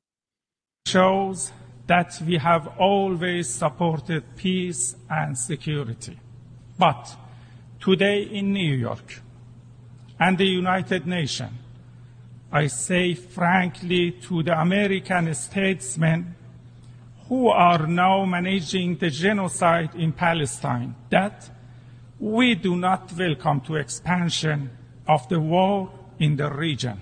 shows 0.87 1.51
that 1.87 2.19
we 2.25 2.37
have 2.37 2.67
always 2.79 3.47
supported 3.47 4.23
peace 4.35 4.95
and 5.11 5.37
security. 5.37 6.19
But 6.79 7.15
today 7.79 8.23
in 8.23 8.51
New 8.51 8.73
York 8.73 9.21
and 10.19 10.37
the 10.37 10.45
United 10.45 11.05
Nations, 11.05 11.51
I 12.51 12.67
say 12.67 13.13
frankly 13.13 14.11
to 14.27 14.43
the 14.43 14.59
American 14.59 15.33
statesmen 15.33 16.35
who 17.27 17.49
are 17.49 17.87
now 17.87 18.23
managing 18.23 18.97
the 18.97 19.09
genocide 19.09 19.95
in 19.95 20.13
Palestine 20.13 20.95
that 21.09 21.49
we 22.19 22.55
do 22.55 22.75
not 22.75 23.11
welcome 23.13 23.59
to 23.61 23.75
expansion 23.75 24.69
of 25.07 25.27
the 25.27 25.39
war 25.39 25.91
in 26.19 26.37
the 26.37 26.49
region. 26.49 27.01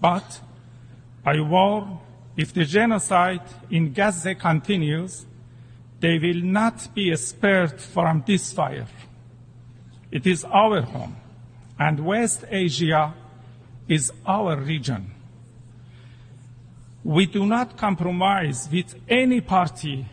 But 0.00 0.40
I 1.24 1.40
warn 1.40 1.98
if 2.36 2.54
the 2.54 2.64
genocide 2.64 3.42
in 3.70 3.92
Gaza 3.92 4.34
continues, 4.34 5.26
they 6.00 6.18
will 6.18 6.42
not 6.42 6.94
be 6.94 7.14
spared 7.16 7.80
from 7.80 8.24
this 8.26 8.52
fire. 8.52 8.86
It 10.10 10.26
is 10.26 10.44
our 10.44 10.80
home, 10.80 11.16
and 11.80 11.98
West 11.98 12.44
Asia 12.50 13.14
is 13.88 14.12
our 14.26 14.54
region. 14.60 15.10
We 17.02 17.24
do 17.24 17.46
not 17.46 17.78
compromise 17.78 18.68
with 18.70 18.94
any 19.08 19.40
party 19.40 20.06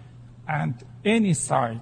and 0.47 0.73
any 1.03 1.33
side, 1.33 1.81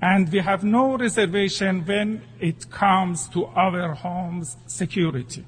and 0.00 0.30
we 0.30 0.38
have 0.38 0.62
no 0.62 0.96
reservation 0.96 1.84
when 1.84 2.22
it 2.38 2.70
comes 2.70 3.28
to 3.30 3.46
our 3.46 3.94
home's 3.94 4.56
security. 4.68 5.44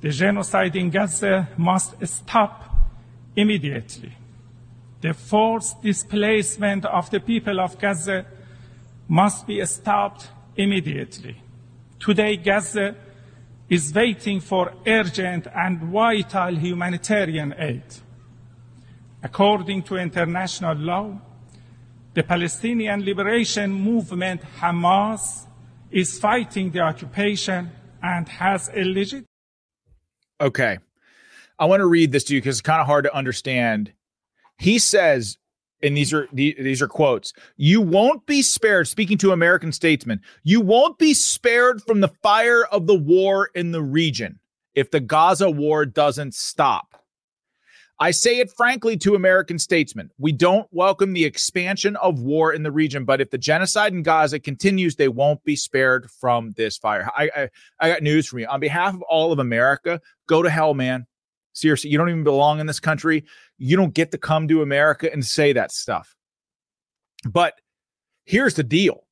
The 0.00 0.10
genocide 0.10 0.76
in 0.76 0.90
Gaza 0.90 1.48
must 1.56 2.06
stop 2.06 2.70
immediately. 3.34 4.12
The 5.00 5.12
forced 5.12 5.82
displacement 5.82 6.84
of 6.84 7.10
the 7.10 7.18
people 7.18 7.58
of 7.58 7.80
Gaza 7.80 8.26
must 9.08 9.44
be 9.48 9.64
stopped 9.66 10.28
immediately. 10.56 11.40
Today, 12.04 12.36
Gaza 12.36 12.94
is 13.66 13.90
waiting 13.94 14.38
for 14.38 14.74
urgent 14.86 15.46
and 15.46 15.80
vital 15.80 16.54
humanitarian 16.54 17.54
aid. 17.56 17.82
According 19.22 19.84
to 19.84 19.96
international 19.96 20.76
law, 20.76 21.18
the 22.12 22.22
Palestinian 22.22 23.02
Liberation 23.02 23.72
Movement, 23.72 24.42
Hamas, 24.58 25.46
is 25.90 26.18
fighting 26.18 26.70
the 26.72 26.80
occupation 26.80 27.70
and 28.02 28.28
has 28.28 28.68
a 28.74 28.84
legit. 28.84 29.24
Okay. 30.38 30.76
I 31.58 31.64
want 31.64 31.80
to 31.80 31.86
read 31.86 32.12
this 32.12 32.24
to 32.24 32.34
you 32.34 32.42
because 32.42 32.56
it's 32.56 32.60
kind 32.60 32.82
of 32.82 32.86
hard 32.86 33.04
to 33.04 33.16
understand. 33.16 33.94
He 34.58 34.78
says, 34.78 35.38
and 35.84 35.96
these 35.96 36.12
are 36.12 36.26
these 36.32 36.82
are 36.82 36.88
quotes, 36.88 37.32
you 37.56 37.80
won't 37.80 38.26
be 38.26 38.42
spared, 38.42 38.88
speaking 38.88 39.18
to 39.18 39.32
American 39.32 39.70
statesmen, 39.70 40.20
you 40.42 40.60
won't 40.60 40.98
be 40.98 41.14
spared 41.14 41.82
from 41.82 42.00
the 42.00 42.08
fire 42.22 42.64
of 42.66 42.86
the 42.86 42.94
war 42.94 43.50
in 43.54 43.70
the 43.70 43.82
region 43.82 44.40
if 44.74 44.90
the 44.90 45.00
Gaza 45.00 45.50
war 45.50 45.86
doesn't 45.86 46.34
stop. 46.34 47.00
I 48.00 48.10
say 48.10 48.40
it 48.40 48.50
frankly 48.56 48.96
to 48.98 49.14
American 49.14 49.56
statesmen. 49.58 50.10
We 50.18 50.32
don't 50.32 50.66
welcome 50.72 51.12
the 51.12 51.24
expansion 51.24 51.94
of 51.96 52.20
war 52.20 52.52
in 52.52 52.64
the 52.64 52.72
region, 52.72 53.04
but 53.04 53.20
if 53.20 53.30
the 53.30 53.38
genocide 53.38 53.92
in 53.92 54.02
Gaza 54.02 54.40
continues, 54.40 54.96
they 54.96 55.06
won't 55.06 55.44
be 55.44 55.54
spared 55.54 56.10
from 56.10 56.52
this 56.56 56.76
fire. 56.76 57.08
I, 57.16 57.30
I, 57.36 57.48
I 57.78 57.88
got 57.90 58.02
news 58.02 58.26
for 58.26 58.40
you. 58.40 58.48
On 58.48 58.58
behalf 58.58 58.94
of 58.94 59.02
all 59.02 59.30
of 59.30 59.38
America, 59.38 60.00
go 60.26 60.42
to 60.42 60.50
hell, 60.50 60.74
man. 60.74 61.06
Seriously, 61.54 61.88
you 61.88 61.96
don't 61.96 62.10
even 62.10 62.24
belong 62.24 62.60
in 62.60 62.66
this 62.66 62.80
country. 62.80 63.24
You 63.56 63.76
don't 63.76 63.94
get 63.94 64.10
to 64.12 64.18
come 64.18 64.46
to 64.48 64.60
America 64.60 65.10
and 65.10 65.24
say 65.24 65.54
that 65.54 65.72
stuff. 65.72 66.14
But 67.26 67.54
here's 68.24 68.54
the 68.54 68.62
deal 68.62 69.04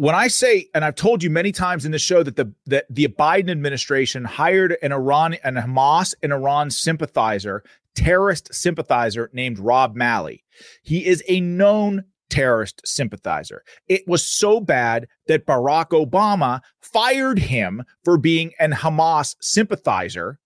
when 0.00 0.14
I 0.14 0.28
say, 0.28 0.66
and 0.74 0.82
I've 0.82 0.94
told 0.94 1.22
you 1.22 1.28
many 1.28 1.52
times 1.52 1.84
in 1.84 1.92
the 1.92 1.98
show 1.98 2.22
that 2.22 2.36
the 2.36 2.50
that 2.64 2.86
the 2.88 3.06
Biden 3.08 3.50
administration 3.50 4.24
hired 4.24 4.78
an 4.82 4.92
Iran 4.92 5.34
and 5.44 5.58
Hamas 5.58 6.14
and 6.22 6.32
Iran 6.32 6.70
sympathizer, 6.70 7.62
terrorist 7.94 8.54
sympathizer 8.54 9.28
named 9.34 9.58
Rob 9.58 9.94
Malley. 9.94 10.42
He 10.82 11.06
is 11.06 11.22
a 11.28 11.42
known 11.42 12.04
terrorist 12.30 12.80
sympathizer. 12.86 13.62
It 13.88 14.08
was 14.08 14.26
so 14.26 14.58
bad 14.58 15.06
that 15.26 15.44
Barack 15.44 15.90
Obama 15.90 16.62
fired 16.80 17.38
him 17.38 17.84
for 18.02 18.16
being 18.16 18.52
an 18.58 18.72
Hamas 18.72 19.36
sympathizer 19.42 20.38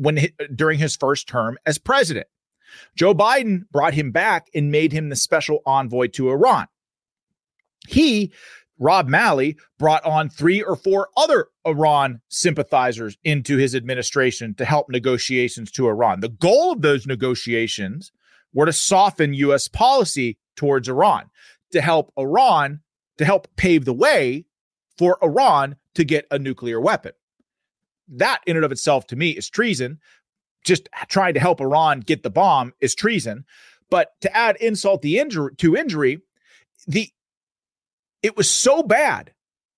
when 0.00 0.28
during 0.54 0.78
his 0.78 0.96
first 0.96 1.28
term 1.28 1.58
as 1.66 1.78
president. 1.78 2.26
Joe 2.96 3.14
Biden 3.14 3.62
brought 3.70 3.94
him 3.94 4.12
back 4.12 4.48
and 4.54 4.70
made 4.70 4.92
him 4.92 5.08
the 5.08 5.16
special 5.16 5.60
envoy 5.66 6.06
to 6.08 6.30
Iran. 6.30 6.66
He 7.86 8.32
Rob 8.78 9.08
Malley 9.08 9.58
brought 9.78 10.04
on 10.06 10.30
three 10.30 10.62
or 10.62 10.74
four 10.74 11.08
other 11.16 11.48
Iran 11.66 12.22
sympathizers 12.28 13.18
into 13.22 13.58
his 13.58 13.74
administration 13.74 14.54
to 14.54 14.64
help 14.64 14.88
negotiations 14.88 15.70
to 15.72 15.86
Iran. 15.86 16.20
The 16.20 16.30
goal 16.30 16.72
of 16.72 16.80
those 16.80 17.06
negotiations 17.06 18.10
were 18.54 18.66
to 18.66 18.72
soften 18.72 19.34
U.S. 19.34 19.68
policy 19.68 20.38
towards 20.56 20.88
Iran, 20.88 21.26
to 21.72 21.82
help 21.82 22.10
Iran, 22.18 22.80
to 23.18 23.26
help 23.26 23.48
pave 23.56 23.84
the 23.84 23.92
way 23.92 24.46
for 24.96 25.18
Iran 25.22 25.76
to 25.94 26.04
get 26.04 26.26
a 26.30 26.38
nuclear 26.38 26.80
weapon. 26.80 27.12
That, 28.10 28.40
in 28.46 28.56
and 28.56 28.64
of 28.64 28.72
itself, 28.72 29.06
to 29.08 29.16
me, 29.16 29.30
is 29.30 29.48
treason. 29.48 29.98
Just 30.64 30.88
trying 31.08 31.34
to 31.34 31.40
help 31.40 31.60
Iran 31.60 32.00
get 32.00 32.22
the 32.22 32.30
bomb 32.30 32.74
is 32.80 32.94
treason. 32.94 33.44
But 33.90 34.12
to 34.20 34.36
add 34.36 34.56
insult 34.56 35.02
the 35.02 35.18
injury 35.18 35.54
to 35.56 35.76
injury, 35.76 36.20
the 36.86 37.10
it 38.22 38.36
was 38.36 38.48
so 38.48 38.82
bad 38.82 39.32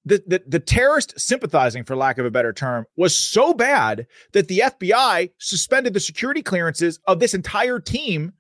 that 0.05 0.29
the, 0.29 0.43
the 0.47 0.59
terrorist 0.59 1.19
sympathizing, 1.19 1.85
for 1.85 1.95
lack 1.95 2.19
of 2.19 2.27
a 2.27 2.31
better 2.31 2.53
term, 2.53 2.87
was 2.97 3.17
so 3.17 3.55
bad 3.55 4.07
that 4.33 4.49
the 4.49 4.63
FBI 4.65 5.31
suspended 5.39 5.95
the 5.95 6.01
security 6.01 6.43
clearances 6.43 6.99
of 7.07 7.21
this 7.21 7.35
entire 7.35 7.79
team 7.79 8.33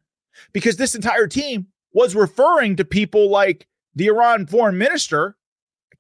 because 0.53 0.77
this 0.77 0.95
entire 0.95 1.27
team 1.27 1.69
was 1.93 2.17
referring 2.17 2.77
to 2.77 2.85
people 2.85 3.31
like 3.31 3.69
the 3.95 4.07
Iran 4.07 4.47
foreign 4.47 4.79
minister. 4.79 5.37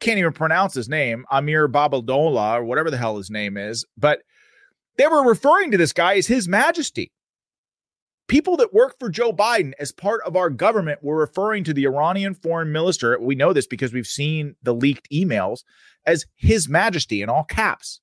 Can't 0.02 0.18
even 0.18 0.32
pronounce 0.32 0.74
his 0.74 0.88
name, 0.88 1.24
Amir 1.30 1.68
Babaldola, 1.68 2.58
or 2.58 2.64
whatever 2.64 2.90
the 2.90 2.98
hell 2.98 3.16
his 3.16 3.30
name 3.30 3.56
is, 3.56 3.84
but 3.96 4.22
they 4.98 5.06
were 5.06 5.26
referring 5.26 5.70
to 5.70 5.78
this 5.78 5.92
guy 5.92 6.16
as 6.16 6.26
His 6.26 6.46
Majesty 6.48 7.12
people 8.32 8.56
that 8.56 8.72
work 8.72 8.98
for 8.98 9.10
Joe 9.10 9.30
Biden 9.30 9.72
as 9.78 9.92
part 9.92 10.22
of 10.24 10.36
our 10.36 10.48
government 10.48 11.02
were 11.02 11.18
referring 11.18 11.64
to 11.64 11.74
the 11.74 11.84
Iranian 11.84 12.34
foreign 12.34 12.72
minister. 12.72 13.18
We 13.20 13.34
know 13.34 13.52
this 13.52 13.66
because 13.66 13.92
we've 13.92 14.06
seen 14.06 14.56
the 14.62 14.72
leaked 14.72 15.06
emails 15.12 15.64
as 16.06 16.24
His 16.36 16.66
Majesty 16.66 17.20
in 17.20 17.28
all 17.28 17.44
caps. 17.44 18.00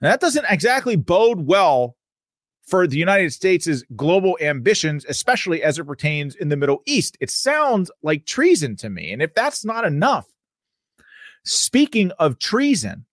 Now, 0.00 0.10
that 0.10 0.20
doesn't 0.20 0.46
exactly 0.48 0.96
bode 0.96 1.46
well 1.46 1.96
for 2.66 2.86
the 2.86 2.96
United 2.96 3.34
States' 3.34 3.84
global 3.94 4.38
ambitions, 4.40 5.04
especially 5.06 5.62
as 5.62 5.78
it 5.78 5.84
pertains 5.84 6.34
in 6.34 6.48
the 6.48 6.56
Middle 6.56 6.82
East. 6.86 7.18
It 7.20 7.30
sounds 7.30 7.90
like 8.02 8.24
treason 8.24 8.76
to 8.76 8.88
me. 8.88 9.12
And 9.12 9.20
if 9.20 9.34
that's 9.34 9.62
not 9.62 9.84
enough, 9.84 10.26
speaking 11.44 12.10
of 12.18 12.38
treason, 12.38 13.06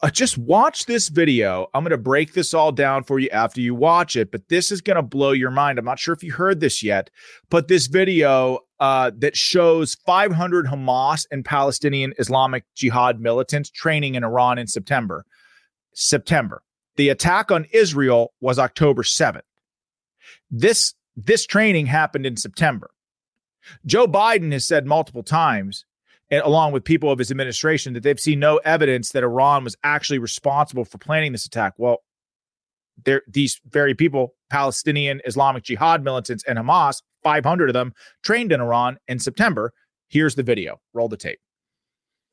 uh, 0.00 0.10
just 0.10 0.38
watch 0.38 0.86
this 0.86 1.08
video. 1.08 1.66
I'm 1.74 1.82
going 1.82 1.90
to 1.90 1.98
break 1.98 2.32
this 2.32 2.54
all 2.54 2.70
down 2.70 3.02
for 3.02 3.18
you 3.18 3.28
after 3.30 3.60
you 3.60 3.74
watch 3.74 4.14
it, 4.14 4.30
but 4.30 4.48
this 4.48 4.70
is 4.70 4.80
going 4.80 4.96
to 4.96 5.02
blow 5.02 5.32
your 5.32 5.50
mind. 5.50 5.78
I'm 5.78 5.84
not 5.84 5.98
sure 5.98 6.14
if 6.14 6.22
you 6.22 6.32
heard 6.32 6.60
this 6.60 6.82
yet, 6.82 7.10
but 7.50 7.66
this 7.66 7.88
video 7.88 8.60
uh, 8.78 9.10
that 9.18 9.36
shows 9.36 9.96
500 10.06 10.66
Hamas 10.66 11.26
and 11.32 11.44
Palestinian 11.44 12.14
Islamic 12.18 12.64
Jihad 12.76 13.20
militants 13.20 13.70
training 13.70 14.14
in 14.14 14.22
Iran 14.22 14.58
in 14.58 14.68
September. 14.68 15.24
September. 15.94 16.62
The 16.96 17.08
attack 17.08 17.50
on 17.50 17.66
Israel 17.72 18.32
was 18.40 18.58
October 18.58 19.02
7th. 19.02 19.42
This 20.50 20.94
this 21.16 21.46
training 21.46 21.86
happened 21.86 22.26
in 22.26 22.36
September. 22.36 22.90
Joe 23.84 24.06
Biden 24.06 24.52
has 24.52 24.66
said 24.66 24.86
multiple 24.86 25.24
times 25.24 25.84
along 26.30 26.72
with 26.72 26.84
people 26.84 27.10
of 27.10 27.18
his 27.18 27.30
administration, 27.30 27.94
that 27.94 28.02
they've 28.02 28.20
seen 28.20 28.38
no 28.38 28.58
evidence 28.58 29.10
that 29.10 29.22
Iran 29.22 29.64
was 29.64 29.76
actually 29.82 30.18
responsible 30.18 30.84
for 30.84 30.98
planning 30.98 31.32
this 31.32 31.46
attack. 31.46 31.74
Well, 31.76 32.02
there, 33.04 33.22
these 33.28 33.60
very 33.68 33.94
people, 33.94 34.34
Palestinian 34.50 35.20
Islamic 35.24 35.64
Jihad 35.64 36.02
militants 36.02 36.44
and 36.44 36.58
Hamas, 36.58 37.02
500 37.22 37.70
of 37.70 37.74
them 37.74 37.94
trained 38.22 38.52
in 38.52 38.60
Iran 38.60 38.98
in 39.08 39.18
September. 39.18 39.72
Here's 40.08 40.34
the 40.34 40.42
video. 40.42 40.80
Roll 40.92 41.08
the 41.08 41.16
tape. 41.16 41.38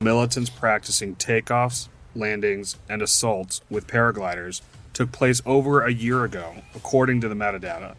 Militants 0.01 0.49
practicing 0.49 1.15
takeoffs, 1.15 1.87
landings, 2.15 2.77
and 2.89 3.01
assaults 3.01 3.61
with 3.69 3.87
paragliders 3.87 4.61
took 4.93 5.11
place 5.11 5.41
over 5.45 5.81
a 5.81 5.91
year 5.91 6.23
ago, 6.23 6.55
according 6.73 7.21
to 7.21 7.29
the 7.29 7.35
metadata. 7.35 7.95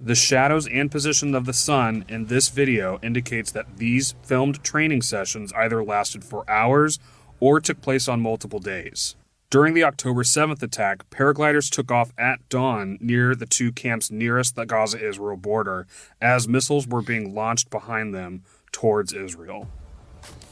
The 0.00 0.14
shadows 0.14 0.68
and 0.68 0.92
position 0.92 1.34
of 1.34 1.44
the 1.44 1.52
sun 1.52 2.04
in 2.08 2.26
this 2.26 2.50
video 2.50 3.00
indicates 3.02 3.50
that 3.50 3.78
these 3.78 4.14
filmed 4.22 4.62
training 4.62 5.02
sessions 5.02 5.52
either 5.54 5.82
lasted 5.82 6.24
for 6.24 6.48
hours 6.48 7.00
or 7.40 7.60
took 7.60 7.80
place 7.80 8.06
on 8.06 8.20
multiple 8.20 8.60
days. 8.60 9.16
During 9.50 9.74
the 9.74 9.82
October 9.82 10.22
7th 10.22 10.62
attack, 10.62 11.10
paragliders 11.10 11.68
took 11.68 11.90
off 11.90 12.12
at 12.16 12.48
dawn 12.48 12.96
near 13.00 13.34
the 13.34 13.46
two 13.46 13.72
camps 13.72 14.08
nearest 14.08 14.54
the 14.54 14.66
Gaza 14.66 15.04
Israel 15.04 15.36
border 15.36 15.88
as 16.20 16.46
missiles 16.46 16.86
were 16.86 17.02
being 17.02 17.34
launched 17.34 17.68
behind 17.68 18.14
them 18.14 18.44
towards 18.70 19.12
Israel. 19.12 19.68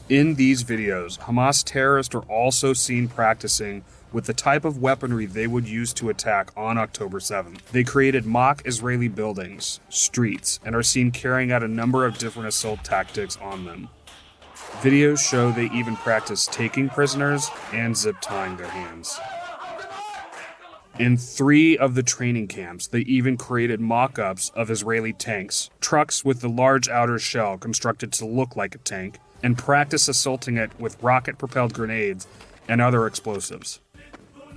In 0.09 0.35
these 0.35 0.63
videos, 0.63 1.19
Hamas 1.19 1.63
terrorists 1.63 2.15
are 2.15 2.23
also 2.23 2.73
seen 2.73 3.07
practicing 3.07 3.85
with 4.17 4.25
the 4.25 4.33
type 4.33 4.65
of 4.65 4.81
weaponry 4.81 5.27
they 5.27 5.45
would 5.45 5.67
use 5.67 5.93
to 5.93 6.09
attack 6.09 6.49
on 6.57 6.75
October 6.75 7.19
7th. 7.19 7.61
They 7.71 7.83
created 7.83 8.25
mock 8.25 8.63
Israeli 8.65 9.07
buildings, 9.07 9.79
streets, 9.89 10.59
and 10.65 10.75
are 10.75 10.81
seen 10.81 11.11
carrying 11.11 11.51
out 11.51 11.61
a 11.61 11.67
number 11.67 12.03
of 12.03 12.17
different 12.17 12.47
assault 12.47 12.83
tactics 12.83 13.37
on 13.37 13.65
them. 13.65 13.89
Videos 14.81 15.19
show 15.19 15.51
they 15.51 15.69
even 15.69 15.95
practice 15.97 16.47
taking 16.47 16.89
prisoners 16.89 17.51
and 17.71 17.95
zip 17.95 18.15
tying 18.19 18.57
their 18.57 18.69
hands. 18.69 19.19
In 20.97 21.15
three 21.15 21.77
of 21.77 21.93
the 21.93 22.01
training 22.01 22.47
camps, 22.47 22.87
they 22.87 23.01
even 23.01 23.37
created 23.37 23.79
mock 23.79 24.17
ups 24.17 24.49
of 24.55 24.71
Israeli 24.71 25.13
tanks, 25.13 25.69
trucks 25.79 26.25
with 26.25 26.41
the 26.41 26.49
large 26.49 26.89
outer 26.89 27.19
shell 27.19 27.59
constructed 27.59 28.11
to 28.13 28.25
look 28.25 28.55
like 28.55 28.73
a 28.73 28.79
tank, 28.79 29.19
and 29.43 29.59
practice 29.59 30.07
assaulting 30.07 30.57
it 30.57 30.71
with 30.79 31.03
rocket 31.03 31.37
propelled 31.37 31.75
grenades 31.75 32.25
and 32.67 32.81
other 32.81 33.07
explosives. 33.07 33.79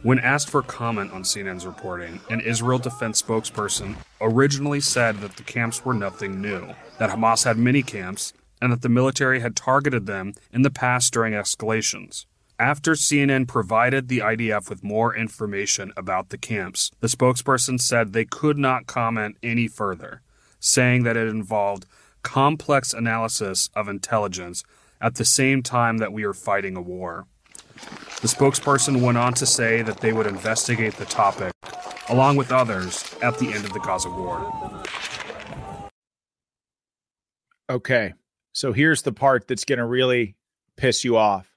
When 0.03 0.19
asked 0.19 0.49
for 0.49 0.63
comment 0.63 1.13
on 1.13 1.25
CNN's 1.25 1.67
reporting, 1.67 2.21
an 2.31 2.41
Israel 2.41 2.79
defense 2.79 3.21
spokesperson 3.21 3.97
originally 4.19 4.81
said 4.81 5.19
that 5.19 5.37
the 5.37 5.43
camps 5.43 5.85
were 5.85 5.93
nothing 5.93 6.41
new, 6.41 6.69
that 6.99 7.11
Hamas 7.11 7.45
had 7.45 7.59
many 7.59 7.83
camps, 7.83 8.33
and 8.63 8.73
that 8.73 8.81
the 8.81 8.89
military 8.89 9.41
had 9.41 9.55
targeted 9.55 10.07
them 10.07 10.33
in 10.55 10.63
the 10.63 10.71
past 10.71 11.13
during 11.13 11.35
escalations. 11.35 12.25
After 12.59 12.93
CNN 12.93 13.47
provided 13.47 14.09
the 14.09 14.21
IDF 14.21 14.71
with 14.71 14.83
more 14.83 15.15
information 15.15 15.93
about 15.99 16.31
the 16.31 16.39
camps, 16.39 16.91
the 17.01 17.07
spokesperson 17.07 17.79
said 17.79 18.15
they 18.15 18.25
could 18.25 18.57
not 18.57 18.87
comment 18.87 19.37
any 19.43 19.69
further, 19.69 20.23
saying 20.59 21.03
that 21.03 21.19
it 21.19 21.29
involved 21.29 21.85
complex 22.23 22.95
analysis 22.95 23.69
of 23.75 23.87
intelligence 23.87 24.65
at 24.99 25.17
the 25.17 25.27
same 25.27 25.63
time 25.63 25.99
that 25.99 26.13
we 26.13 26.25
are 26.25 26.33
fighting 26.33 26.75
a 26.75 26.83
war. 26.83 27.27
The 28.21 28.29
spokesperson 28.29 29.01
went 29.01 29.17
on 29.19 29.35
to 29.35 29.47
say 29.47 29.83
that 29.83 29.99
they 29.99 30.13
would 30.13 30.27
investigate 30.27 30.95
the 30.97 31.07
topic, 31.07 31.53
along 32.09 32.37
with 32.37 32.53
others, 32.53 33.15
at 33.23 33.39
the 33.39 33.53
end 33.53 33.65
of 33.65 33.73
the 33.73 33.81
Gaza 33.81 34.11
war. 34.11 34.85
Okay. 37.71 38.13
So 38.53 38.73
here's 38.73 39.03
the 39.03 39.13
part 39.13 39.47
that's 39.47 39.65
going 39.65 39.79
to 39.79 39.87
really 39.87 40.37
piss 40.77 41.05
you 41.05 41.17
off. 41.17 41.51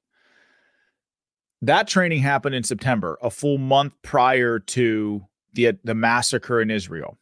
That 1.61 1.87
training 1.87 2.21
happened 2.21 2.55
in 2.55 2.63
September, 2.63 3.17
a 3.21 3.29
full 3.29 3.57
month 3.57 3.93
prior 4.01 4.59
to 4.59 5.25
the 5.53 5.77
the 5.83 5.95
massacre 5.95 6.61
in 6.61 6.69
Israel. 6.69 7.17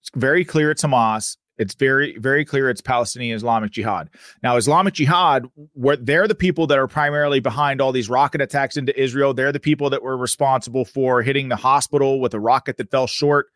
It's 0.00 0.10
very 0.14 0.44
clear 0.44 0.70
it's 0.70 0.82
Hamas. 0.82 1.36
It's 1.60 1.74
very 1.74 2.16
very 2.16 2.42
clear 2.46 2.70
it's 2.70 2.80
Palestinian 2.80 3.36
Islamic 3.36 3.70
Jihad. 3.70 4.08
Now, 4.42 4.56
Islamic 4.56 4.94
Jihad, 4.94 5.44
where 5.74 5.96
they're 5.96 6.26
the 6.26 6.34
people 6.34 6.66
that 6.68 6.78
are 6.78 6.88
primarily 6.88 7.38
behind 7.38 7.82
all 7.82 7.92
these 7.92 8.08
rocket 8.08 8.40
attacks 8.40 8.78
into 8.78 8.98
Israel. 8.98 9.34
They're 9.34 9.52
the 9.52 9.60
people 9.60 9.90
that 9.90 10.02
were 10.02 10.16
responsible 10.16 10.86
for 10.86 11.20
hitting 11.20 11.50
the 11.50 11.56
hospital 11.56 12.18
with 12.18 12.32
a 12.32 12.40
rocket 12.40 12.78
that 12.78 12.90
fell 12.90 13.06
short. 13.06 13.48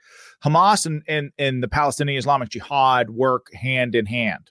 Hamas 0.45 0.85
and 0.85 1.03
and, 1.09 1.33
and 1.39 1.63
the 1.63 1.69
Palestinian 1.69 2.19
Islamic 2.19 2.51
Jihad 2.51 3.09
work 3.09 3.47
hand 3.55 3.95
in 3.95 4.05
hand. 4.05 4.51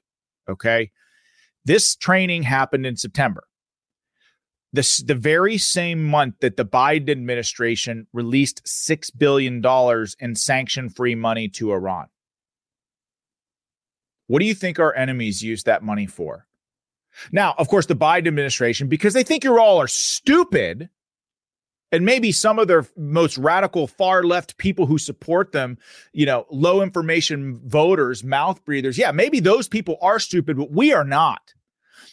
Okay. 0.49 0.89
This 1.63 1.95
training 1.95 2.43
happened 2.43 2.87
in 2.87 2.97
September. 2.97 3.43
This, 4.73 4.97
the 4.97 5.13
very 5.13 5.59
same 5.59 6.03
month 6.03 6.39
that 6.41 6.57
the 6.57 6.65
Biden 6.65 7.11
administration 7.11 8.07
released 8.11 8.65
$6 8.65 9.11
billion 9.15 9.63
in 10.19 10.35
sanction 10.35 10.89
free 10.89 11.13
money 11.13 11.47
to 11.49 11.71
Iran. 11.71 12.07
What 14.27 14.39
do 14.39 14.45
you 14.45 14.55
think 14.55 14.79
our 14.79 14.95
enemies 14.95 15.43
use 15.43 15.63
that 15.63 15.83
money 15.83 16.05
for? 16.05 16.47
Now, 17.31 17.53
of 17.57 17.67
course, 17.67 17.85
the 17.85 17.95
Biden 17.95 18.27
administration, 18.27 18.87
because 18.87 19.13
they 19.13 19.23
think 19.23 19.43
you 19.43 19.59
all 19.59 19.79
are 19.79 19.87
stupid, 19.87 20.89
and 21.91 22.05
maybe 22.05 22.31
some 22.31 22.57
of 22.57 22.67
their 22.67 22.87
most 22.97 23.37
radical 23.37 23.85
far 23.85 24.23
left 24.23 24.57
people 24.57 24.87
who 24.87 24.97
support 24.97 25.51
them, 25.51 25.77
you 26.11 26.25
know, 26.25 26.47
low 26.49 26.81
information 26.81 27.61
voters, 27.67 28.23
mouth 28.23 28.65
breathers. 28.65 28.97
Yeah, 28.97 29.11
maybe 29.11 29.39
those 29.39 29.67
people 29.67 29.97
are 30.01 30.17
stupid, 30.17 30.57
but 30.57 30.71
we 30.71 30.91
are 30.91 31.03
not. 31.03 31.53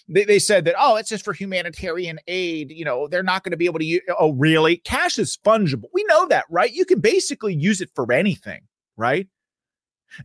They, 0.06 0.24
they 0.24 0.38
said 0.38 0.66
that, 0.66 0.74
oh, 0.78 0.96
it's 0.96 1.08
just 1.08 1.24
for 1.24 1.32
humanitarian 1.32 2.18
aid. 2.26 2.70
You 2.70 2.84
know, 2.84 3.08
they're 3.08 3.22
not 3.22 3.42
going 3.42 3.52
to 3.52 3.56
be 3.56 3.64
able 3.64 3.78
to 3.78 3.84
use. 3.86 4.02
Oh, 4.18 4.32
really? 4.32 4.76
Cash 4.76 5.18
is 5.18 5.38
fungible. 5.42 5.88
We 5.94 6.04
know 6.04 6.26
that, 6.26 6.44
right? 6.50 6.72
You 6.72 6.84
can 6.84 7.00
basically 7.00 7.54
use 7.54 7.80
it 7.80 7.90
for 7.94 8.12
anything, 8.12 8.62
right? 8.98 9.28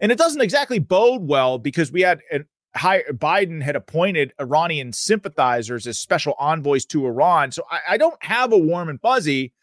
And 0.02 0.12
it 0.12 0.18
doesn't 0.18 0.42
exactly 0.42 0.80
bode 0.80 1.28
well 1.28 1.58
because 1.58 1.92
we 1.92 2.02
had 2.02 2.20
an 2.32 2.46
high, 2.76 3.04
Biden 3.12 3.62
had 3.62 3.76
appointed 3.76 4.34
Iranian 4.40 4.92
sympathizers 4.94 5.88
as 5.88 6.00
special 6.00 6.36
envoys 6.40 6.86
to 6.88 7.06
Iran. 7.06 7.52
So 7.52 7.64
I, 7.72 7.80
I 7.92 7.98
don't 7.98 8.22
have 8.24 8.52
a 8.52 8.58
warm 8.58 8.90
and 8.90 9.00
fuzzy 9.02 9.54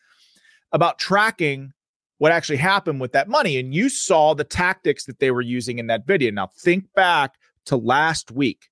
about 0.72 0.98
tracking 0.98 1.72
what 2.18 2.32
actually 2.32 2.56
happened 2.56 3.00
with 3.00 3.12
that 3.12 3.28
money. 3.28 3.58
And 3.58 3.74
you 3.74 3.88
saw 3.88 4.34
the 4.34 4.44
tactics 4.44 5.04
that 5.06 5.18
they 5.18 5.30
were 5.30 5.40
using 5.42 5.78
in 5.78 5.88
that 5.88 6.06
video. 6.06 6.30
Now 6.30 6.46
think 6.46 6.92
back 6.94 7.34
to 7.66 7.76
last 7.76 8.30
week. 8.30 8.68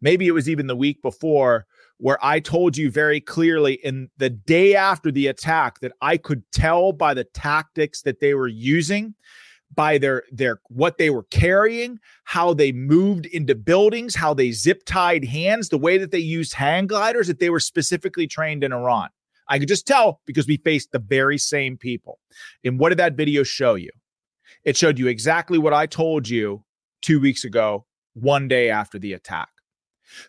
Maybe 0.00 0.26
it 0.26 0.32
was 0.32 0.48
even 0.48 0.66
the 0.66 0.76
week 0.76 1.00
before 1.02 1.66
where 1.98 2.18
I 2.22 2.40
told 2.40 2.78
you 2.78 2.90
very 2.90 3.20
clearly 3.20 3.74
in 3.84 4.08
the 4.16 4.30
day 4.30 4.74
after 4.74 5.12
the 5.12 5.26
attack 5.26 5.80
that 5.80 5.92
I 6.00 6.16
could 6.16 6.42
tell 6.50 6.92
by 6.92 7.12
the 7.12 7.24
tactics 7.24 8.02
that 8.02 8.20
they 8.20 8.32
were 8.32 8.48
using 8.48 9.14
by 9.74 9.98
their 9.98 10.24
their 10.32 10.60
what 10.68 10.98
they 10.98 11.10
were 11.10 11.24
carrying, 11.24 11.98
how 12.24 12.52
they 12.54 12.72
moved 12.72 13.26
into 13.26 13.54
buildings, 13.54 14.14
how 14.14 14.34
they 14.34 14.50
zip 14.52 14.84
tied 14.84 15.24
hands, 15.24 15.68
the 15.68 15.78
way 15.78 15.98
that 15.98 16.10
they 16.10 16.18
used 16.18 16.54
hang 16.54 16.86
gliders, 16.86 17.28
that 17.28 17.38
they 17.38 17.50
were 17.50 17.60
specifically 17.60 18.26
trained 18.26 18.64
in 18.64 18.72
Iran. 18.72 19.08
I 19.48 19.58
could 19.58 19.68
just 19.68 19.86
tell 19.86 20.20
because 20.26 20.46
we 20.46 20.58
faced 20.58 20.92
the 20.92 20.98
very 20.98 21.38
same 21.38 21.76
people. 21.76 22.18
And 22.64 22.78
what 22.78 22.90
did 22.90 22.98
that 22.98 23.16
video 23.16 23.42
show 23.42 23.74
you? 23.74 23.90
It 24.64 24.76
showed 24.76 24.98
you 24.98 25.08
exactly 25.08 25.58
what 25.58 25.74
I 25.74 25.86
told 25.86 26.28
you 26.28 26.64
two 27.02 27.20
weeks 27.20 27.44
ago, 27.44 27.86
one 28.14 28.48
day 28.48 28.70
after 28.70 28.98
the 28.98 29.12
attack. 29.12 29.48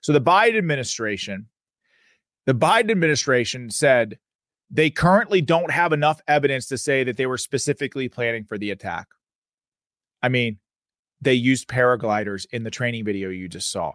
So 0.02 0.14
the 0.14 0.22
Biden 0.22 0.58
administration, 0.58 1.48
the 2.46 2.54
Biden 2.54 2.92
administration 2.92 3.70
said 3.70 4.18
they 4.70 4.90
currently 4.90 5.42
don't 5.42 5.72
have 5.72 5.92
enough 5.92 6.22
evidence 6.28 6.68
to 6.68 6.78
say 6.78 7.04
that 7.04 7.18
they 7.18 7.26
were 7.26 7.38
specifically 7.38 8.08
planning 8.08 8.46
for 8.46 8.58
the 8.58 8.72
attack. 8.72 9.08
I 10.22 10.30
mean, 10.30 10.60
they 11.22 11.34
used 11.34 11.68
paragliders 11.68 12.46
in 12.52 12.64
the 12.64 12.72
training 12.72 13.06
video 13.06 13.30
you 13.30 13.48
just 13.48 13.72
saw. 13.72 13.94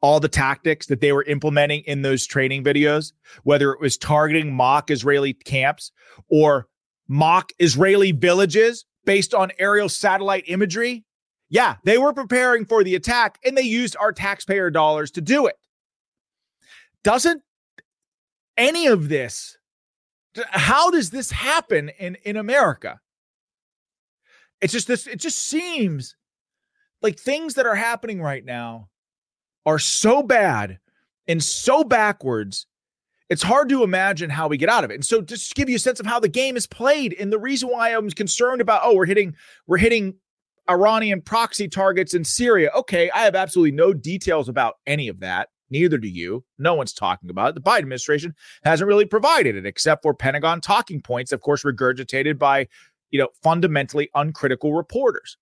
All 0.00 0.20
the 0.20 0.28
tactics 0.28 0.86
that 0.86 1.00
they 1.00 1.12
were 1.12 1.24
implementing 1.24 1.82
in 1.86 2.02
those 2.02 2.26
training 2.26 2.64
videos, 2.64 3.12
whether 3.44 3.72
it 3.72 3.80
was 3.80 3.96
targeting 3.96 4.52
mock 4.54 4.90
Israeli 4.90 5.32
camps 5.32 5.92
or 6.28 6.66
mock 7.08 7.52
Israeli 7.58 8.12
villages 8.12 8.84
based 9.04 9.32
on 9.32 9.52
aerial 9.58 9.88
satellite 9.88 10.44
imagery, 10.46 11.04
yeah, 11.48 11.76
they 11.84 11.98
were 11.98 12.12
preparing 12.12 12.64
for 12.64 12.82
the 12.82 12.94
attack 12.94 13.38
and 13.44 13.56
they 13.56 13.62
used 13.62 13.96
our 14.00 14.12
taxpayer 14.12 14.70
dollars 14.70 15.10
to 15.12 15.20
do 15.20 15.46
it. 15.46 15.56
Doesn't 17.04 17.42
any 18.56 18.86
of 18.86 19.08
this, 19.08 19.56
how 20.34 20.90
does 20.90 21.10
this 21.10 21.30
happen 21.30 21.90
in, 21.98 22.16
in 22.24 22.36
America? 22.36 23.00
It's 24.62 24.72
just 24.72 24.88
this, 24.88 25.06
it 25.06 25.20
just 25.20 25.38
seems 25.38 26.16
like 27.02 27.18
things 27.18 27.54
that 27.54 27.66
are 27.66 27.74
happening 27.74 28.22
right 28.22 28.44
now 28.44 28.88
are 29.66 29.78
so 29.78 30.22
bad 30.22 30.78
and 31.28 31.42
so 31.42 31.84
backwards. 31.84 32.66
It's 33.28 33.42
hard 33.42 33.68
to 33.70 33.82
imagine 33.82 34.30
how 34.30 34.48
we 34.48 34.56
get 34.56 34.68
out 34.68 34.84
of 34.84 34.90
it. 34.90 34.94
And 34.94 35.04
so 35.04 35.20
just 35.20 35.50
to 35.50 35.54
give 35.54 35.68
you 35.68 35.76
a 35.76 35.80
sense 35.80 36.00
of 36.00 36.06
how 36.06 36.20
the 36.20 36.28
game 36.28 36.56
is 36.56 36.66
played 36.66 37.14
and 37.18 37.32
the 37.32 37.38
reason 37.38 37.68
why 37.68 37.90
I'm 37.90 38.08
concerned 38.10 38.60
about, 38.60 38.82
oh, 38.84 38.94
we're 38.94 39.06
hitting, 39.06 39.34
we're 39.66 39.78
hitting 39.78 40.14
Iranian 40.70 41.22
proxy 41.22 41.66
targets 41.66 42.14
in 42.14 42.24
Syria. 42.24 42.70
Okay, 42.76 43.10
I 43.10 43.24
have 43.24 43.34
absolutely 43.34 43.72
no 43.72 43.92
details 43.92 44.48
about 44.48 44.74
any 44.86 45.08
of 45.08 45.20
that. 45.20 45.48
Neither 45.70 45.96
do 45.96 46.08
you. 46.08 46.44
No 46.58 46.74
one's 46.74 46.92
talking 46.92 47.30
about 47.30 47.50
it. 47.50 47.54
The 47.54 47.62
Biden 47.62 47.78
administration 47.78 48.34
hasn't 48.62 48.86
really 48.86 49.06
provided 49.06 49.56
it, 49.56 49.64
except 49.64 50.02
for 50.02 50.12
Pentagon 50.12 50.60
talking 50.60 51.00
points, 51.00 51.32
of 51.32 51.40
course, 51.40 51.64
regurgitated 51.64 52.38
by 52.38 52.68
you 53.12 53.20
know, 53.20 53.28
fundamentally 53.42 54.10
uncritical 54.14 54.74
reporters. 54.74 55.36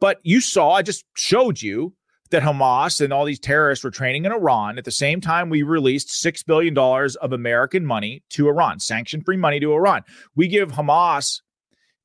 But 0.00 0.18
you 0.24 0.40
saw, 0.40 0.72
I 0.72 0.82
just 0.82 1.04
showed 1.14 1.62
you 1.62 1.94
that 2.30 2.42
Hamas 2.42 3.00
and 3.00 3.12
all 3.12 3.24
these 3.24 3.38
terrorists 3.38 3.84
were 3.84 3.90
training 3.90 4.24
in 4.24 4.32
Iran. 4.32 4.78
At 4.78 4.84
the 4.84 4.90
same 4.90 5.20
time, 5.20 5.50
we 5.50 5.62
released 5.62 6.08
$6 6.08 6.44
billion 6.46 6.76
of 6.76 7.32
American 7.32 7.86
money 7.86 8.24
to 8.30 8.48
Iran, 8.48 8.80
sanction 8.80 9.22
free 9.22 9.36
money 9.36 9.60
to 9.60 9.72
Iran. 9.72 10.02
We 10.34 10.48
give 10.48 10.72
Hamas, 10.72 11.40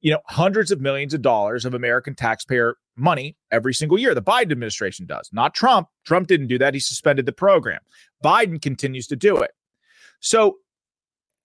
you 0.02 0.12
know, 0.12 0.20
hundreds 0.26 0.70
of 0.70 0.82
millions 0.82 1.14
of 1.14 1.22
dollars 1.22 1.66
of 1.66 1.74
American 1.74 2.14
taxpayer 2.14 2.76
money 2.98 3.38
every 3.52 3.74
single 3.74 3.98
year. 3.98 4.14
The 4.14 4.22
Biden 4.22 4.52
administration 4.52 5.06
does, 5.06 5.30
not 5.32 5.56
Trump. 5.56 5.88
Trump 6.06 6.28
didn't 6.28 6.48
do 6.48 6.58
that. 6.58 6.74
He 6.74 6.80
suspended 6.80 7.26
the 7.26 7.32
program. 7.32 7.80
Biden 8.24 8.62
continues 8.62 9.08
to 9.08 9.16
do 9.16 9.38
it. 9.38 9.52
So 10.20 10.58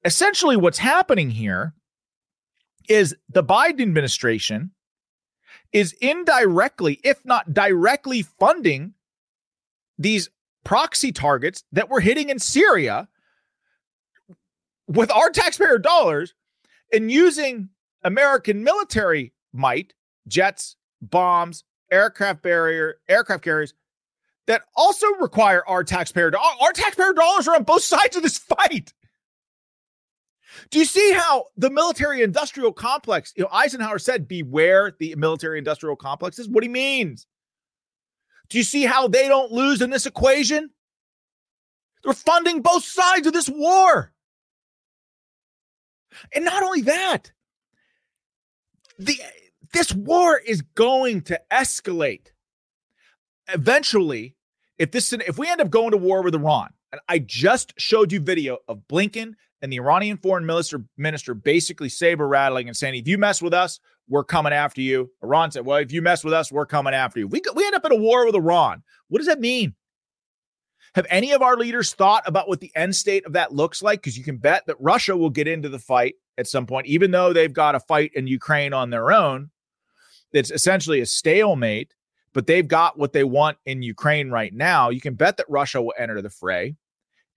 essentially 0.04 0.56
what's 0.56 0.78
happening 0.78 1.30
here 1.30 1.74
is 2.88 3.14
the 3.28 3.44
Biden 3.44 3.82
administration 3.82 4.70
is 5.72 5.94
indirectly, 6.00 7.00
if 7.02 7.24
not 7.24 7.54
directly, 7.54 8.22
funding 8.22 8.94
these 9.98 10.28
proxy 10.64 11.12
targets 11.12 11.64
that 11.72 11.88
we're 11.88 12.00
hitting 12.00 12.28
in 12.28 12.38
Syria 12.38 13.08
with 14.86 15.10
our 15.10 15.30
taxpayer 15.30 15.78
dollars 15.78 16.34
and 16.92 17.10
using 17.10 17.70
American 18.02 18.62
military 18.62 19.32
might, 19.52 19.94
jets, 20.28 20.76
bombs, 21.00 21.64
aircraft 21.90 22.42
barrier, 22.42 22.96
aircraft 23.08 23.44
carriers 23.44 23.74
that 24.46 24.62
also 24.74 25.06
require 25.20 25.66
our 25.66 25.84
taxpayer. 25.84 26.32
Our 26.60 26.72
taxpayer 26.72 27.12
dollars 27.12 27.48
are 27.48 27.54
on 27.54 27.64
both 27.64 27.82
sides 27.82 28.16
of 28.16 28.22
this 28.22 28.38
fight. 28.38 28.92
Do 30.70 30.78
you 30.78 30.84
see 30.84 31.12
how 31.12 31.46
the 31.56 31.70
military 31.70 32.22
industrial 32.22 32.72
complex, 32.72 33.32
you 33.36 33.44
know, 33.44 33.50
Eisenhower 33.52 33.98
said, 33.98 34.28
beware 34.28 34.94
the 34.98 35.14
military 35.16 35.58
industrial 35.58 35.96
complex. 35.96 36.38
Is 36.38 36.48
what 36.48 36.64
he 36.64 36.68
means. 36.68 37.26
Do 38.48 38.58
you 38.58 38.64
see 38.64 38.84
how 38.84 39.08
they 39.08 39.28
don't 39.28 39.50
lose 39.50 39.80
in 39.80 39.90
this 39.90 40.06
equation? 40.06 40.70
They're 42.04 42.12
funding 42.12 42.62
both 42.62 42.84
sides 42.84 43.26
of 43.26 43.32
this 43.32 43.48
war. 43.48 44.12
And 46.34 46.44
not 46.44 46.62
only 46.62 46.82
that, 46.82 47.32
the 48.98 49.18
this 49.72 49.92
war 49.94 50.38
is 50.38 50.62
going 50.74 51.22
to 51.22 51.40
escalate. 51.50 52.32
Eventually, 53.48 54.36
if 54.78 54.90
this 54.90 55.12
if 55.12 55.38
we 55.38 55.48
end 55.48 55.60
up 55.60 55.70
going 55.70 55.92
to 55.92 55.96
war 55.96 56.22
with 56.22 56.34
Iran, 56.34 56.70
and 56.90 57.00
I 57.08 57.20
just 57.20 57.72
showed 57.78 58.12
you 58.12 58.20
video 58.20 58.58
of 58.68 58.86
Blinken 58.88 59.34
and 59.62 59.72
the 59.72 59.78
Iranian 59.78 60.16
foreign 60.16 60.44
minister 60.44 60.84
minister 60.96 61.34
basically 61.34 61.88
saber 61.88 62.26
rattling 62.26 62.68
and 62.68 62.76
saying, 62.76 62.96
if 62.96 63.08
you 63.08 63.16
mess 63.16 63.40
with 63.40 63.54
us, 63.54 63.80
we're 64.08 64.24
coming 64.24 64.52
after 64.52 64.80
you. 64.80 65.10
Iran 65.22 65.52
said, 65.52 65.64
well, 65.64 65.78
if 65.78 65.92
you 65.92 66.02
mess 66.02 66.24
with 66.24 66.34
us, 66.34 66.50
we're 66.50 66.66
coming 66.66 66.92
after 66.92 67.20
you. 67.20 67.28
We, 67.28 67.40
we 67.54 67.64
end 67.64 67.76
up 67.76 67.84
in 67.86 67.92
a 67.92 67.96
war 67.96 68.26
with 68.26 68.34
Iran. 68.34 68.82
What 69.08 69.18
does 69.18 69.28
that 69.28 69.40
mean? 69.40 69.74
Have 70.96 71.06
any 71.08 71.32
of 71.32 71.40
our 71.40 71.56
leaders 71.56 71.94
thought 71.94 72.24
about 72.26 72.48
what 72.48 72.60
the 72.60 72.72
end 72.74 72.94
state 72.94 73.24
of 73.24 73.32
that 73.32 73.54
looks 73.54 73.82
like? 73.82 74.00
Because 74.00 74.18
you 74.18 74.24
can 74.24 74.36
bet 74.36 74.66
that 74.66 74.76
Russia 74.78 75.16
will 75.16 75.30
get 75.30 75.48
into 75.48 75.70
the 75.70 75.78
fight 75.78 76.16
at 76.36 76.46
some 76.46 76.66
point, 76.66 76.86
even 76.86 77.12
though 77.12 77.32
they've 77.32 77.52
got 77.52 77.74
a 77.74 77.80
fight 77.80 78.10
in 78.14 78.26
Ukraine 78.26 78.74
on 78.74 78.90
their 78.90 79.12
own. 79.12 79.50
It's 80.32 80.50
essentially 80.50 81.00
a 81.00 81.06
stalemate, 81.06 81.94
but 82.34 82.46
they've 82.46 82.66
got 82.66 82.98
what 82.98 83.12
they 83.12 83.24
want 83.24 83.58
in 83.64 83.82
Ukraine 83.82 84.30
right 84.30 84.52
now. 84.52 84.90
You 84.90 85.00
can 85.00 85.14
bet 85.14 85.36
that 85.36 85.46
Russia 85.48 85.80
will 85.80 85.94
enter 85.98 86.20
the 86.20 86.30
fray. 86.30 86.74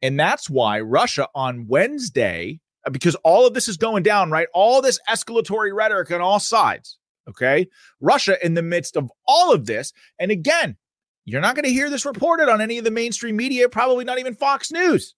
And 0.02 0.20
that's 0.20 0.50
why 0.50 0.80
Russia 0.82 1.28
on 1.34 1.68
Wednesday, 1.68 2.60
uh, 2.86 2.90
because 2.90 3.16
all 3.24 3.48
of 3.48 3.54
this 3.54 3.68
is 3.68 3.78
going 3.78 4.04
down, 4.04 4.32
right? 4.32 4.48
All 4.54 4.82
this 4.82 5.00
escalatory 5.10 5.74
rhetoric 5.74 6.12
on 6.12 6.22
all 6.22 6.40
sides. 6.40 6.98
Okay. 7.28 7.68
Russia 8.00 8.38
in 8.46 8.54
the 8.54 8.62
midst 8.62 8.96
of 8.96 9.12
all 9.28 9.54
of 9.54 9.66
this. 9.66 9.94
And 10.20 10.32
again, 10.32 10.78
you're 11.26 11.42
not 11.42 11.56
going 11.56 11.66
to 11.66 11.72
hear 11.72 11.90
this 11.90 12.06
reported 12.06 12.50
on 12.50 12.62
any 12.62 12.78
of 12.78 12.84
the 12.84 12.92
mainstream 12.92 13.36
media, 13.36 13.68
probably 13.68 14.06
not 14.06 14.20
even 14.20 14.36
Fox 14.36 14.72
News. 14.72 15.16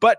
But 0.00 0.18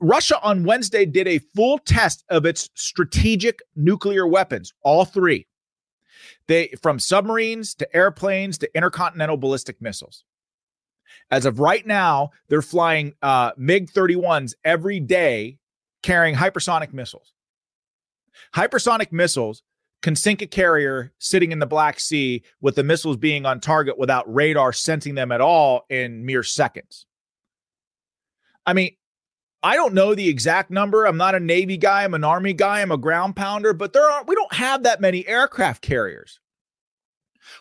Russia 0.00 0.40
on 0.42 0.64
Wednesday 0.64 1.06
did 1.06 1.28
a 1.28 1.38
full 1.54 1.78
test 1.78 2.24
of 2.28 2.44
its 2.44 2.68
strategic 2.74 3.60
nuclear 3.76 4.26
weapons, 4.26 4.72
all 4.82 5.04
three. 5.04 5.46
They 6.48 6.74
from 6.82 6.98
submarines 6.98 7.74
to 7.76 7.96
airplanes 7.96 8.58
to 8.58 8.76
intercontinental 8.76 9.36
ballistic 9.36 9.80
missiles. 9.80 10.24
As 11.30 11.46
of 11.46 11.60
right 11.60 11.86
now, 11.86 12.30
they're 12.48 12.62
flying 12.62 13.14
uh, 13.22 13.52
MiG 13.56 13.90
31s 13.90 14.54
every 14.64 15.00
day 15.00 15.58
carrying 16.02 16.34
hypersonic 16.34 16.92
missiles. 16.92 17.32
Hypersonic 18.54 19.12
missiles 19.12 19.62
can 20.02 20.14
sink 20.14 20.42
a 20.42 20.46
carrier 20.46 21.12
sitting 21.18 21.50
in 21.50 21.58
the 21.58 21.66
Black 21.66 21.98
Sea 21.98 22.42
with 22.60 22.74
the 22.74 22.84
missiles 22.84 23.16
being 23.16 23.46
on 23.46 23.58
target 23.58 23.98
without 23.98 24.32
radar 24.32 24.72
sensing 24.72 25.14
them 25.14 25.32
at 25.32 25.40
all 25.40 25.86
in 25.88 26.26
mere 26.26 26.42
seconds. 26.42 27.06
I 28.66 28.74
mean, 28.74 28.96
I 29.62 29.76
don't 29.76 29.94
know 29.94 30.14
the 30.14 30.28
exact 30.28 30.70
number. 30.70 31.06
I'm 31.06 31.16
not 31.16 31.34
a 31.34 31.40
Navy 31.40 31.78
guy. 31.78 32.04
I'm 32.04 32.12
an 32.12 32.22
Army 32.22 32.52
guy. 32.52 32.82
I'm 32.82 32.92
a 32.92 32.98
ground 32.98 33.34
pounder, 33.34 33.72
but 33.72 33.94
there 33.94 34.04
aren't, 34.04 34.28
we 34.28 34.34
don't 34.34 34.52
have 34.52 34.82
that 34.82 35.00
many 35.00 35.26
aircraft 35.26 35.80
carriers. 35.80 36.38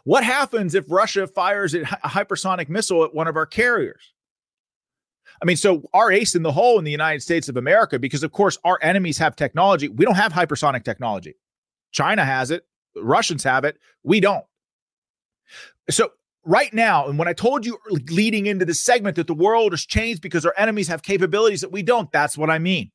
What 0.04 0.24
happens 0.24 0.76
if 0.76 0.86
Russia 0.90 1.28
fires 1.28 1.74
a 1.74 1.82
hypersonic 1.82 2.70
missile 2.70 3.04
at 3.04 3.14
one 3.14 3.28
of 3.28 3.36
our 3.36 3.46
carriers? 3.46 4.14
I 5.42 5.46
mean, 5.46 5.58
so 5.58 5.84
our 5.94 6.12
ace 6.12 6.36
in 6.36 6.44
the 6.44 6.52
hole 6.52 6.78
in 6.78 6.86
the 6.86 6.92
United 6.92 7.22
States 7.22 7.50
of 7.50 7.58
America, 7.58 8.00
because 8.00 8.24
of 8.24 8.32
course 8.32 8.58
our 8.64 8.80
enemies 8.82 9.18
have 9.18 9.36
technology. 9.36 9.88
We 9.88 10.06
don't 10.06 10.16
have 10.16 10.32
hypersonic 10.32 10.84
technology. 10.84 11.36
China 11.92 12.24
has 12.24 12.52
it, 12.52 12.66
Russians 12.96 13.44
have 13.44 13.66
it, 13.66 13.78
we 14.04 14.20
don't. 14.20 14.46
So 15.90 16.12
right 16.46 16.74
now, 16.74 17.08
and 17.08 17.18
when 17.18 17.28
I 17.28 17.34
told 17.34 17.66
you 17.66 17.78
leading 18.10 18.46
into 18.46 18.66
this 18.66 18.82
segment 18.82 19.16
that 19.16 19.28
the 19.28 19.34
world 19.34 19.74
has 19.74 19.86
changed 19.86 20.22
because 20.22 20.46
our 20.46 20.54
enemies 20.58 20.88
have 20.88 21.04
capabilities 21.04 21.62
that 21.62 21.72
we 21.72 21.84
don't, 21.84 22.12
that's 22.12 22.38
what 22.38 22.50
I 22.50 22.60
mean. 22.60 22.92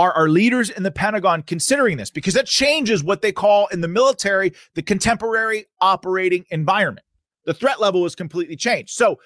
Are 0.00 0.14
our 0.14 0.30
leaders 0.30 0.70
in 0.70 0.82
the 0.82 0.90
Pentagon 0.90 1.42
considering 1.42 1.98
this? 1.98 2.10
Because 2.10 2.32
that 2.32 2.46
changes 2.46 3.04
what 3.04 3.20
they 3.20 3.32
call 3.32 3.66
in 3.66 3.82
the 3.82 3.88
military 3.88 4.54
the 4.74 4.80
contemporary 4.80 5.66
operating 5.82 6.46
environment. 6.48 7.04
The 7.44 7.52
threat 7.52 7.82
level 7.82 8.06
is 8.06 8.14
completely 8.14 8.56
changed. 8.56 8.94
So 8.94 9.20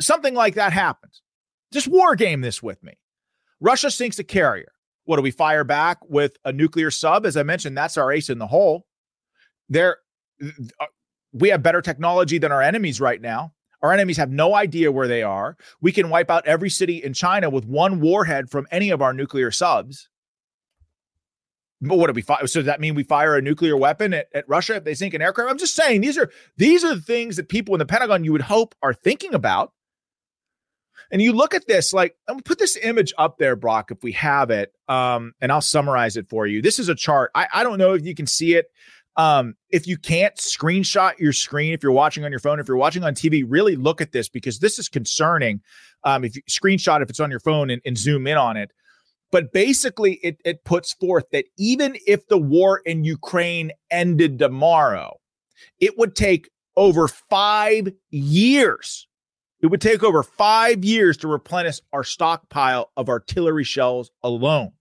something 0.00 0.34
like 0.34 0.56
that 0.56 0.72
happens. 0.72 1.22
Just 1.72 1.86
war 1.86 2.16
game 2.16 2.40
this 2.40 2.60
with 2.60 2.82
me. 2.82 2.94
Russia 3.60 3.88
sinks 3.88 4.18
a 4.18 4.24
carrier. 4.24 4.72
What 5.04 5.14
do 5.14 5.22
we 5.22 5.30
fire 5.30 5.62
back 5.62 5.98
with 6.08 6.36
a 6.44 6.52
nuclear 6.52 6.90
sub? 6.90 7.24
As 7.24 7.36
I 7.36 7.44
mentioned, 7.44 7.78
that's 7.78 7.96
our 7.96 8.10
ace 8.10 8.30
in 8.30 8.38
the 8.38 8.48
hole. 8.48 8.86
There, 9.68 9.98
uh, 10.42 10.86
we 11.32 11.50
have 11.50 11.62
better 11.62 11.82
technology 11.82 12.38
than 12.38 12.50
our 12.50 12.62
enemies 12.62 13.00
right 13.00 13.20
now. 13.20 13.52
Our 13.82 13.92
enemies 13.92 14.18
have 14.18 14.30
no 14.30 14.54
idea 14.54 14.92
where 14.92 15.08
they 15.08 15.22
are. 15.22 15.56
We 15.80 15.92
can 15.92 16.10
wipe 16.10 16.30
out 16.30 16.46
every 16.46 16.70
city 16.70 17.02
in 17.02 17.14
China 17.14 17.48
with 17.48 17.64
one 17.64 18.00
warhead 18.00 18.50
from 18.50 18.66
any 18.70 18.90
of 18.90 19.00
our 19.00 19.12
nuclear 19.12 19.50
subs. 19.50 20.08
But 21.80 21.96
what 21.96 22.08
do 22.08 22.12
we 22.12 22.20
fire? 22.22 22.46
So 22.46 22.60
does 22.60 22.66
that 22.66 22.80
mean 22.80 22.94
we 22.94 23.04
fire 23.04 23.36
a 23.36 23.42
nuclear 23.42 23.76
weapon 23.76 24.12
at, 24.12 24.28
at 24.34 24.48
Russia 24.48 24.76
if 24.76 24.84
they 24.84 24.94
sink 24.94 25.14
an 25.14 25.22
aircraft? 25.22 25.50
I'm 25.50 25.58
just 25.58 25.74
saying 25.74 26.02
these 26.02 26.18
are 26.18 26.30
these 26.58 26.84
are 26.84 26.94
the 26.94 27.00
things 27.00 27.36
that 27.36 27.48
people 27.48 27.74
in 27.74 27.78
the 27.78 27.86
Pentagon 27.86 28.22
you 28.22 28.32
would 28.32 28.42
hope 28.42 28.74
are 28.82 28.92
thinking 28.92 29.32
about. 29.32 29.72
And 31.10 31.22
you 31.22 31.32
look 31.32 31.54
at 31.54 31.66
this, 31.66 31.94
like 31.94 32.16
I'm 32.28 32.34
gonna 32.34 32.42
put 32.42 32.58
this 32.58 32.76
image 32.76 33.14
up 33.16 33.38
there, 33.38 33.56
Brock, 33.56 33.90
if 33.90 34.02
we 34.02 34.12
have 34.12 34.50
it. 34.50 34.74
Um, 34.88 35.32
and 35.40 35.50
I'll 35.50 35.62
summarize 35.62 36.18
it 36.18 36.28
for 36.28 36.46
you. 36.46 36.60
This 36.60 36.78
is 36.78 36.90
a 36.90 36.94
chart. 36.94 37.30
I, 37.34 37.48
I 37.52 37.62
don't 37.62 37.78
know 37.78 37.94
if 37.94 38.04
you 38.04 38.14
can 38.14 38.26
see 38.26 38.54
it. 38.54 38.66
Um, 39.16 39.54
if 39.70 39.86
you 39.86 39.96
can't 39.96 40.36
screenshot 40.36 41.18
your 41.18 41.32
screen, 41.32 41.72
if 41.72 41.82
you're 41.82 41.92
watching 41.92 42.24
on 42.24 42.30
your 42.30 42.40
phone, 42.40 42.60
if 42.60 42.68
you're 42.68 42.76
watching 42.76 43.02
on 43.02 43.14
TV, 43.14 43.44
really 43.46 43.76
look 43.76 44.00
at 44.00 44.12
this 44.12 44.28
because 44.28 44.60
this 44.60 44.78
is 44.78 44.88
concerning. 44.88 45.60
Um, 46.04 46.24
if 46.24 46.36
you 46.36 46.42
screenshot 46.48 47.02
if 47.02 47.10
it's 47.10 47.20
on 47.20 47.30
your 47.30 47.40
phone 47.40 47.70
and, 47.70 47.82
and 47.84 47.98
zoom 47.98 48.26
in 48.26 48.36
on 48.36 48.56
it. 48.56 48.70
But 49.32 49.52
basically, 49.52 50.14
it, 50.22 50.38
it 50.44 50.64
puts 50.64 50.92
forth 50.94 51.24
that 51.30 51.44
even 51.56 51.96
if 52.06 52.26
the 52.26 52.38
war 52.38 52.82
in 52.84 53.04
Ukraine 53.04 53.70
ended 53.90 54.38
tomorrow, 54.38 55.18
it 55.78 55.96
would 55.98 56.16
take 56.16 56.48
over 56.76 57.06
five 57.06 57.92
years. 58.10 59.06
It 59.60 59.66
would 59.66 59.80
take 59.80 60.02
over 60.02 60.22
five 60.22 60.84
years 60.84 61.16
to 61.18 61.28
replenish 61.28 61.80
our 61.92 62.02
stockpile 62.02 62.90
of 62.96 63.08
artillery 63.08 63.64
shells 63.64 64.10
alone 64.22 64.72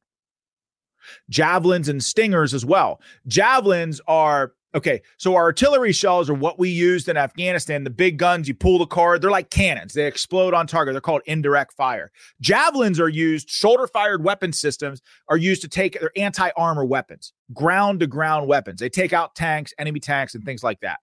javelins 1.30 1.90
and 1.90 2.04
stingers 2.04 2.54
as 2.54 2.66
well. 2.66 3.02
Javelins 3.28 4.02
are 4.08 4.54
okay. 4.76 5.02
So 5.18 5.36
our 5.36 5.44
artillery 5.44 5.92
shells 5.92 6.30
are 6.30 6.34
what 6.34 6.60
we 6.60 6.70
used 6.70 7.10
in 7.10 7.18
Afghanistan. 7.18 7.84
The 7.84 7.90
big 7.90 8.18
guns, 8.18 8.48
you 8.48 8.54
pull 8.54 8.80
the 8.80 8.86
card, 8.86 9.22
they're 9.22 9.32
like 9.32 9.50
cannons. 9.50 9.94
They 9.94 10.06
explode 10.06 10.54
on 10.54 10.68
target. 10.68 10.94
They're 10.94 11.02
called 11.02 11.22
indirect 11.26 11.74
fire. 11.74 12.12
Javelins 12.42 13.00
are 13.00 13.10
used, 13.10 13.50
shoulder 13.50 13.88
fired 13.88 14.24
weapon 14.24 14.54
systems 14.54 15.02
are 15.28 15.38
used 15.38 15.62
to 15.62 15.68
take 15.68 16.00
their 16.00 16.12
anti 16.16 16.50
armor 16.56 16.86
weapons, 16.86 17.34
ground 17.54 18.00
to 18.02 18.08
ground 18.08 18.48
weapons. 18.48 18.80
They 18.80 18.90
take 18.90 19.14
out 19.14 19.36
tanks, 19.36 19.74
enemy 19.78 20.00
tanks, 20.00 20.36
and 20.36 20.44
things 20.44 20.64
like 20.64 20.82
that. 20.82 21.00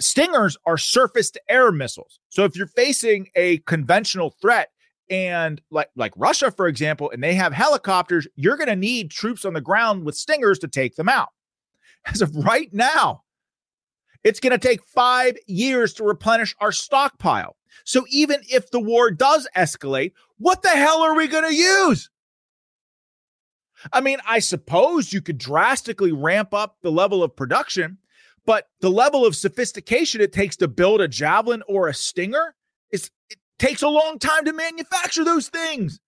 Stingers 0.00 0.56
are 0.64 0.78
surface 0.78 1.30
to 1.32 1.40
air 1.48 1.70
missiles. 1.72 2.20
So 2.30 2.44
if 2.44 2.56
you're 2.56 2.66
facing 2.66 3.28
a 3.36 3.58
conventional 3.58 4.34
threat, 4.40 4.70
and 5.10 5.60
like 5.70 5.90
like 5.96 6.12
Russia, 6.16 6.50
for 6.50 6.68
example, 6.68 7.10
and 7.10 7.22
they 7.22 7.34
have 7.34 7.52
helicopters, 7.52 8.26
you're 8.36 8.56
going 8.56 8.68
to 8.68 8.76
need 8.76 9.10
troops 9.10 9.44
on 9.44 9.52
the 9.52 9.60
ground 9.60 10.04
with 10.04 10.14
stingers 10.14 10.58
to 10.60 10.68
take 10.68 10.94
them 10.94 11.08
out. 11.08 11.28
As 12.06 12.22
of 12.22 12.34
right 12.34 12.72
now, 12.72 13.24
it's 14.24 14.40
going 14.40 14.52
to 14.52 14.58
take 14.58 14.86
five 14.86 15.36
years 15.46 15.92
to 15.94 16.04
replenish 16.04 16.54
our 16.60 16.72
stockpile. 16.72 17.56
So 17.84 18.04
even 18.08 18.40
if 18.48 18.70
the 18.70 18.80
war 18.80 19.10
does 19.10 19.48
escalate, 19.56 20.12
what 20.38 20.62
the 20.62 20.70
hell 20.70 21.02
are 21.02 21.14
we 21.14 21.28
going 21.28 21.44
to 21.44 21.54
use? 21.54 22.08
I 23.92 24.00
mean, 24.00 24.18
I 24.26 24.38
suppose 24.38 25.12
you 25.12 25.22
could 25.22 25.38
drastically 25.38 26.12
ramp 26.12 26.52
up 26.52 26.76
the 26.82 26.92
level 26.92 27.22
of 27.22 27.34
production, 27.34 27.98
but 28.44 28.68
the 28.80 28.90
level 28.90 29.24
of 29.24 29.34
sophistication 29.36 30.20
it 30.20 30.32
takes 30.32 30.56
to 30.56 30.68
build 30.68 31.00
a 31.00 31.08
javelin 31.08 31.62
or 31.66 31.88
a 31.88 31.94
stinger 31.94 32.54
is 32.92 33.10
it, 33.30 33.38
takes 33.60 33.82
a 33.82 33.88
long 33.88 34.18
time 34.18 34.46
to 34.46 34.52
manufacture 34.52 35.22
those 35.22 35.48
things. 35.48 36.00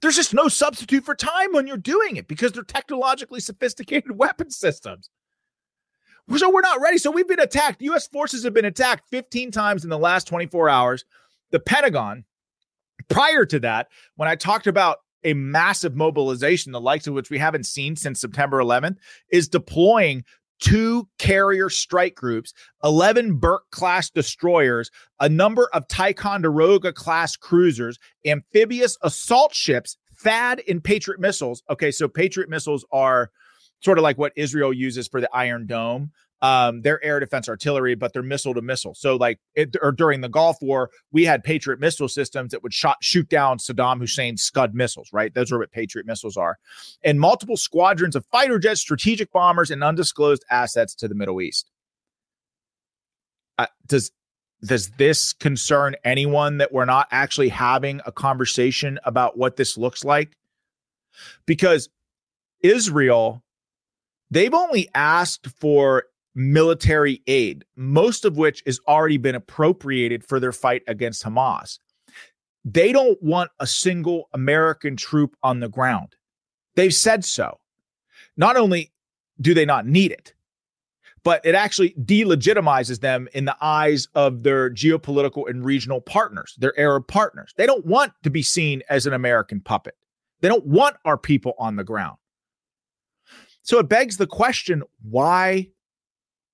There's 0.00 0.16
just 0.16 0.32
no 0.32 0.48
substitute 0.48 1.04
for 1.04 1.14
time 1.14 1.52
when 1.52 1.66
you're 1.66 1.76
doing 1.76 2.16
it 2.16 2.28
because 2.28 2.52
they're 2.52 2.62
technologically 2.62 3.40
sophisticated 3.40 4.16
weapon 4.18 4.50
systems. 4.50 5.10
So 6.36 6.50
we're 6.50 6.60
not 6.60 6.80
ready. 6.80 6.98
So 6.98 7.10
we've 7.10 7.28
been 7.28 7.40
attacked. 7.40 7.82
US 7.82 8.06
forces 8.06 8.44
have 8.44 8.54
been 8.54 8.64
attacked 8.64 9.08
15 9.10 9.50
times 9.50 9.84
in 9.84 9.90
the 9.90 9.98
last 9.98 10.26
24 10.28 10.68
hours. 10.68 11.04
The 11.50 11.60
Pentagon, 11.60 12.24
prior 13.08 13.44
to 13.44 13.58
that, 13.60 13.88
when 14.16 14.28
I 14.28 14.36
talked 14.36 14.68
about 14.68 14.98
a 15.24 15.34
massive 15.34 15.94
mobilization, 15.94 16.72
the 16.72 16.80
likes 16.80 17.06
of 17.06 17.14
which 17.14 17.30
we 17.30 17.38
haven't 17.38 17.66
seen 17.66 17.96
since 17.96 18.20
September 18.20 18.58
11th, 18.58 18.96
is 19.30 19.48
deploying 19.48 20.24
two 20.62 21.08
carrier 21.18 21.68
strike 21.68 22.14
groups, 22.14 22.54
11 22.84 23.36
Burke 23.36 23.68
class 23.70 24.08
destroyers, 24.08 24.90
a 25.20 25.28
number 25.28 25.68
of 25.74 25.86
Ticonderoga 25.88 26.92
class 26.92 27.36
cruisers, 27.36 27.98
amphibious 28.24 28.96
assault 29.02 29.54
ships, 29.54 29.96
THAAD 30.24 30.62
and 30.68 30.82
Patriot 30.82 31.20
missiles. 31.20 31.62
Okay, 31.68 31.90
so 31.90 32.06
Patriot 32.08 32.48
missiles 32.48 32.86
are 32.92 33.30
sort 33.80 33.98
of 33.98 34.02
like 34.02 34.18
what 34.18 34.32
Israel 34.36 34.72
uses 34.72 35.08
for 35.08 35.20
the 35.20 35.28
Iron 35.34 35.66
Dome 35.66 36.12
um, 36.42 36.82
their 36.82 37.02
air 37.04 37.20
defense 37.20 37.48
artillery, 37.48 37.94
but 37.94 38.12
they're 38.12 38.22
missile 38.22 38.52
to 38.52 38.60
missile. 38.60 38.94
So, 38.94 39.14
like, 39.14 39.38
it, 39.54 39.76
or 39.80 39.92
during 39.92 40.20
the 40.20 40.28
Gulf 40.28 40.56
War, 40.60 40.90
we 41.12 41.24
had 41.24 41.44
Patriot 41.44 41.78
missile 41.78 42.08
systems 42.08 42.50
that 42.50 42.62
would 42.64 42.74
shot, 42.74 42.96
shoot 43.00 43.28
down 43.28 43.58
Saddam 43.58 44.00
Hussein's 44.00 44.42
Scud 44.42 44.74
missiles, 44.74 45.08
right? 45.12 45.32
Those 45.32 45.52
are 45.52 45.58
what 45.60 45.70
Patriot 45.70 46.04
missiles 46.04 46.36
are. 46.36 46.58
And 47.04 47.20
multiple 47.20 47.56
squadrons 47.56 48.16
of 48.16 48.26
fighter 48.26 48.58
jets, 48.58 48.80
strategic 48.80 49.32
bombers, 49.32 49.70
and 49.70 49.84
undisclosed 49.84 50.44
assets 50.50 50.96
to 50.96 51.08
the 51.08 51.14
Middle 51.14 51.40
East. 51.40 51.70
Uh, 53.56 53.66
does 53.86 54.10
does 54.64 54.90
this 54.90 55.32
concern 55.32 55.96
anyone 56.04 56.58
that 56.58 56.72
we're 56.72 56.84
not 56.84 57.08
actually 57.10 57.48
having 57.48 58.00
a 58.06 58.12
conversation 58.12 58.98
about 59.04 59.36
what 59.36 59.56
this 59.56 59.76
looks 59.76 60.04
like? 60.04 60.36
Because 61.46 61.88
Israel, 62.62 63.42
they've 64.30 64.54
only 64.54 64.88
asked 64.94 65.48
for 65.48 66.04
military 66.34 67.22
aid, 67.26 67.64
most 67.76 68.24
of 68.24 68.36
which 68.36 68.62
has 68.66 68.80
already 68.88 69.18
been 69.18 69.34
appropriated 69.34 70.24
for 70.24 70.40
their 70.40 70.52
fight 70.52 70.82
against 70.86 71.24
Hamas. 71.24 71.78
They 72.64 72.92
don't 72.92 73.20
want 73.22 73.50
a 73.60 73.66
single 73.66 74.28
American 74.32 74.96
troop 74.96 75.36
on 75.42 75.60
the 75.60 75.68
ground. 75.68 76.14
They've 76.76 76.94
said 76.94 77.24
so. 77.24 77.58
Not 78.36 78.56
only 78.56 78.92
do 79.40 79.52
they 79.52 79.64
not 79.64 79.86
need 79.86 80.12
it, 80.12 80.32
but 81.24 81.44
it 81.44 81.54
actually 81.54 81.90
delegitimizes 82.00 83.00
them 83.00 83.28
in 83.32 83.44
the 83.44 83.56
eyes 83.60 84.08
of 84.14 84.42
their 84.42 84.70
geopolitical 84.70 85.48
and 85.48 85.64
regional 85.64 86.00
partners, 86.00 86.54
their 86.58 86.78
Arab 86.78 87.06
partners. 87.06 87.52
They 87.56 87.66
don't 87.66 87.86
want 87.86 88.12
to 88.22 88.30
be 88.30 88.42
seen 88.42 88.82
as 88.88 89.06
an 89.06 89.12
American 89.12 89.60
puppet. 89.60 89.96
They 90.40 90.48
don't 90.48 90.66
want 90.66 90.96
our 91.04 91.16
people 91.16 91.54
on 91.58 91.76
the 91.76 91.84
ground. 91.84 92.16
So 93.62 93.78
it 93.78 93.88
begs 93.88 94.16
the 94.16 94.26
question 94.26 94.82
why 95.02 95.68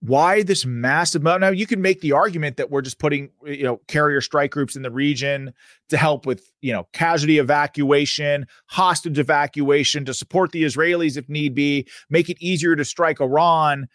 why 0.01 0.43
this 0.43 0.65
massive 0.65 1.23
amount? 1.23 1.41
now 1.41 1.49
you 1.49 1.67
can 1.67 1.83
make 1.83 2.01
the 2.01 2.13
argument 2.13 2.57
that 2.57 2.71
we're 2.71 2.83
just 2.83 2.99
putting 2.99 3.31
you 3.45 3.65
know 3.65 3.81
carrier 3.89 4.21
strike 4.21 4.51
groups 4.51 4.77
in 4.77 4.83
the 4.83 4.91
region 4.91 5.53
to 5.89 5.97
help 5.97 6.25
with 6.27 6.51
you 6.61 6.73
know 6.73 6.87
casualty 6.93 7.39
evacuation 7.39 8.47
hostage 8.67 9.19
evacuation 9.19 10.05
to 10.05 10.15
support 10.15 10.53
the 10.53 10.63
israelis 10.63 11.17
if 11.17 11.29
need 11.29 11.55
be 11.55 11.87
make 12.11 12.29
it 12.29 12.37
easier 12.41 12.77
to 12.77 12.85
strike 12.85 13.21
iran 13.21 13.89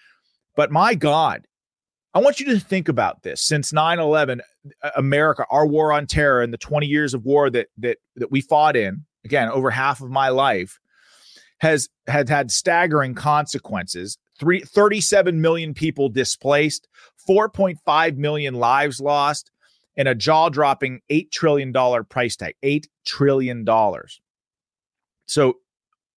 but 0.56 0.72
my 0.72 0.93
god 0.93 1.45
i 2.14 2.20
want 2.20 2.39
you 2.39 2.45
to 2.47 2.60
think 2.60 2.89
about 2.89 3.24
this 3.24 3.41
since 3.41 3.72
9-11 3.72 4.41
uh, 4.82 4.91
america 4.97 5.45
our 5.49 5.66
war 5.66 5.93
on 5.93 6.06
terror 6.06 6.41
and 6.41 6.54
the 6.54 6.58
20 6.58 6.86
years 6.86 7.14
of 7.14 7.24
war 7.24 7.49
that 7.49 7.68
that 7.78 7.97
that 8.18 8.32
we 8.32 8.41
fought 8.41 8.76
in 8.76 9.06
again 9.24 9.47
over 9.47 9.70
half 9.70 10.01
of 10.01 10.10
my 10.10 10.28
life 10.30 10.80
has 11.60 11.88
had 12.08 12.28
had 12.28 12.51
staggering 12.51 13.16
consequences 13.16 14.18
Three, 14.43 14.59
37 14.59 15.39
million 15.39 15.73
people 15.73 16.09
displaced, 16.09 16.89
4.5 17.27 18.17
million 18.17 18.55
lives 18.55 18.99
lost, 18.99 19.51
and 19.95 20.07
a 20.07 20.15
jaw 20.15 20.49
dropping 20.49 20.99
$8 21.09 21.31
trillion 21.31 21.73
price 22.09 22.35
tag. 22.35 22.55
$8 22.61 22.87
trillion. 23.05 23.65
So 25.27 25.57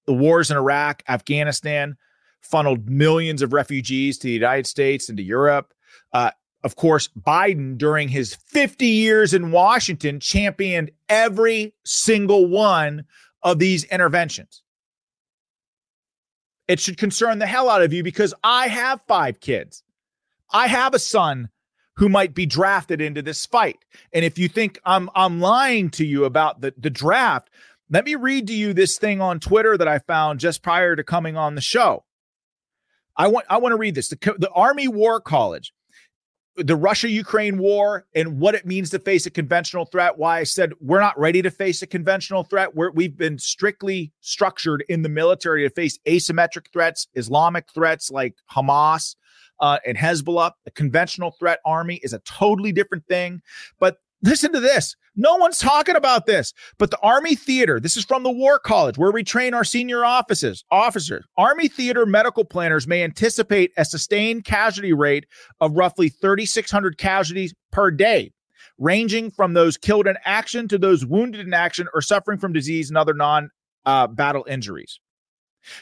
the 0.06 0.12
wars 0.12 0.50
in 0.50 0.56
Iraq, 0.56 1.04
Afghanistan 1.08 1.96
funneled 2.40 2.88
millions 2.88 3.42
of 3.42 3.52
refugees 3.52 4.18
to 4.18 4.26
the 4.26 4.32
United 4.32 4.66
States 4.66 5.08
and 5.08 5.16
to 5.18 5.22
Europe. 5.22 5.72
Uh, 6.12 6.32
of 6.64 6.74
course, 6.74 7.08
Biden, 7.08 7.78
during 7.78 8.08
his 8.08 8.34
50 8.34 8.86
years 8.86 9.34
in 9.34 9.52
Washington, 9.52 10.18
championed 10.18 10.90
every 11.08 11.74
single 11.84 12.48
one 12.48 13.04
of 13.44 13.60
these 13.60 13.84
interventions. 13.84 14.62
It 16.68 16.80
should 16.80 16.98
concern 16.98 17.38
the 17.38 17.46
hell 17.46 17.70
out 17.70 17.82
of 17.82 17.92
you 17.92 18.02
because 18.02 18.34
I 18.42 18.68
have 18.68 19.00
five 19.06 19.40
kids. 19.40 19.82
I 20.52 20.66
have 20.66 20.94
a 20.94 20.98
son 20.98 21.48
who 21.96 22.08
might 22.08 22.34
be 22.34 22.46
drafted 22.46 23.00
into 23.00 23.22
this 23.22 23.46
fight. 23.46 23.78
And 24.12 24.24
if 24.24 24.38
you 24.38 24.48
think 24.48 24.78
I'm 24.84 25.08
I'm 25.14 25.40
lying 25.40 25.90
to 25.90 26.04
you 26.04 26.24
about 26.24 26.60
the, 26.60 26.74
the 26.76 26.90
draft, 26.90 27.50
let 27.90 28.04
me 28.04 28.14
read 28.14 28.46
to 28.48 28.54
you 28.54 28.72
this 28.72 28.98
thing 28.98 29.20
on 29.20 29.40
Twitter 29.40 29.76
that 29.76 29.88
I 29.88 30.00
found 30.00 30.40
just 30.40 30.62
prior 30.62 30.96
to 30.96 31.04
coming 31.04 31.36
on 31.36 31.54
the 31.54 31.60
show. 31.60 32.04
I 33.16 33.28
want 33.28 33.46
I 33.48 33.58
want 33.58 33.72
to 33.72 33.78
read 33.78 33.94
this. 33.94 34.08
The, 34.08 34.34
the 34.38 34.50
Army 34.50 34.88
War 34.88 35.20
College 35.20 35.72
the 36.56 36.76
Russia 36.76 37.08
Ukraine 37.08 37.58
war 37.58 38.06
and 38.14 38.40
what 38.40 38.54
it 38.54 38.66
means 38.66 38.90
to 38.90 38.98
face 38.98 39.26
a 39.26 39.30
conventional 39.30 39.84
threat. 39.84 40.18
Why 40.18 40.38
I 40.38 40.44
said 40.44 40.72
we're 40.80 41.00
not 41.00 41.18
ready 41.18 41.42
to 41.42 41.50
face 41.50 41.82
a 41.82 41.86
conventional 41.86 42.44
threat. 42.44 42.74
We're, 42.74 42.90
we've 42.90 43.16
been 43.16 43.38
strictly 43.38 44.12
structured 44.20 44.84
in 44.88 45.02
the 45.02 45.08
military 45.08 45.68
to 45.68 45.74
face 45.74 45.98
asymmetric 46.06 46.72
threats, 46.72 47.08
Islamic 47.14 47.70
threats 47.72 48.10
like 48.10 48.36
Hamas 48.50 49.16
uh, 49.60 49.78
and 49.86 49.98
Hezbollah. 49.98 50.52
A 50.66 50.70
conventional 50.70 51.32
threat 51.32 51.60
army 51.64 52.00
is 52.02 52.12
a 52.12 52.20
totally 52.20 52.72
different 52.72 53.06
thing. 53.06 53.42
But 53.78 53.98
listen 54.22 54.52
to 54.52 54.60
this 54.60 54.96
no 55.16 55.36
one's 55.36 55.58
talking 55.58 55.96
about 55.96 56.26
this, 56.26 56.52
but 56.78 56.90
the 56.90 57.00
Army 57.00 57.34
Theater, 57.34 57.80
this 57.80 57.96
is 57.96 58.04
from 58.04 58.22
the 58.22 58.30
War 58.30 58.58
College 58.58 58.98
where 58.98 59.10
we 59.10 59.24
train 59.24 59.54
our 59.54 59.64
senior 59.64 60.04
officers, 60.04 60.64
officers. 60.70 61.24
Army 61.38 61.68
Theater 61.68 62.04
medical 62.04 62.44
planners 62.44 62.86
may 62.86 63.02
anticipate 63.02 63.72
a 63.78 63.84
sustained 63.84 64.44
casualty 64.44 64.92
rate 64.92 65.26
of 65.60 65.72
roughly 65.74 66.10
3600 66.10 66.98
casualties 66.98 67.54
per 67.72 67.90
day, 67.90 68.32
ranging 68.78 69.30
from 69.30 69.54
those 69.54 69.78
killed 69.78 70.06
in 70.06 70.16
action 70.24 70.68
to 70.68 70.76
those 70.76 71.06
wounded 71.06 71.40
in 71.40 71.54
action 71.54 71.88
or 71.94 72.02
suffering 72.02 72.38
from 72.38 72.52
disease 72.52 72.90
and 72.90 72.98
other 72.98 73.14
non 73.14 73.50
uh, 73.86 74.06
battle 74.06 74.44
injuries. 74.48 75.00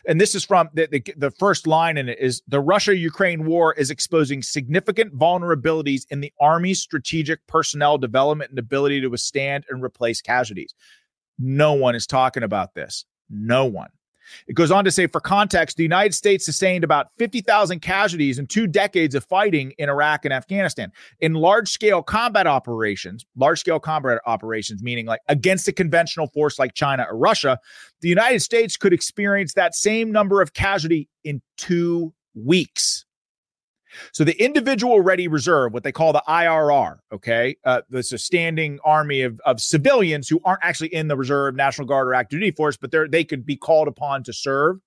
And 0.07 0.21
this 0.21 0.35
is 0.35 0.45
from 0.45 0.71
the, 0.75 0.87
the, 0.87 1.05
the 1.17 1.31
first 1.31 1.67
line 1.67 1.97
in 1.97 2.09
it 2.09 2.19
is 2.19 2.43
the 2.47 2.61
Russia 2.61 2.97
Ukraine 2.97 3.45
war 3.45 3.75
is 3.75 3.91
exposing 3.91 4.43
significant 4.43 5.17
vulnerabilities 5.17 6.03
in 6.11 6.21
the 6.21 6.33
Army's 6.41 6.81
strategic 6.81 7.47
personnel 7.47 7.99
development 7.99 8.51
and 8.51 8.59
ability 8.59 9.01
to 9.01 9.09
withstand 9.09 9.65
and 9.69 9.83
replace 9.83 10.21
casualties. 10.21 10.75
No 11.39 11.73
one 11.73 11.95
is 11.95 12.07
talking 12.07 12.43
about 12.43 12.75
this. 12.75 13.05
No 13.29 13.65
one. 13.65 13.91
It 14.47 14.55
goes 14.55 14.71
on 14.71 14.85
to 14.85 14.91
say, 14.91 15.07
for 15.07 15.21
context, 15.21 15.77
the 15.77 15.83
United 15.83 16.15
States 16.15 16.45
sustained 16.45 16.85
about 16.85 17.09
50,000 17.19 17.81
casualties 17.81 18.39
in 18.39 18.47
two 18.47 18.67
decades 18.67 19.15
of 19.15 19.25
fighting 19.25 19.73
in 19.79 19.89
Iraq 19.89 20.25
and 20.25 20.35
Afghanistan. 20.35 20.93
In 21.21 21.35
large 21.35 21.71
scale 21.71 22.03
combat 22.03 22.47
operations, 22.47 23.25
large 23.37 23.61
scale 23.61 23.81
combat 23.81 24.21
operations, 24.27 24.83
meaning 24.83 25.07
like 25.07 25.21
against 25.29 25.69
a 25.69 25.73
conventional 25.73 26.29
force 26.29 26.59
like 26.59 26.75
China 26.75 27.07
or 27.11 27.17
Russia, 27.17 27.59
the 28.01 28.09
United 28.09 28.41
States 28.41 28.77
could 28.77 28.93
experience 28.93 29.55
that 29.55 29.75
same 29.75 30.13
number 30.13 30.41
of 30.41 30.53
casualty 30.53 31.09
in 31.25 31.41
two 31.57 32.13
weeks. 32.35 33.05
So 34.13 34.25
the 34.25 34.41
individual 34.43 35.01
ready 35.01 35.29
reserve, 35.29 35.73
what 35.73 35.83
they 35.83 35.93
call 35.93 36.13
the 36.13 36.23
IRR, 36.29 36.99
okay, 37.13 37.57
uh, 37.65 37.83
this 37.89 38.13
a 38.13 38.19
standing 38.19 38.79
army 38.85 39.23
of, 39.23 39.41
of 39.45 39.61
civilians 39.61 40.29
who 40.29 40.41
aren't 40.45 40.61
actually 40.63 40.95
in 40.95 41.09
the 41.09 41.17
reserve, 41.17 41.55
National 41.55 41.87
Guard, 41.87 42.09
or 42.09 42.15
active 42.15 42.41
duty 42.41 42.51
force, 42.51 42.77
but 42.77 42.91
they're 42.91 43.09
they 43.09 43.25
could 43.25 43.47
be 43.47 43.57
called 43.57 43.89
upon 43.89 44.23
to 44.25 44.33
serve 44.33 44.81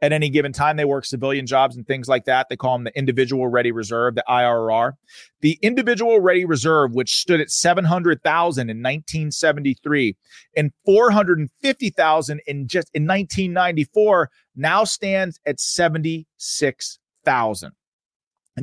at 0.00 0.12
any 0.12 0.30
given 0.30 0.52
time. 0.52 0.76
They 0.76 0.84
work 0.84 1.04
civilian 1.04 1.46
jobs 1.46 1.76
and 1.76 1.84
things 1.86 2.08
like 2.08 2.24
that. 2.26 2.48
They 2.48 2.56
call 2.56 2.76
them 2.76 2.84
the 2.84 2.96
individual 2.96 3.48
ready 3.48 3.72
reserve, 3.72 4.14
the 4.14 4.22
IRR. 4.28 4.92
The 5.40 5.58
individual 5.62 6.20
ready 6.20 6.44
reserve, 6.44 6.94
which 6.94 7.16
stood 7.16 7.40
at 7.40 7.50
700,000 7.50 8.70
in 8.70 8.76
1973 8.78 10.16
and 10.56 10.70
450,000 10.84 12.40
in 12.46 12.68
just 12.68 12.90
in 12.94 13.06
1994, 13.06 14.30
now 14.56 14.84
stands 14.84 15.40
at 15.46 15.60
76,000. 15.60 17.72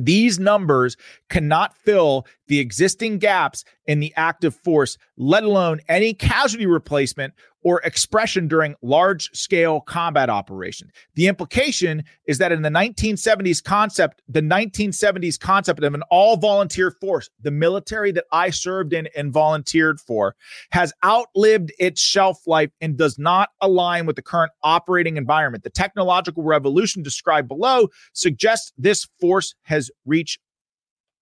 These 0.04 0.38
numbers 0.38 0.96
cannot 1.28 1.76
fill 1.76 2.26
the 2.48 2.58
existing 2.58 3.18
gaps 3.18 3.64
in 3.86 4.00
the 4.00 4.12
active 4.16 4.54
force, 4.54 4.98
let 5.16 5.44
alone 5.44 5.80
any 5.88 6.14
casualty 6.14 6.66
replacement 6.66 7.34
or 7.66 7.80
expression 7.80 8.46
during 8.46 8.76
large 8.80 9.28
scale 9.36 9.80
combat 9.80 10.30
operations. 10.30 10.92
The 11.16 11.26
implication 11.26 12.04
is 12.28 12.38
that 12.38 12.52
in 12.52 12.62
the 12.62 12.68
1970s 12.68 13.60
concept, 13.60 14.22
the 14.28 14.40
1970s 14.40 15.36
concept 15.36 15.82
of 15.82 15.92
an 15.92 16.02
all 16.08 16.36
volunteer 16.36 16.92
force, 16.92 17.28
the 17.40 17.50
military 17.50 18.12
that 18.12 18.26
I 18.30 18.50
served 18.50 18.92
in 18.92 19.08
and 19.16 19.32
volunteered 19.32 19.98
for, 19.98 20.36
has 20.70 20.92
outlived 21.04 21.72
its 21.80 22.00
shelf 22.00 22.46
life 22.46 22.70
and 22.80 22.96
does 22.96 23.18
not 23.18 23.48
align 23.60 24.06
with 24.06 24.14
the 24.14 24.22
current 24.22 24.52
operating 24.62 25.16
environment. 25.16 25.64
The 25.64 25.70
technological 25.70 26.44
revolution 26.44 27.02
described 27.02 27.48
below 27.48 27.88
suggests 28.12 28.72
this 28.78 29.08
force 29.20 29.56
has 29.62 29.90
reached 30.04 30.38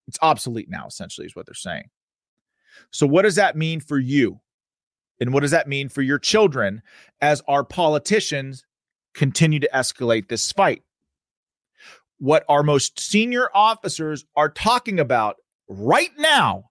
it's 0.07 0.19
obsolete 0.21 0.69
now, 0.69 0.87
essentially, 0.87 1.27
is 1.27 1.35
what 1.35 1.47
they're 1.47 1.55
saying. 1.55 1.89
So, 2.91 3.07
what 3.07 3.23
does 3.23 3.37
that 3.37 3.57
mean 3.57 3.81
for 3.81 3.99
you? 3.99 4.43
And 5.21 5.33
what 5.33 5.41
does 5.41 5.53
that 5.53 5.69
mean 5.69 5.89
for 5.89 6.03
your 6.03 6.19
children 6.19 6.83
as 7.21 7.43
our 7.47 7.65
politicians 7.65 8.65
continue 9.15 9.61
to 9.61 9.71
escalate 9.73 10.29
this 10.29 10.51
fight? 10.53 10.83
What 12.19 12.45
our 12.49 12.63
most 12.63 12.99
senior 12.99 13.49
officers 13.55 14.25
are 14.37 14.49
talking 14.49 14.99
about 14.99 15.37
right 15.69 16.11
now 16.19 16.71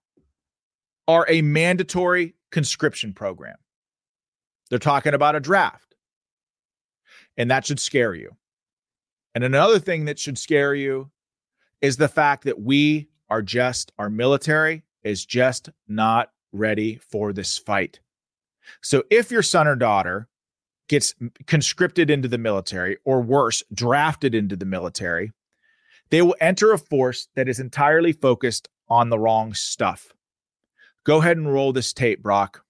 are 1.06 1.26
a 1.28 1.42
mandatory 1.42 2.34
conscription 2.50 3.12
program. 3.12 3.56
They're 4.70 4.78
talking 4.78 5.14
about 5.14 5.36
a 5.36 5.40
draft. 5.40 5.94
And 7.36 7.50
that 7.50 7.66
should 7.66 7.80
scare 7.80 8.14
you. 8.14 8.36
And 9.34 9.42
another 9.42 9.78
thing 9.78 10.04
that 10.04 10.18
should 10.18 10.38
scare 10.38 10.74
you 10.74 11.10
is 11.80 11.96
the 11.96 12.08
fact 12.08 12.44
that 12.44 12.60
we 12.60 13.08
are 13.28 13.42
just, 13.42 13.92
our 13.98 14.08
military 14.08 14.84
is 15.02 15.26
just 15.26 15.68
not 15.88 16.30
ready 16.52 16.96
for 16.96 17.32
this 17.32 17.58
fight. 17.58 18.00
So 18.82 19.04
if 19.10 19.30
your 19.30 19.42
son 19.42 19.66
or 19.66 19.76
daughter 19.76 20.28
gets 20.88 21.14
conscripted 21.46 22.10
into 22.10 22.28
the 22.28 22.38
military, 22.38 22.98
or 23.04 23.20
worse, 23.20 23.62
drafted 23.72 24.34
into 24.34 24.56
the 24.56 24.66
military, 24.66 25.32
they 26.10 26.22
will 26.22 26.36
enter 26.40 26.72
a 26.72 26.78
force 26.78 27.28
that 27.34 27.48
is 27.48 27.58
entirely 27.58 28.12
focused 28.12 28.68
on 28.88 29.08
the 29.08 29.18
wrong 29.18 29.54
stuff. 29.54 30.12
Go 31.04 31.20
ahead 31.20 31.36
and 31.36 31.52
roll 31.52 31.72
this 31.72 31.92
tape, 31.92 32.22
Brock. 32.22 32.64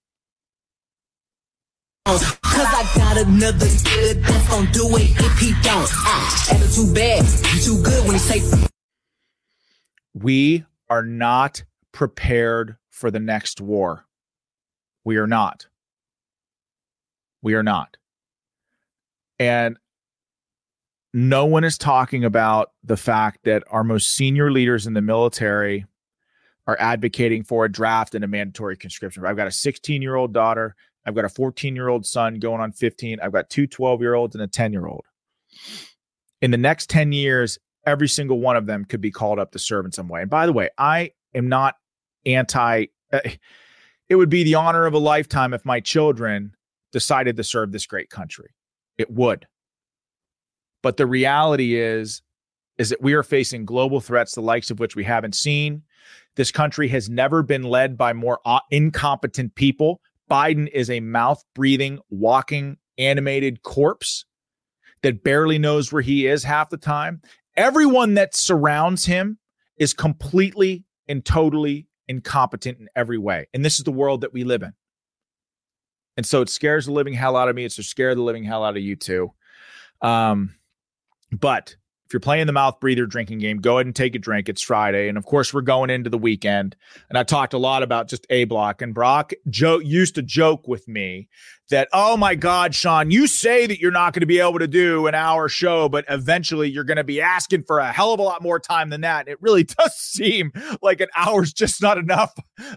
Cause 2.05 2.23
I 2.55 2.89
got 2.95 3.17
another 3.17 3.67
good 3.83 4.23
that's 4.23 4.49
gonna 4.49 4.71
do 4.71 4.87
it 4.95 5.11
if 5.19 5.39
he 5.39 5.51
don't. 5.61 5.89
Ah, 5.91 6.69
too 6.73 6.93
bad. 6.93 7.25
Too 7.61 7.81
good 7.83 8.03
when 8.03 8.13
you 8.13 8.19
say. 8.19 8.67
We 10.13 10.63
are 10.89 11.03
not 11.03 11.63
prepared 11.91 12.77
for 12.89 13.11
the 13.11 13.19
next 13.19 13.59
war. 13.59 14.05
We 15.03 15.17
are 15.17 15.27
not. 15.27 15.67
We 17.45 17.53
are 17.53 17.61
not. 17.61 17.95
And 19.37 19.77
no 21.13 21.45
one 21.45 21.63
is 21.63 21.77
talking 21.77 22.25
about 22.25 22.71
the 22.83 22.97
fact 22.97 23.41
that 23.43 23.63
our 23.69 23.83
most 23.83 24.09
senior 24.09 24.51
leaders 24.51 24.87
in 24.87 24.93
the 24.95 25.01
military 25.03 25.85
are 26.65 26.75
advocating 26.79 27.43
for 27.43 27.63
a 27.63 27.71
draft 27.71 28.15
and 28.15 28.23
a 28.23 28.27
mandatory 28.27 28.75
conscription. 28.75 29.23
I've 29.27 29.37
got 29.37 29.45
a 29.45 29.51
16 29.51 30.01
year 30.01 30.15
old 30.15 30.33
daughter. 30.33 30.75
I've 31.05 31.13
got 31.13 31.23
a 31.23 31.29
14 31.29 31.75
year 31.75 31.87
old 31.87 32.03
son 32.03 32.39
going 32.39 32.61
on 32.61 32.71
15. 32.71 33.19
I've 33.21 33.31
got 33.31 33.51
two 33.51 33.67
12 33.67 34.01
year 34.01 34.15
olds 34.15 34.33
and 34.33 34.43
a 34.43 34.47
10 34.47 34.73
year 34.73 34.87
old. 34.87 35.05
In 36.41 36.49
the 36.49 36.57
next 36.57 36.89
10 36.89 37.11
years, 37.11 37.59
every 37.85 38.07
single 38.07 38.39
one 38.39 38.55
of 38.55 38.65
them 38.65 38.85
could 38.85 39.01
be 39.01 39.11
called 39.11 39.37
up 39.37 39.51
to 39.51 39.59
serve 39.59 39.85
in 39.85 39.91
some 39.91 40.07
way. 40.07 40.21
And 40.21 40.31
by 40.31 40.47
the 40.47 40.53
way, 40.53 40.71
I 40.79 41.11
am 41.35 41.47
not 41.47 41.75
anti, 42.25 42.87
uh, 43.13 43.19
it 44.09 44.15
would 44.15 44.29
be 44.29 44.43
the 44.43 44.55
honor 44.55 44.87
of 44.87 44.95
a 44.95 44.97
lifetime 44.97 45.53
if 45.53 45.63
my 45.63 45.79
children 45.79 46.55
decided 46.95 47.35
to 47.35 47.43
serve 47.43 47.73
this 47.73 47.85
great 47.85 48.09
country. 48.09 48.55
It 48.97 49.11
would. 49.11 49.47
But 50.81 50.95
the 50.95 51.05
reality 51.05 51.75
is 51.75 52.21
is 52.77 52.87
that 52.87 53.01
we 53.01 53.13
are 53.13 53.21
facing 53.21 53.65
global 53.65 53.99
threats 53.99 54.33
the 54.33 54.41
likes 54.41 54.71
of 54.71 54.79
which 54.79 54.95
we 54.95 55.03
haven't 55.03 55.35
seen. 55.35 55.83
This 56.37 56.51
country 56.51 56.87
has 56.87 57.09
never 57.09 57.43
been 57.43 57.63
led 57.63 57.97
by 57.97 58.13
more 58.13 58.39
uh, 58.45 58.61
incompetent 58.71 59.55
people. 59.55 59.99
Biden 60.31 60.69
is 60.71 60.89
a 60.89 61.01
mouth 61.01 61.43
breathing, 61.53 61.99
walking, 62.09 62.77
animated 62.97 63.61
corpse 63.61 64.23
that 65.01 65.21
barely 65.21 65.59
knows 65.59 65.91
where 65.91 66.01
he 66.01 66.27
is 66.27 66.45
half 66.45 66.69
the 66.69 66.77
time. 66.77 67.21
Everyone 67.57 68.13
that 68.13 68.33
surrounds 68.37 69.05
him 69.05 69.37
is 69.75 69.93
completely 69.93 70.85
and 71.09 71.25
totally 71.25 71.87
incompetent 72.07 72.79
in 72.79 72.87
every 72.95 73.17
way. 73.17 73.47
And 73.53 73.65
this 73.65 73.79
is 73.79 73.83
the 73.83 73.91
world 73.91 74.21
that 74.21 74.31
we 74.31 74.45
live 74.45 74.63
in. 74.63 74.71
And 76.17 76.25
so 76.25 76.41
it 76.41 76.49
scares 76.49 76.85
the 76.85 76.91
living 76.91 77.13
hell 77.13 77.35
out 77.35 77.49
of 77.49 77.55
me. 77.55 77.65
It's 77.65 77.75
to 77.75 77.83
scare 77.83 78.15
the 78.15 78.21
living 78.21 78.43
hell 78.43 78.63
out 78.63 78.77
of 78.77 78.83
you 78.83 78.95
too. 78.95 79.33
Um, 80.01 80.55
but 81.31 81.75
if 82.05 82.13
you're 82.13 82.19
playing 82.19 82.45
the 82.45 82.53
mouth 82.53 82.79
breather 82.79 83.07
drinking 83.07 83.39
game, 83.39 83.57
go 83.57 83.77
ahead 83.77 83.87
and 83.87 83.95
take 83.95 84.13
a 84.13 84.19
drink. 84.19 84.47
It's 84.47 84.61
Friday. 84.61 85.09
And 85.09 85.17
of 85.17 85.25
course, 85.25 85.51
we're 85.51 85.61
going 85.61 85.89
into 85.89 86.09
the 86.09 86.19
weekend. 86.19 86.75
And 87.09 87.17
I 87.17 87.23
talked 87.23 87.53
a 87.53 87.57
lot 87.57 87.81
about 87.81 88.07
just 88.07 88.27
A 88.29 88.43
block. 88.43 88.83
And 88.83 88.93
Brock 88.93 89.33
Joe 89.49 89.79
used 89.79 90.13
to 90.15 90.21
joke 90.21 90.67
with 90.67 90.87
me 90.87 91.27
that, 91.71 91.87
oh 91.93 92.15
my 92.15 92.35
God, 92.35 92.75
Sean, 92.75 93.09
you 93.09 93.25
say 93.25 93.65
that 93.65 93.79
you're 93.79 93.89
not 93.89 94.13
going 94.13 94.21
to 94.21 94.27
be 94.27 94.39
able 94.39 94.59
to 94.59 94.67
do 94.67 95.07
an 95.07 95.15
hour 95.15 95.49
show, 95.49 95.89
but 95.89 96.05
eventually 96.07 96.69
you're 96.69 96.83
going 96.83 96.97
to 96.97 97.03
be 97.03 97.21
asking 97.21 97.63
for 97.63 97.79
a 97.79 97.91
hell 97.91 98.13
of 98.13 98.19
a 98.19 98.23
lot 98.23 98.43
more 98.43 98.59
time 98.59 98.91
than 98.91 99.01
that. 99.01 99.27
It 99.27 99.41
really 99.41 99.63
does 99.79 99.95
seem 99.95 100.51
like 100.83 101.01
an 101.01 101.09
hour's 101.17 101.53
just 101.53 101.81
not 101.81 101.97
enough. 101.97 102.35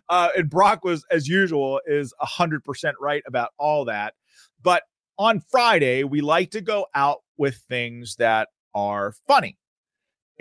Uh, 0.09 0.31
and 0.39 0.49
Brock 0.49 0.85
was, 0.85 1.05
as 1.11 1.29
usual, 1.29 1.83
is 1.87 2.15
100% 2.23 2.93
right 2.99 3.23
about 3.27 3.51
all 3.59 3.85
that. 3.85 4.15
But 4.63 4.85
on 5.19 5.41
Friday, 5.51 6.05
we 6.05 6.23
like 6.23 6.53
to 6.53 6.63
go 6.63 6.87
out 6.95 7.19
with 7.37 7.57
things 7.69 8.17
that 8.17 8.49
are 8.75 9.13
funny. 9.27 9.57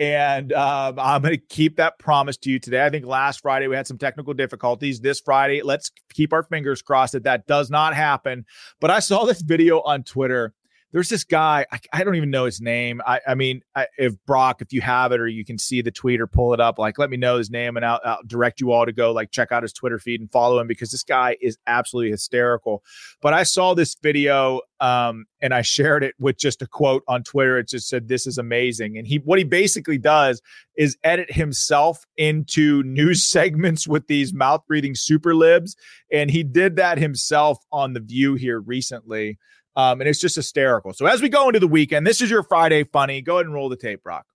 And 0.00 0.52
um, 0.52 0.98
I'm 0.98 1.22
going 1.22 1.34
to 1.34 1.42
keep 1.48 1.76
that 1.76 1.98
promise 1.98 2.36
to 2.38 2.50
you 2.50 2.60
today. 2.60 2.84
I 2.84 2.90
think 2.90 3.04
last 3.04 3.40
Friday 3.40 3.66
we 3.66 3.74
had 3.74 3.86
some 3.86 3.98
technical 3.98 4.32
difficulties. 4.32 5.00
This 5.00 5.20
Friday, 5.20 5.62
let's 5.62 5.90
keep 6.14 6.32
our 6.32 6.44
fingers 6.44 6.82
crossed 6.82 7.14
that 7.14 7.24
that 7.24 7.48
does 7.48 7.68
not 7.68 7.94
happen. 7.94 8.46
But 8.80 8.92
I 8.92 9.00
saw 9.00 9.24
this 9.24 9.42
video 9.42 9.80
on 9.80 10.04
Twitter 10.04 10.54
there's 10.92 11.08
this 11.08 11.24
guy 11.24 11.66
I, 11.70 11.80
I, 11.92 12.04
don't 12.04 12.14
even 12.14 12.30
know 12.30 12.44
his 12.44 12.60
name. 12.60 13.02
I, 13.06 13.20
I 13.26 13.34
mean 13.34 13.62
I, 13.74 13.86
if 13.98 14.14
brock 14.26 14.62
if 14.62 14.72
you 14.72 14.80
have 14.80 15.12
it 15.12 15.20
or 15.20 15.26
you 15.26 15.44
can 15.44 15.58
see 15.58 15.82
the 15.82 15.90
tweet 15.90 16.20
or 16.20 16.26
pull 16.26 16.54
it 16.54 16.60
up 16.60 16.78
like 16.78 16.98
let 16.98 17.10
me 17.10 17.16
know 17.16 17.36
his 17.36 17.50
name 17.50 17.76
and 17.76 17.84
I'll, 17.84 18.00
I'll, 18.04 18.22
direct 18.26 18.60
you 18.60 18.72
all 18.72 18.86
to 18.86 18.92
go 18.92 19.12
like 19.12 19.30
check 19.30 19.52
out 19.52 19.62
his 19.62 19.72
twitter 19.72 19.98
feed 19.98 20.20
and 20.20 20.30
follow 20.30 20.58
him 20.58 20.66
because 20.66 20.90
this 20.90 21.02
guy 21.02 21.36
is 21.40 21.58
absolutely 21.66 22.10
hysterical. 22.10 22.82
But 23.20 23.34
i 23.34 23.42
saw 23.42 23.74
this 23.74 23.96
video 24.02 24.60
um, 24.80 25.26
and 25.40 25.52
i 25.52 25.62
shared 25.62 26.04
it 26.04 26.14
with 26.18 26.38
just 26.38 26.62
a 26.62 26.66
quote 26.66 27.02
on 27.08 27.22
twitter. 27.22 27.58
It 27.58 27.68
just 27.68 27.88
said 27.88 28.08
this 28.08 28.26
is 28.26 28.38
amazing. 28.38 28.96
And 28.96 29.06
he 29.06 29.16
what 29.16 29.38
he 29.38 29.44
basically 29.44 29.98
does 29.98 30.40
is 30.76 30.96
edit 31.04 31.30
himself 31.30 32.04
into 32.16 32.82
news 32.84 33.24
segments 33.26 33.86
with 33.86 34.06
these 34.06 34.32
mouth 34.32 34.62
breathing 34.66 34.94
super 34.94 35.34
libs. 35.34 35.76
And 36.12 36.30
he 36.30 36.42
did 36.42 36.76
that 36.76 36.98
himself 36.98 37.58
on 37.70 37.92
the 37.92 38.00
view 38.00 38.34
here 38.34 38.60
recently 38.60 39.38
um, 39.78 40.00
and 40.00 40.10
it's 40.10 40.20
just 40.20 40.34
hysterical. 40.34 40.92
So 40.92 41.06
as 41.06 41.22
we 41.22 41.28
go 41.28 41.48
into 41.48 41.60
the 41.60 41.68
weekend, 41.68 42.04
this 42.04 42.20
is 42.20 42.28
your 42.28 42.42
Friday 42.42 42.82
funny. 42.82 43.22
Go 43.22 43.36
ahead 43.36 43.46
and 43.46 43.54
roll 43.54 43.68
the 43.68 43.76
tape, 43.76 44.02
Brock. 44.02 44.26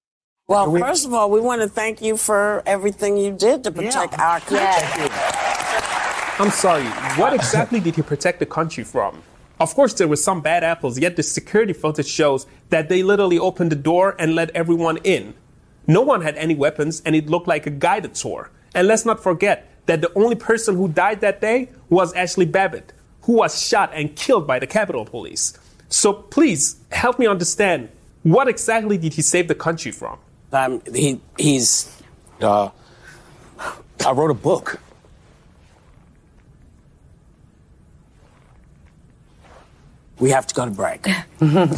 Well, 0.48 0.72
we- 0.72 0.80
first 0.80 1.06
of 1.06 1.14
all, 1.14 1.30
we 1.30 1.42
want 1.42 1.62
to 1.62 1.68
thank 1.68 2.02
you 2.02 2.16
for 2.16 2.64
everything 2.66 3.18
you 3.18 3.34
did 3.34 3.64
to 3.66 3.72
protect 3.72 4.14
yeah. 4.14 4.24
our 4.24 4.40
country. 4.40 5.06
Yeah. 5.06 6.36
I'm 6.40 6.50
sorry. 6.50 6.86
What 7.22 7.34
exactly 7.42 7.82
did 7.82 7.96
he 7.96 8.02
protect 8.02 8.40
the 8.40 8.46
country 8.46 8.86
from? 8.86 9.22
Of 9.60 9.76
course, 9.76 9.94
there 9.94 10.08
were 10.08 10.16
some 10.16 10.40
bad 10.42 10.64
apples, 10.64 10.98
yet 10.98 11.18
the 11.18 11.24
security 11.24 11.74
footage 11.74 12.08
shows 12.08 12.48
that 12.70 12.88
they 12.88 13.04
literally 13.04 13.38
opened 13.38 13.72
the 13.72 13.76
door 13.76 14.16
and 14.18 14.36
let 14.36 14.50
everyone 14.52 14.98
in. 15.04 15.34
No 15.88 16.02
one 16.02 16.22
had 16.22 16.38
any 16.38 16.56
weapons, 16.56 17.02
and 17.06 17.16
it 17.16 17.28
looked 17.28 17.50
like 17.50 17.68
a 17.68 17.70
guided 17.70 18.16
tour. 18.16 18.50
And 18.74 18.88
let's 18.88 19.06
not 19.06 19.22
forget 19.22 19.70
that 19.88 20.00
the 20.02 20.12
only 20.14 20.36
person 20.36 20.78
who 20.78 20.88
died 20.88 21.20
that 21.20 21.42
day 21.42 21.70
was 21.90 22.14
Ashli 22.14 22.50
Babbitt, 22.50 22.94
who 23.24 23.34
was 23.34 23.62
shot 23.62 23.92
and 23.94 24.16
killed 24.16 24.46
by 24.48 24.60
the 24.60 24.68
Capitol 24.68 25.06
Police. 25.06 25.58
So 25.90 26.14
please 26.14 26.78
help 26.92 27.20
me 27.20 27.28
understand 27.28 27.90
what 28.24 28.48
exactly 28.48 28.98
did 28.98 29.14
he 29.14 29.22
save 29.22 29.48
the 29.48 29.56
country 29.56 29.92
from? 29.92 30.18
Um, 30.52 30.82
he 30.94 31.20
he's. 31.38 32.02
Uh, 32.42 32.70
I 34.06 34.12
wrote 34.12 34.32
a 34.32 34.36
book. 34.36 34.80
We 40.20 40.30
have 40.30 40.48
to 40.48 40.56
go 40.56 40.66
to 40.66 40.72
break. 40.72 41.08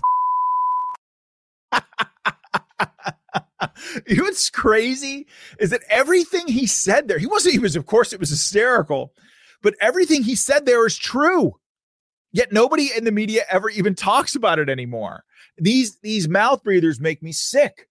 you 4.08 4.18
know 4.18 4.24
what's 4.24 4.50
crazy 4.50 5.28
is 5.60 5.70
that 5.70 5.82
everything 5.90 6.48
he 6.48 6.68
said 6.68 7.08
there, 7.08 7.18
he 7.18 7.26
wasn't, 7.26 7.54
he 7.54 7.60
was, 7.60 7.76
of 7.76 7.86
course, 7.86 8.14
it 8.14 8.20
was 8.20 8.30
hysterical 8.30 9.14
but 9.62 9.76
everything 9.82 10.24
he 10.24 10.36
said 10.36 10.66
there 10.66 10.86
is 10.86 10.98
true. 10.98 11.56
Yet 12.32 12.52
nobody 12.52 12.90
in 12.96 13.06
the 13.06 13.12
media 13.12 13.44
ever 13.50 13.70
even 13.70 13.96
talks 13.96 14.36
about 14.36 14.60
it 14.60 14.70
anymore. 14.70 15.24
These 15.58 16.00
these 16.02 16.28
mouth 16.28 16.64
breathers 16.64 17.00
make 17.00 17.24
me 17.24 17.32
sick. 17.32 17.88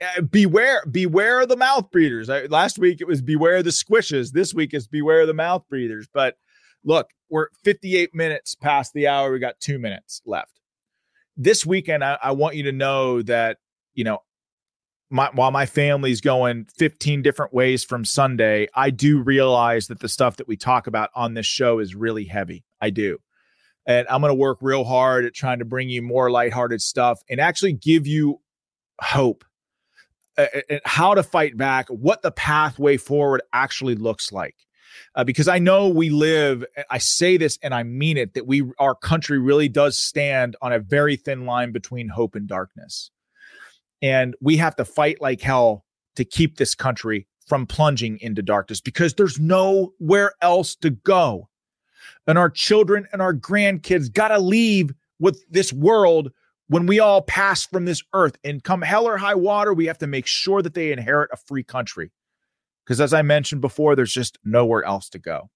Uh, 0.00 0.20
beware, 0.20 0.84
beware 0.90 1.44
the 1.46 1.56
mouth 1.56 1.90
breathers. 1.90 2.28
I, 2.28 2.42
last 2.42 2.78
week 2.78 3.00
it 3.00 3.06
was 3.06 3.20
beware 3.20 3.56
of 3.56 3.64
the 3.64 3.70
squishes. 3.70 4.30
This 4.30 4.54
week 4.54 4.72
is 4.74 4.86
beware 4.86 5.22
of 5.22 5.26
the 5.26 5.34
mouth 5.34 5.64
breathers. 5.68 6.06
But 6.12 6.36
look, 6.84 7.08
we're 7.30 7.48
58 7.64 8.14
minutes 8.14 8.54
past 8.54 8.92
the 8.92 9.08
hour. 9.08 9.32
We 9.32 9.38
got 9.38 9.58
two 9.58 9.78
minutes 9.78 10.22
left. 10.24 10.60
This 11.36 11.66
weekend, 11.66 12.04
I, 12.04 12.18
I 12.22 12.32
want 12.32 12.56
you 12.56 12.64
to 12.64 12.72
know 12.72 13.22
that, 13.22 13.58
you 13.94 14.04
know, 14.04 14.18
my, 15.10 15.30
while 15.32 15.50
my 15.50 15.66
family's 15.66 16.20
going 16.20 16.66
15 16.76 17.22
different 17.22 17.52
ways 17.54 17.84
from 17.84 18.04
Sunday, 18.04 18.68
I 18.74 18.90
do 18.90 19.22
realize 19.22 19.86
that 19.86 20.00
the 20.00 20.08
stuff 20.08 20.36
that 20.36 20.48
we 20.48 20.56
talk 20.56 20.86
about 20.86 21.10
on 21.14 21.34
this 21.34 21.46
show 21.46 21.78
is 21.78 21.94
really 21.94 22.24
heavy. 22.24 22.64
I 22.80 22.90
do. 22.90 23.18
And 23.86 24.06
I'm 24.08 24.20
going 24.20 24.30
to 24.30 24.34
work 24.34 24.58
real 24.60 24.84
hard 24.84 25.24
at 25.24 25.34
trying 25.34 25.60
to 25.60 25.64
bring 25.64 25.88
you 25.88 26.02
more 26.02 26.30
lighthearted 26.30 26.82
stuff 26.82 27.20
and 27.30 27.40
actually 27.40 27.72
give 27.72 28.06
you 28.06 28.40
hope 29.00 29.44
and 30.36 30.80
how 30.84 31.14
to 31.14 31.22
fight 31.22 31.56
back, 31.56 31.88
what 31.88 32.22
the 32.22 32.30
pathway 32.30 32.96
forward 32.96 33.42
actually 33.52 33.94
looks 33.94 34.30
like. 34.30 34.54
Uh, 35.14 35.24
because 35.24 35.48
I 35.48 35.58
know 35.58 35.88
we 35.88 36.10
live, 36.10 36.64
I 36.90 36.98
say 36.98 37.36
this 37.36 37.58
and 37.62 37.74
I 37.74 37.82
mean 37.82 38.16
it, 38.16 38.34
that 38.34 38.46
we, 38.46 38.62
our 38.78 38.94
country 38.94 39.38
really 39.38 39.68
does 39.68 39.98
stand 39.98 40.54
on 40.60 40.72
a 40.72 40.78
very 40.78 41.16
thin 41.16 41.46
line 41.46 41.72
between 41.72 42.08
hope 42.08 42.34
and 42.34 42.46
darkness. 42.46 43.10
And 44.02 44.34
we 44.40 44.56
have 44.56 44.76
to 44.76 44.84
fight 44.84 45.20
like 45.20 45.40
hell 45.40 45.84
to 46.16 46.24
keep 46.24 46.56
this 46.56 46.74
country 46.74 47.26
from 47.46 47.66
plunging 47.66 48.18
into 48.20 48.42
darkness 48.42 48.80
because 48.80 49.14
there's 49.14 49.40
nowhere 49.40 50.32
else 50.42 50.76
to 50.76 50.90
go. 50.90 51.48
And 52.26 52.38
our 52.38 52.50
children 52.50 53.08
and 53.12 53.22
our 53.22 53.34
grandkids 53.34 54.12
got 54.12 54.28
to 54.28 54.38
leave 54.38 54.92
with 55.18 55.42
this 55.50 55.72
world 55.72 56.30
when 56.68 56.86
we 56.86 57.00
all 57.00 57.22
pass 57.22 57.64
from 57.64 57.86
this 57.86 58.02
earth. 58.12 58.36
And 58.44 58.62
come 58.62 58.82
hell 58.82 59.08
or 59.08 59.16
high 59.16 59.34
water, 59.34 59.72
we 59.72 59.86
have 59.86 59.98
to 59.98 60.06
make 60.06 60.26
sure 60.26 60.62
that 60.62 60.74
they 60.74 60.92
inherit 60.92 61.30
a 61.32 61.36
free 61.36 61.64
country. 61.64 62.12
Because 62.84 63.00
as 63.00 63.12
I 63.12 63.22
mentioned 63.22 63.60
before, 63.60 63.96
there's 63.96 64.12
just 64.12 64.38
nowhere 64.44 64.84
else 64.84 65.08
to 65.10 65.18
go. 65.18 65.50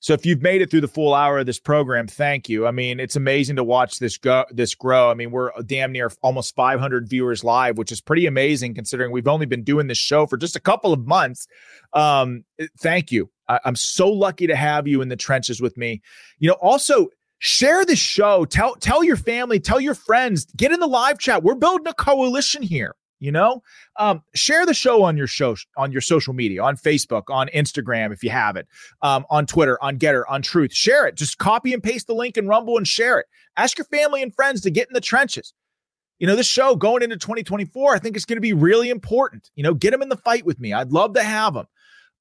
So 0.00 0.14
if 0.14 0.24
you've 0.24 0.40
made 0.40 0.62
it 0.62 0.70
through 0.70 0.80
the 0.80 0.88
full 0.88 1.14
hour 1.14 1.38
of 1.38 1.46
this 1.46 1.58
program, 1.58 2.06
thank 2.06 2.48
you. 2.48 2.66
I 2.66 2.70
mean, 2.70 2.98
it's 2.98 3.16
amazing 3.16 3.56
to 3.56 3.64
watch 3.64 3.98
this 3.98 4.16
go 4.16 4.46
this 4.50 4.74
grow. 4.74 5.10
I 5.10 5.14
mean, 5.14 5.30
we're 5.30 5.50
damn 5.66 5.92
near 5.92 6.10
almost 6.22 6.54
500 6.54 7.06
viewers 7.06 7.44
live, 7.44 7.76
which 7.76 7.92
is 7.92 8.00
pretty 8.00 8.24
amazing 8.26 8.74
considering 8.74 9.12
we've 9.12 9.28
only 9.28 9.44
been 9.44 9.62
doing 9.62 9.88
this 9.88 9.98
show 9.98 10.26
for 10.26 10.38
just 10.38 10.56
a 10.56 10.60
couple 10.60 10.94
of 10.94 11.06
months. 11.06 11.46
Um, 11.92 12.44
thank 12.78 13.12
you. 13.12 13.30
I, 13.46 13.60
I'm 13.66 13.76
so 13.76 14.08
lucky 14.10 14.46
to 14.46 14.56
have 14.56 14.88
you 14.88 15.02
in 15.02 15.08
the 15.08 15.16
trenches 15.16 15.60
with 15.60 15.76
me. 15.76 16.00
You 16.38 16.48
know, 16.48 16.56
also 16.62 17.08
share 17.38 17.84
the 17.84 17.96
show. 17.96 18.46
Tell 18.46 18.76
tell 18.76 19.04
your 19.04 19.16
family, 19.16 19.60
tell 19.60 19.80
your 19.80 19.94
friends, 19.94 20.46
get 20.56 20.72
in 20.72 20.80
the 20.80 20.86
live 20.86 21.18
chat. 21.18 21.42
We're 21.42 21.56
building 21.56 21.86
a 21.86 21.94
coalition 21.94 22.62
here 22.62 22.96
you 23.20 23.30
know? 23.30 23.62
Um, 23.96 24.22
share 24.34 24.66
the 24.66 24.74
show 24.74 25.02
on 25.04 25.16
your 25.16 25.26
show 25.26 25.56
on 25.76 25.92
your 25.92 26.00
social 26.00 26.32
media 26.32 26.62
on 26.62 26.76
facebook 26.76 27.24
on 27.28 27.48
instagram 27.54 28.12
if 28.12 28.22
you 28.22 28.30
have 28.30 28.56
it 28.56 28.66
um, 29.02 29.24
on 29.30 29.46
twitter 29.46 29.82
on 29.82 29.98
Gettr 29.98 30.24
on 30.28 30.42
truth 30.42 30.72
share 30.72 31.06
it. 31.06 31.14
Just 31.14 31.38
copy 31.38 31.72
and 31.72 31.82
paste 31.82 32.06
the 32.06 32.14
link 32.14 32.36
in 32.36 32.48
rumble 32.48 32.76
and 32.76 32.88
share 32.88 33.18
it. 33.18 33.26
Ask 33.56 33.78
your 33.78 33.84
family 33.86 34.22
and 34.22 34.34
friends 34.34 34.60
to 34.62 34.70
get 34.70 34.88
in 34.88 34.94
the 34.94 35.00
trenches. 35.00 35.52
You 36.18 36.26
know 36.26 36.36
this 36.36 36.46
show 36.46 36.76
going 36.76 37.02
into 37.02 37.16
2024 37.16 37.94
i 37.94 37.98
think 37.98 38.16
it's 38.16 38.24
going 38.24 38.36
to 38.36 38.40
be 38.40 38.52
really 38.52 38.90
important. 38.90 39.50
You 39.54 39.62
know 39.62 39.74
get 39.74 39.90
them 39.92 40.02
in 40.02 40.08
the 40.08 40.16
fight 40.16 40.44
with 40.44 40.58
me. 40.58 40.72
I'd 40.72 40.92
love 40.92 41.14
to 41.14 41.22
have 41.22 41.54
them 41.54 41.66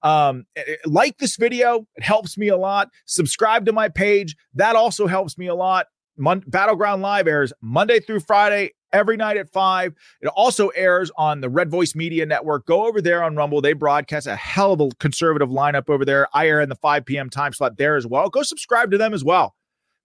um, 0.03 0.45
eh, 0.55 0.63
eh, 0.67 0.75
like 0.85 1.17
this 1.17 1.35
video. 1.35 1.85
It 1.95 2.03
helps 2.03 2.37
me 2.37 2.47
a 2.49 2.57
lot. 2.57 2.89
Subscribe 3.05 3.65
to 3.65 3.73
my 3.73 3.89
page. 3.89 4.35
That 4.53 4.75
also 4.75 5.07
helps 5.07 5.37
me 5.37 5.47
a 5.47 5.55
lot 5.55 5.87
Mon- 6.19 6.43
battleground 6.47 7.01
live 7.01 7.27
airs 7.27 7.53
monday 7.61 7.99
through 7.99 8.19
friday 8.19 8.71
every 8.91 9.17
night 9.17 9.37
at 9.37 9.49
five. 9.49 9.93
It 10.21 10.27
also 10.27 10.69
airs 10.69 11.11
on 11.17 11.41
the 11.41 11.49
Red 11.49 11.69
Voice 11.69 11.95
Media 11.95 12.25
Network. 12.25 12.65
Go 12.65 12.87
over 12.87 13.01
there 13.01 13.23
on 13.23 13.35
Rumble. 13.35 13.61
They 13.61 13.73
broadcast 13.73 14.27
a 14.27 14.35
hell 14.35 14.73
of 14.73 14.81
a 14.81 14.89
conservative 14.99 15.49
lineup 15.49 15.89
over 15.89 16.05
there. 16.05 16.27
I 16.33 16.47
air 16.47 16.61
in 16.61 16.69
the 16.69 16.75
5 16.75 17.05
p.m. 17.05 17.29
time 17.29 17.53
slot 17.53 17.77
there 17.77 17.95
as 17.95 18.07
well. 18.07 18.29
Go 18.29 18.43
subscribe 18.43 18.91
to 18.91 18.97
them 18.97 19.13
as 19.13 19.23
well. 19.23 19.55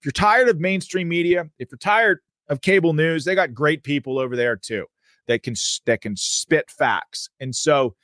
If 0.01 0.07
you're 0.07 0.13
tired 0.13 0.49
of 0.49 0.61
mainstream 0.61 1.09
media, 1.09 1.49
if 1.59 1.71
you're 1.71 1.79
tired 1.79 2.19
of 2.49 2.61
cable 2.61 2.93
news, 2.93 3.25
they 3.25 3.35
got 3.35 3.55
great 3.55 3.83
people 3.83 4.19
over 4.19 4.37
there 4.37 4.57
too 4.57 4.87
that 5.27 5.43
can 5.43 5.55
that 5.87 6.03
can 6.03 6.17
spit 6.17 6.71
facts. 6.71 7.31
And 7.41 7.55
so, 7.55 7.95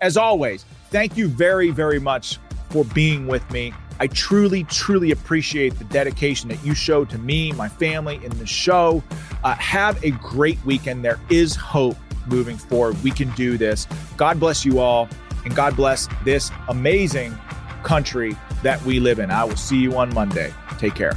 as 0.00 0.16
always, 0.16 0.64
thank 0.90 1.16
you 1.16 1.28
very 1.28 1.70
very 1.70 1.98
much 1.98 2.38
for 2.70 2.84
being 2.84 3.26
with 3.26 3.48
me. 3.50 3.72
I 4.00 4.06
truly, 4.06 4.64
truly 4.64 5.10
appreciate 5.10 5.78
the 5.78 5.84
dedication 5.84 6.48
that 6.50 6.64
you 6.64 6.74
show 6.74 7.04
to 7.04 7.18
me, 7.18 7.52
my 7.52 7.68
family, 7.68 8.20
and 8.24 8.32
the 8.34 8.46
show. 8.46 9.02
Uh, 9.42 9.54
have 9.56 10.02
a 10.04 10.10
great 10.12 10.58
weekend. 10.64 11.04
There 11.04 11.20
is 11.30 11.56
hope 11.56 11.96
moving 12.26 12.56
forward. 12.56 13.02
We 13.02 13.10
can 13.10 13.30
do 13.32 13.58
this. 13.58 13.86
God 14.16 14.38
bless 14.38 14.64
you 14.64 14.78
all, 14.78 15.08
and 15.44 15.54
God 15.54 15.76
bless 15.76 16.08
this 16.24 16.50
amazing 16.68 17.36
country 17.82 18.36
that 18.62 18.82
we 18.84 19.00
live 19.00 19.18
in. 19.18 19.30
I 19.30 19.44
will 19.44 19.56
see 19.56 19.78
you 19.78 19.96
on 19.96 20.12
Monday. 20.14 20.52
Take 20.78 20.94
care. 20.94 21.16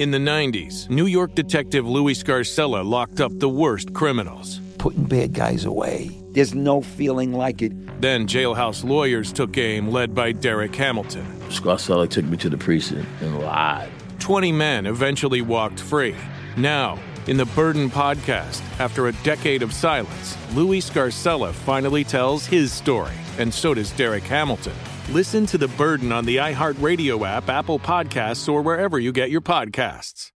In 0.00 0.10
the 0.10 0.16
90s, 0.16 0.88
New 0.88 1.04
York 1.04 1.34
detective 1.34 1.86
Louis 1.86 2.14
Scarcella 2.14 2.82
locked 2.82 3.20
up 3.20 3.38
the 3.38 3.50
worst 3.50 3.92
criminals. 3.92 4.58
Putting 4.78 5.04
bad 5.04 5.34
guys 5.34 5.66
away. 5.66 6.10
There's 6.30 6.54
no 6.54 6.80
feeling 6.80 7.34
like 7.34 7.60
it. 7.60 8.00
Then 8.00 8.26
jailhouse 8.26 8.82
lawyers 8.82 9.30
took 9.30 9.58
aim, 9.58 9.90
led 9.90 10.14
by 10.14 10.32
Derek 10.32 10.74
Hamilton. 10.74 11.26
Scarcella 11.50 12.08
took 12.08 12.24
me 12.24 12.38
to 12.38 12.48
the 12.48 12.56
precinct 12.56 13.06
and 13.20 13.40
lied. 13.40 13.90
20 14.20 14.52
men 14.52 14.86
eventually 14.86 15.42
walked 15.42 15.80
free. 15.80 16.16
Now, 16.56 16.98
in 17.26 17.36
the 17.36 17.44
Burden 17.54 17.90
podcast, 17.90 18.62
after 18.80 19.08
a 19.08 19.12
decade 19.22 19.62
of 19.62 19.70
silence, 19.70 20.34
Louis 20.54 20.80
Scarcella 20.80 21.52
finally 21.52 22.04
tells 22.04 22.46
his 22.46 22.72
story, 22.72 23.12
and 23.36 23.52
so 23.52 23.74
does 23.74 23.92
Derek 23.92 24.24
Hamilton. 24.24 24.72
Listen 25.10 25.44
to 25.46 25.58
The 25.58 25.66
Burden 25.66 26.12
on 26.12 26.24
the 26.24 26.36
iHeartRadio 26.36 27.26
app, 27.26 27.48
Apple 27.48 27.80
Podcasts, 27.80 28.48
or 28.48 28.62
wherever 28.62 28.96
you 28.96 29.10
get 29.10 29.28
your 29.28 29.40
podcasts. 29.40 30.30